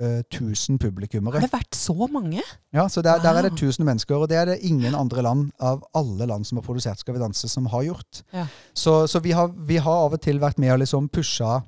eh, 0.00 0.22
1000 0.30 0.78
publikummere. 0.78 1.40
Har 1.40 1.48
det 1.48 1.52
vært 1.52 1.74
så 1.74 1.94
mange? 2.10 2.40
Ja, 2.72 2.86
så 2.88 3.02
der, 3.02 3.18
der 3.22 3.34
er 3.38 3.42
det 3.42 3.52
Wow. 3.52 3.58
1000 3.68 3.84
mennesker, 3.84 4.14
og 4.16 4.28
det 4.30 4.36
er 4.38 4.44
det 4.46 4.60
ingen 4.62 4.94
andre 4.94 5.22
land 5.22 5.50
av 5.60 5.82
alle 5.94 6.26
land 6.26 6.46
som 6.46 6.58
har 6.58 6.62
produsert 6.64 6.98
Skal 7.02 7.14
vi 7.14 7.20
danse, 7.20 7.48
som 7.48 7.66
har 7.66 7.82
gjort. 7.82 8.22
Ja. 8.32 8.46
Så, 8.74 9.06
så 9.06 9.18
vi, 9.20 9.32
har, 9.32 9.48
vi 9.48 9.76
har 9.76 10.06
av 10.06 10.14
og 10.14 10.20
til 10.22 10.38
vært 10.38 10.58
med 10.58 10.72
og 10.72 10.78
liksom 10.86 11.08
pusha, 11.08 11.62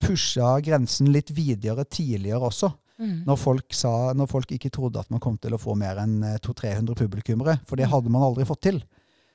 pusha 0.00 0.60
grensen 0.60 1.08
litt 1.12 1.30
videre 1.32 1.84
tidligere 1.84 2.40
også. 2.52 2.70
Mm. 3.00 3.24
Når 3.26 3.36
folk, 3.40 3.72
sa, 3.74 4.12
når 4.14 4.28
folk 4.30 4.52
ikke 4.54 4.70
trodde 4.70 5.00
at 5.00 5.10
man 5.10 5.20
kom 5.20 5.36
til 5.42 5.54
å 5.56 5.58
få 5.58 5.74
mer 5.76 5.98
enn 5.98 6.22
eh, 6.22 6.36
200-300 6.38 6.94
publikummere, 6.94 7.56
for 7.66 7.76
det 7.76 7.88
Mm. 7.88 7.92
hadde 7.96 8.10
man 8.14 8.22
aldri 8.22 8.44
fått 8.46 8.60
til, 8.62 8.82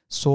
så, 0.09 0.33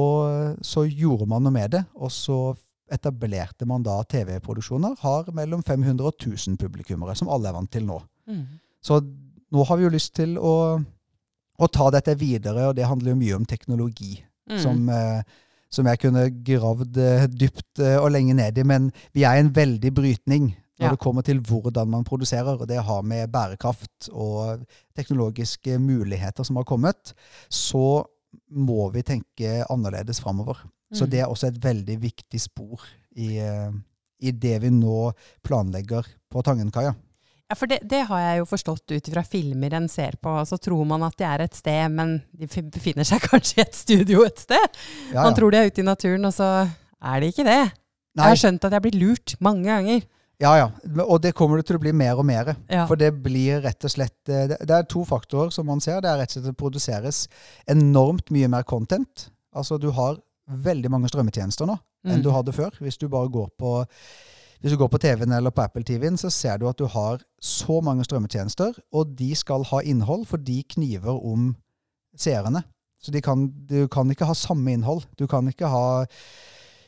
så 0.62 0.84
gjorde 0.86 1.26
man 1.26 1.42
noe 1.42 1.52
med 1.52 1.70
det. 1.72 1.84
Og 1.96 2.10
så 2.12 2.56
etablerte 2.92 3.64
man 3.66 3.82
da 3.82 4.02
TV-produksjoner, 4.04 4.98
har 5.00 5.30
mellom 5.32 5.62
500 5.64 6.04
og 6.04 6.14
1000 6.20 6.58
publikummere, 6.60 7.16
som 7.16 7.28
alle 7.32 7.48
er 7.48 7.56
vant 7.56 7.70
til 7.72 7.86
nå. 7.88 7.96
Mm. 8.28 8.44
Så 8.84 9.00
nå 9.54 9.64
har 9.66 9.76
vi 9.80 9.86
jo 9.86 9.94
lyst 9.94 10.12
til 10.14 10.36
å, 10.38 10.52
å 11.58 11.66
ta 11.72 11.88
dette 11.94 12.14
videre, 12.20 12.68
og 12.68 12.76
det 12.76 12.84
handler 12.86 13.14
jo 13.14 13.20
mye 13.22 13.36
om 13.40 13.44
teknologi, 13.48 14.22
Mm. 14.44 14.58
som, 14.60 14.88
eh, 14.92 15.22
som 15.72 15.86
jeg 15.88 15.98
kunne 16.02 16.26
gravd 16.44 16.98
eh, 17.00 17.22
dypt 17.32 17.80
eh, 17.80 17.96
og 17.96 18.10
lenge 18.12 18.34
ned 18.36 18.58
i. 18.60 18.62
Men 18.68 18.90
vi 19.14 19.22
er 19.24 19.38
i 19.38 19.40
en 19.40 19.48
veldig 19.56 19.92
brytning 19.96 20.50
når 20.78 20.86
Ja. 20.86 20.90
det 20.90 20.98
kommer 20.98 21.22
til 21.22 21.38
hvordan 21.40 21.86
man 21.88 22.04
produserer, 22.04 22.56
og 22.60 22.66
det 22.68 22.82
har 22.82 23.02
med 23.02 23.30
bærekraft 23.32 24.08
og 24.12 24.64
teknologiske 24.96 25.78
muligheter 25.78 26.44
som 26.44 26.56
har 26.56 26.64
kommet, 26.64 27.12
så 27.50 28.04
må 28.50 28.88
vi 28.92 29.02
tenke 29.06 29.64
annerledes 29.70 30.20
framover. 30.20 30.58
Så 30.92 31.04
Mm. 31.06 31.10
det 31.10 31.20
er 31.20 31.26
også 31.30 31.46
et 31.48 31.60
veldig 31.62 32.00
viktig 32.02 32.40
spor 32.40 32.80
i, 33.16 33.38
eh, 33.38 33.70
i 34.20 34.30
det 34.32 34.60
vi 34.62 34.70
nå 34.70 35.12
planlegger 35.44 36.04
på 36.30 36.42
Tangenkaia. 36.42 36.94
Ja, 37.50 37.54
for 37.54 37.66
det, 37.66 37.80
det 37.86 38.06
har 38.06 38.18
jeg 38.20 38.38
jo 38.40 38.44
forstått 38.48 38.90
ut 38.96 39.06
fra 39.12 39.22
filmer 39.22 39.74
en 39.74 39.88
ser 39.88 40.12
på. 40.22 40.30
Så 40.48 40.56
tror 40.58 40.84
man 40.86 41.02
at 41.02 41.16
de 41.16 41.24
er 41.24 41.40
et 41.44 41.54
sted, 41.54 41.90
men 41.92 42.22
de 42.34 42.46
befinner 42.46 43.04
seg 43.04 43.20
kanskje 43.30 43.58
i 43.58 43.60
et 43.66 43.74
studio 43.74 44.24
et 44.24 44.38
sted. 44.38 44.78
Ja, 45.12 45.22
Man 45.24 45.34
tror 45.34 45.50
de 45.52 45.58
er 45.58 45.66
ute 45.70 45.82
i 45.82 45.84
naturen, 45.84 46.24
og 46.24 46.32
så 46.32 46.48
er 47.02 47.20
de 47.20 47.26
ikke 47.30 47.44
det. 47.44 47.72
Jeg 48.16 48.24
har 48.24 48.34
skjønt 48.38 48.64
at 48.64 48.70
jeg 48.70 48.78
har 48.80 48.80
blitt 48.80 48.94
lurt 49.00 49.34
mange 49.40 49.64
ganger. 49.68 50.02
Ja, 50.42 50.52
ja. 50.58 50.66
Og 51.06 51.20
det 51.22 51.34
kommer 51.38 51.60
det 51.60 51.66
til 51.68 51.76
å 51.78 51.82
bli 51.82 51.92
mer 51.94 52.18
og 52.18 52.26
mer. 52.26 52.54
Ja. 52.68 52.84
For 52.90 52.98
det 53.00 53.12
blir 53.22 53.60
rett 53.64 53.84
og 53.86 53.92
slett 53.92 54.28
eh, 54.28 54.50
Det 54.58 54.70
er 54.74 54.86
to 54.90 55.04
faktorer 55.06 55.52
som 55.54 55.66
man 55.70 55.80
ser. 55.80 56.00
Det 56.02 56.10
er 56.10 56.18
rett 56.20 56.32
og 56.32 56.38
slett 56.40 56.48
det 56.50 56.56
produseres 56.58 57.24
enormt 57.70 58.30
mye 58.34 58.48
mer 58.50 58.66
content. 58.66 59.28
Altså 59.54 59.78
du 59.78 59.90
har 59.94 60.18
veldig 60.50 60.90
mange 60.92 61.08
strømmetjenester 61.12 61.66
nå 61.70 61.78
enn 62.04 62.18
Mm. 62.18 62.22
du 62.22 62.30
hadde 62.34 62.52
før. 62.52 62.74
Hvis 62.84 62.98
du 63.00 63.06
bare 63.08 63.30
går 63.32 63.48
på 63.56 63.78
hvis 64.60 64.72
du 64.72 64.76
går 64.80 64.88
på 64.92 64.98
TV-en 65.00 65.32
eller 65.32 65.50
på 65.52 65.60
Apple 65.62 65.84
TV-en, 65.84 66.16
så 66.16 66.30
ser 66.32 66.58
du 66.58 66.66
at 66.68 66.76
du 66.78 66.86
har 66.88 67.20
så 67.40 67.82
mange 67.84 68.04
strømmetjenester, 68.04 68.72
og 68.92 69.10
de 69.16 69.34
skal 69.36 69.64
ha 69.68 69.80
innhold, 69.84 70.24
for 70.26 70.36
de 70.40 70.62
kniver 70.62 71.12
om 71.20 71.50
seerne. 72.16 72.62
Så 73.02 73.12
kan, 73.20 73.48
du 73.68 73.86
kan 73.88 74.08
ikke 74.10 74.24
ha 74.24 74.32
samme 74.32 74.72
innhold. 74.72 75.04
Du 75.18 75.26
kan 75.26 75.48
ikke 75.48 75.68
ha 75.68 76.06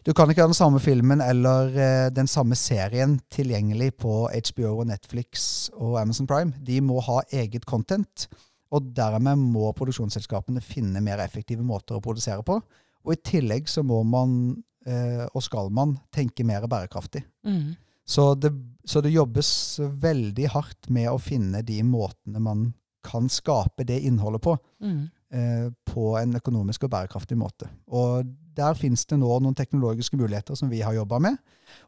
du 0.06 0.12
kan 0.14 0.30
ikke 0.30 0.44
ha 0.44 0.50
den 0.50 0.54
samme 0.54 0.78
filmen 0.78 1.18
eller 1.18 1.72
eh, 1.74 2.08
den 2.14 2.28
samme 2.30 2.54
serien 2.54 3.16
tilgjengelig 3.34 3.96
på 3.98 4.28
HBO 4.30 4.76
og 4.76 4.84
Netflix 4.92 5.66
og 5.74 5.96
Amazon 5.98 6.28
Prime. 6.30 6.54
De 6.62 6.78
må 6.84 7.00
ha 7.02 7.24
eget 7.34 7.66
content, 7.66 8.28
og 8.70 8.92
dermed 8.94 9.40
må 9.40 9.72
produksjonsselskapene 9.74 10.62
finne 10.62 11.02
mer 11.02 11.24
effektive 11.24 11.66
måter 11.66 11.98
å 11.98 12.04
produsere 12.04 12.46
på. 12.46 12.60
Og 13.06 13.14
i 13.16 13.18
tillegg 13.18 13.66
så 13.70 13.82
må 13.86 14.04
man, 14.06 14.54
eh, 14.86 15.26
og 15.26 15.42
skal 15.42 15.74
man, 15.74 15.96
tenke 16.14 16.46
mer 16.46 16.68
bærekraftig. 16.70 17.24
Mm. 17.46 17.74
Så 18.06 18.34
det, 18.38 18.52
så 18.86 19.02
det 19.02 19.10
jobbes 19.10 19.50
veldig 19.82 20.50
hardt 20.54 20.86
med 20.86 21.10
å 21.10 21.18
finne 21.18 21.66
de 21.66 21.80
måtene 21.82 22.42
man 22.42 22.68
kan 23.06 23.26
skape 23.30 23.82
det 23.86 24.04
innholdet 24.06 24.42
på. 24.46 24.54
Mm. 24.82 25.08
Eh, 25.32 25.68
på 25.88 26.08
en 26.20 26.36
økonomisk 26.38 26.86
og 26.86 26.92
bærekraftig 26.92 27.38
måte. 27.38 27.68
Og 27.86 28.26
der 28.56 28.76
finnes 28.78 29.04
det 29.06 29.18
nå 29.20 29.30
noen 29.42 29.56
teknologiske 29.56 30.18
muligheter 30.18 30.58
som 30.58 30.70
vi 30.72 30.82
har 30.84 30.96
jobba 30.96 31.20
med, 31.22 31.38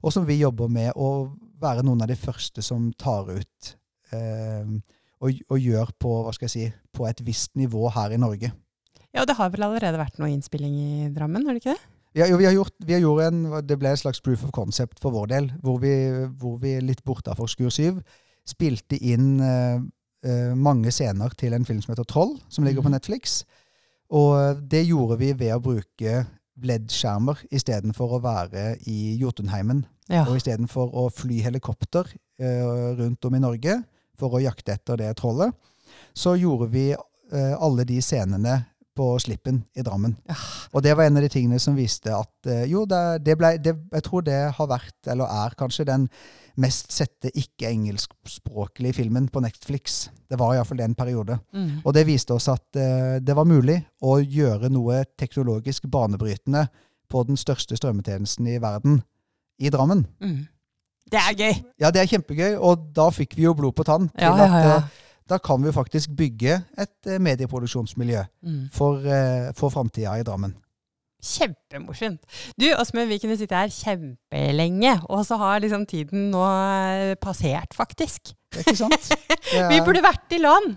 og 0.02 0.14
som 0.14 0.26
vi 0.28 0.40
jobber 0.40 0.70
med 0.72 0.92
å 0.96 1.30
være 1.60 1.84
noen 1.86 2.04
av 2.04 2.10
de 2.10 2.18
første 2.18 2.62
som 2.64 2.90
tar 2.98 3.30
ut 3.32 3.74
eh, 4.14 4.78
og, 5.18 5.44
og, 5.50 5.58
gjør 5.58 5.92
på, 5.98 6.14
hva 6.24 6.32
skal 6.34 6.46
jeg 6.46 6.54
si, 6.54 6.66
på 6.94 7.06
et 7.08 7.22
visst 7.26 7.56
nivå 7.58 7.88
her 7.94 8.14
i 8.14 8.20
Norge. 8.20 8.52
Ja, 9.08 9.22
og 9.22 9.28
Det 9.30 9.38
har 9.38 9.50
vel 9.50 9.64
allerede 9.66 9.98
vært 9.98 10.18
noe 10.20 10.30
innspilling 10.30 10.74
i 10.78 11.08
Drammen, 11.14 11.46
har 11.46 11.56
det 11.56 11.64
ikke 11.64 11.74
det? 11.74 11.94
Ja, 12.16 12.26
jo, 12.26 12.38
vi 12.40 12.46
har 12.48 12.54
gjort, 12.54 12.74
vi 12.86 12.94
har 12.96 13.02
gjort 13.02 13.26
en, 13.26 13.42
Det 13.66 13.76
ble 13.78 13.90
et 13.92 14.00
slags 14.00 14.20
proof 14.24 14.44
of 14.46 14.52
concept 14.54 15.00
for 15.02 15.14
vår 15.14 15.28
del, 15.30 15.50
hvor 15.62 15.78
vi, 15.82 15.92
hvor 16.40 16.56
vi 16.62 16.78
litt 16.82 17.04
bortafor 17.06 17.50
Skur 17.50 17.70
7 17.70 18.00
spilte 18.48 18.96
inn 19.04 19.36
uh, 19.42 19.82
uh, 20.26 20.54
mange 20.58 20.92
scener 20.94 21.34
til 21.38 21.54
en 21.56 21.66
film 21.68 21.82
som 21.84 21.94
heter 21.94 22.08
Troll, 22.08 22.36
som 22.48 22.66
ligger 22.66 22.84
på 22.84 22.90
mhm. 22.90 22.98
Netflix. 22.98 23.42
Og 24.08 24.62
det 24.70 24.86
gjorde 24.88 25.18
vi 25.20 25.34
ved 25.36 25.52
å 25.52 25.62
bruke 25.62 26.22
LED-skjermer 26.58 27.44
istedenfor 27.54 28.16
å 28.16 28.22
være 28.24 28.78
i 28.90 29.14
Jotunheimen. 29.20 29.84
Ja. 30.08 30.24
Og 30.24 30.38
istedenfor 30.40 30.94
å 30.96 31.08
fly 31.12 31.42
helikopter 31.44 32.08
uh, 32.08 32.96
rundt 32.98 33.28
om 33.28 33.36
i 33.36 33.42
Norge 33.42 33.76
for 34.18 34.34
å 34.34 34.42
jakte 34.42 34.74
etter 34.74 34.98
det 34.98 35.12
trollet, 35.20 35.52
så 36.16 36.34
gjorde 36.36 36.66
vi 36.72 36.88
alle 37.28 37.84
de 37.84 37.98
scenene 38.00 38.54
på 38.98 39.06
Slippen 39.22 39.62
i 39.78 39.84
Drammen. 39.86 40.16
Ja. 40.28 40.36
Og 40.74 40.82
det 40.84 40.96
var 40.98 41.06
en 41.06 41.20
av 41.20 41.24
de 41.24 41.30
tingene 41.32 41.60
som 41.62 41.76
viste 41.78 42.12
at 42.14 42.50
uh, 42.50 42.64
jo, 42.68 42.84
det, 42.88 43.22
det 43.26 43.38
ble, 43.38 43.54
det, 43.62 43.74
jeg 43.94 44.06
tror 44.08 44.26
det 44.26 44.40
har 44.56 44.70
vært, 44.70 44.98
eller 45.06 45.30
er 45.46 45.56
kanskje, 45.58 45.86
den 45.88 46.08
mest 46.58 46.90
sette 46.90 47.30
ikke-engelskspråklige 47.38 48.96
filmen 48.98 49.28
på 49.30 49.42
Netflix. 49.44 50.08
Det 50.28 50.38
var 50.40 50.56
iallfall 50.56 50.80
det 50.80 50.88
en 50.88 50.98
periode. 50.98 51.38
Mm. 51.54 51.80
Og 51.84 51.94
det 51.94 52.06
viste 52.08 52.34
oss 52.34 52.50
at 52.50 52.66
uh, 52.74 53.16
det 53.22 53.38
var 53.38 53.48
mulig 53.48 53.78
å 54.02 54.18
gjøre 54.18 54.72
noe 54.74 55.04
teknologisk 55.18 55.86
banebrytende 55.90 56.66
på 57.08 57.24
den 57.24 57.38
største 57.40 57.78
strømmetjenesten 57.78 58.50
i 58.50 58.58
verden, 58.62 59.02
i 59.58 59.70
Drammen. 59.72 60.04
Mm. 60.20 60.46
Det 61.08 61.20
er 61.22 61.36
gøy! 61.38 61.54
Ja, 61.80 61.90
det 61.94 62.02
er 62.02 62.10
kjempegøy, 62.10 62.58
og 62.60 62.90
da 62.96 63.08
fikk 63.14 63.38
vi 63.38 63.46
jo 63.46 63.54
blod 63.56 63.78
på 63.78 63.86
tann. 63.88 64.10
til 64.12 64.28
ja, 64.28 64.34
ja, 64.36 64.48
ja. 64.48 64.74
at 64.74 64.82
uh, 64.82 65.04
da 65.28 65.38
kan 65.38 65.64
vi 65.64 65.72
faktisk 65.72 66.14
bygge 66.16 66.60
et 66.78 67.10
eh, 67.10 67.20
medieproduksjonsmiljø 67.20 68.24
mm. 68.42 68.64
for, 68.72 69.04
eh, 69.04 69.52
for 69.56 69.72
framtida 69.74 70.16
i 70.18 70.24
Drammen. 70.26 70.54
Kjempemorsomt. 71.18 72.20
Du, 72.60 72.68
Åsmund, 72.78 73.08
vi 73.10 73.18
kunne 73.18 73.36
sitte 73.36 73.58
her 73.58 73.72
kjempelenge, 73.74 74.92
og 75.10 75.24
så 75.26 75.36
har 75.40 75.58
liksom 75.64 75.86
tiden 75.86 76.28
nå 76.30 76.44
eh, 76.46 77.14
passert, 77.20 77.74
faktisk. 77.74 78.34
Det 78.54 78.62
er 78.62 78.70
ikke 78.70 78.82
sant? 78.84 79.10
Er... 79.56 79.68
vi 79.72 79.80
burde 79.84 80.04
vært 80.04 80.36
i 80.36 80.40
land! 80.42 80.76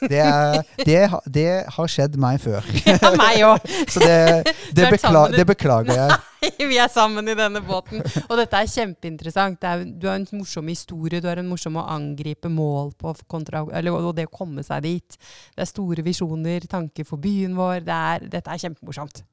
Det, 0.00 0.20
er, 0.20 0.62
det, 0.84 0.98
det, 1.32 1.50
har 1.72 1.90
skjedd 1.90 2.16
meg 2.20 2.40
før. 2.42 2.64
Ja, 2.86 3.12
meg 3.18 3.42
òg. 3.46 3.66
Så 3.92 4.00
det, 4.02 4.54
det, 4.76 4.88
bekla, 4.92 5.26
det, 5.32 5.44
beklager 5.48 5.96
jeg. 5.96 6.18
Nei, 6.46 6.68
vi 6.70 6.78
er 6.80 6.90
sammen 6.92 7.28
i 7.28 7.36
denne 7.38 7.62
båten. 7.64 8.04
Og 8.26 8.34
dette 8.38 8.60
er 8.60 8.70
kjempeinteressant. 8.70 9.64
Er, 9.66 9.84
du 9.86 10.08
har 10.10 10.20
en 10.20 10.26
morsom 10.36 10.68
historie, 10.70 11.22
du 11.22 11.30
har 11.30 11.40
en 11.42 11.48
morsom 11.48 11.78
å 11.80 11.86
angripe 11.96 12.50
mål 12.52 12.92
på, 13.00 13.14
kontra, 13.30 13.64
eller, 13.76 13.96
og 13.96 14.14
det 14.18 14.28
å 14.28 14.34
komme 14.34 14.64
seg 14.66 14.84
dit. 14.86 15.18
Det 15.54 15.64
er 15.64 15.70
store 15.70 16.04
visjoner, 16.06 16.68
tanker 16.70 17.08
for 17.08 17.22
byen 17.22 17.56
vår. 17.58 17.80
Det 17.86 18.02
er, 18.12 18.28
dette 18.36 18.52
er 18.52 18.62
kjempemorsomt. 18.66 19.24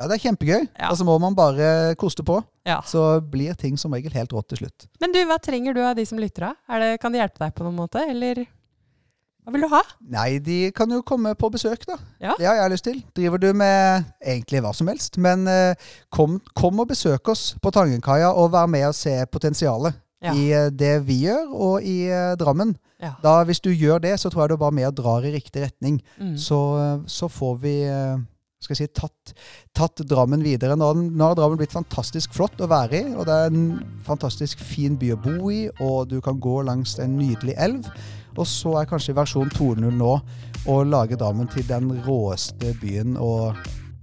Ja, 0.00 0.06
det 0.08 0.16
er 0.16 0.22
kjempegøy. 0.22 0.62
Ja. 0.64 0.88
Og 0.88 0.96
så 0.96 1.04
må 1.04 1.18
man 1.20 1.34
bare 1.36 1.92
koste 2.00 2.24
på. 2.24 2.38
Ja. 2.64 2.78
Så 2.88 3.20
blir 3.20 3.56
ting 3.60 3.76
som 3.80 3.92
regel 3.92 4.14
helt 4.16 4.32
rått 4.32 4.48
til 4.54 4.62
slutt. 4.62 4.86
Men 5.02 5.12
du, 5.12 5.20
hva 5.28 5.36
trenger 5.42 5.76
du 5.76 5.82
av 5.84 5.92
de 5.98 6.06
som 6.08 6.20
lytter 6.20 6.48
av? 6.48 6.56
Kan 7.02 7.12
de 7.12 7.20
hjelpe 7.20 7.42
deg 7.42 7.52
på 7.56 7.66
noen 7.66 7.76
måte, 7.82 8.06
eller? 8.08 8.46
Hva 9.40 9.54
vil 9.54 9.64
du 9.64 9.70
ha? 9.72 9.80
Nei, 10.12 10.28
de 10.44 10.58
kan 10.76 10.90
jo 10.92 11.00
komme 11.06 11.32
på 11.38 11.48
besøk, 11.52 11.86
da. 11.88 11.96
Ja. 12.20 12.34
Det 12.38 12.46
har 12.46 12.58
jeg 12.58 12.74
lyst 12.74 12.86
til. 12.86 13.00
Driver 13.16 13.40
du 13.40 13.48
med 13.56 14.04
egentlig 14.20 14.60
hva 14.64 14.72
som 14.76 14.90
helst. 14.92 15.16
Men 15.22 15.48
uh, 15.48 15.72
kom, 16.12 16.38
kom, 16.54 16.82
og 16.82 16.90
besøk 16.92 17.32
oss 17.32 17.54
på 17.62 17.72
Tangenkaia, 17.74 18.34
og 18.36 18.52
vær 18.52 18.68
med 18.70 18.90
og 18.90 18.98
se 18.98 19.14
potensialet 19.32 19.96
ja. 20.20 20.34
i 20.36 20.50
uh, 20.52 20.68
det 20.68 20.98
vi 21.08 21.22
gjør, 21.24 21.54
og 21.56 21.88
i 21.88 22.02
uh, 22.12 22.34
Drammen. 22.40 22.76
Ja. 23.00 23.14
Da, 23.24 23.38
hvis 23.48 23.62
du 23.64 23.72
gjør 23.72 24.02
det, 24.04 24.18
så 24.20 24.28
tror 24.28 24.44
jeg 24.44 24.52
du 24.52 24.60
bare 24.60 24.76
med 24.76 24.90
og 24.90 25.00
drar 25.00 25.24
i 25.24 25.32
riktig 25.32 25.64
retning. 25.64 26.02
Mm. 26.20 26.36
Så, 26.36 26.60
så, 27.08 27.30
får 27.32 27.56
vi 27.62 27.74
skal 28.60 28.76
jeg 28.76 28.90
si, 28.90 28.92
tatt, 28.92 29.32
tatt 29.72 30.02
Drammen 30.04 30.44
videre. 30.44 30.76
Nå, 30.76 30.92
nå, 31.00 31.24
har 31.24 31.38
Drammen 31.38 31.56
blitt 31.56 31.72
fantastisk 31.72 32.36
flott 32.36 32.60
å 32.60 32.68
være 32.68 33.00
i, 33.00 33.14
og 33.16 33.24
det 33.24 33.38
er 33.38 33.54
en 33.54 33.70
fantastisk 34.04 34.60
fin 34.60 35.00
by 35.00 35.14
å 35.14 35.20
bo 35.24 35.48
i, 35.48 35.62
og 35.80 36.10
du 36.12 36.18
kan 36.20 36.36
gå 36.36 36.60
langs 36.68 36.98
en 37.00 37.16
nydelig 37.16 37.56
elv. 37.56 37.88
Og 38.36 38.46
så 38.48 38.76
er 38.80 38.88
kanskje 38.90 39.16
versjon 39.16 39.50
2.0 39.56 39.90
nå 39.96 40.14
å 40.68 40.80
lage 40.84 41.18
Drammen 41.18 41.48
til 41.50 41.66
den 41.68 41.90
råeste 42.06 42.74
byen 42.80 43.16
å, 43.20 43.52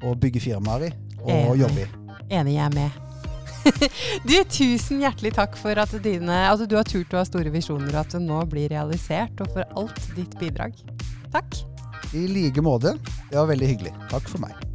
å 0.04 0.16
bygge 0.18 0.42
firmaer 0.44 0.90
i 0.90 0.94
og 1.28 1.34
Enig. 1.34 1.60
jobbe 1.62 1.84
i. 1.84 1.90
Enig, 2.38 2.56
jeg 2.58 2.66
er 2.66 2.76
med. 2.76 3.04
du, 4.28 4.36
tusen 4.52 5.02
hjertelig 5.04 5.34
takk 5.36 5.58
for 5.60 5.80
at, 5.82 5.96
dine, 6.04 6.38
at 6.48 6.64
du 6.70 6.78
har 6.78 6.88
turt 6.88 7.14
å 7.14 7.22
ha 7.22 7.26
store 7.28 7.52
visjoner, 7.54 7.90
og 7.94 8.04
at 8.06 8.16
det 8.16 8.24
nå 8.24 8.40
blir 8.52 8.72
realisert, 8.72 9.44
og 9.44 9.52
for 9.56 9.80
alt 9.80 10.08
ditt 10.16 10.38
bidrag. 10.40 10.78
Takk. 11.34 11.60
I 12.16 12.28
like 12.32 12.64
måte. 12.64 12.96
Det 13.28 13.36
var 13.36 13.52
veldig 13.52 13.76
hyggelig. 13.76 13.96
Takk 14.14 14.32
for 14.32 14.44
meg. 14.46 14.66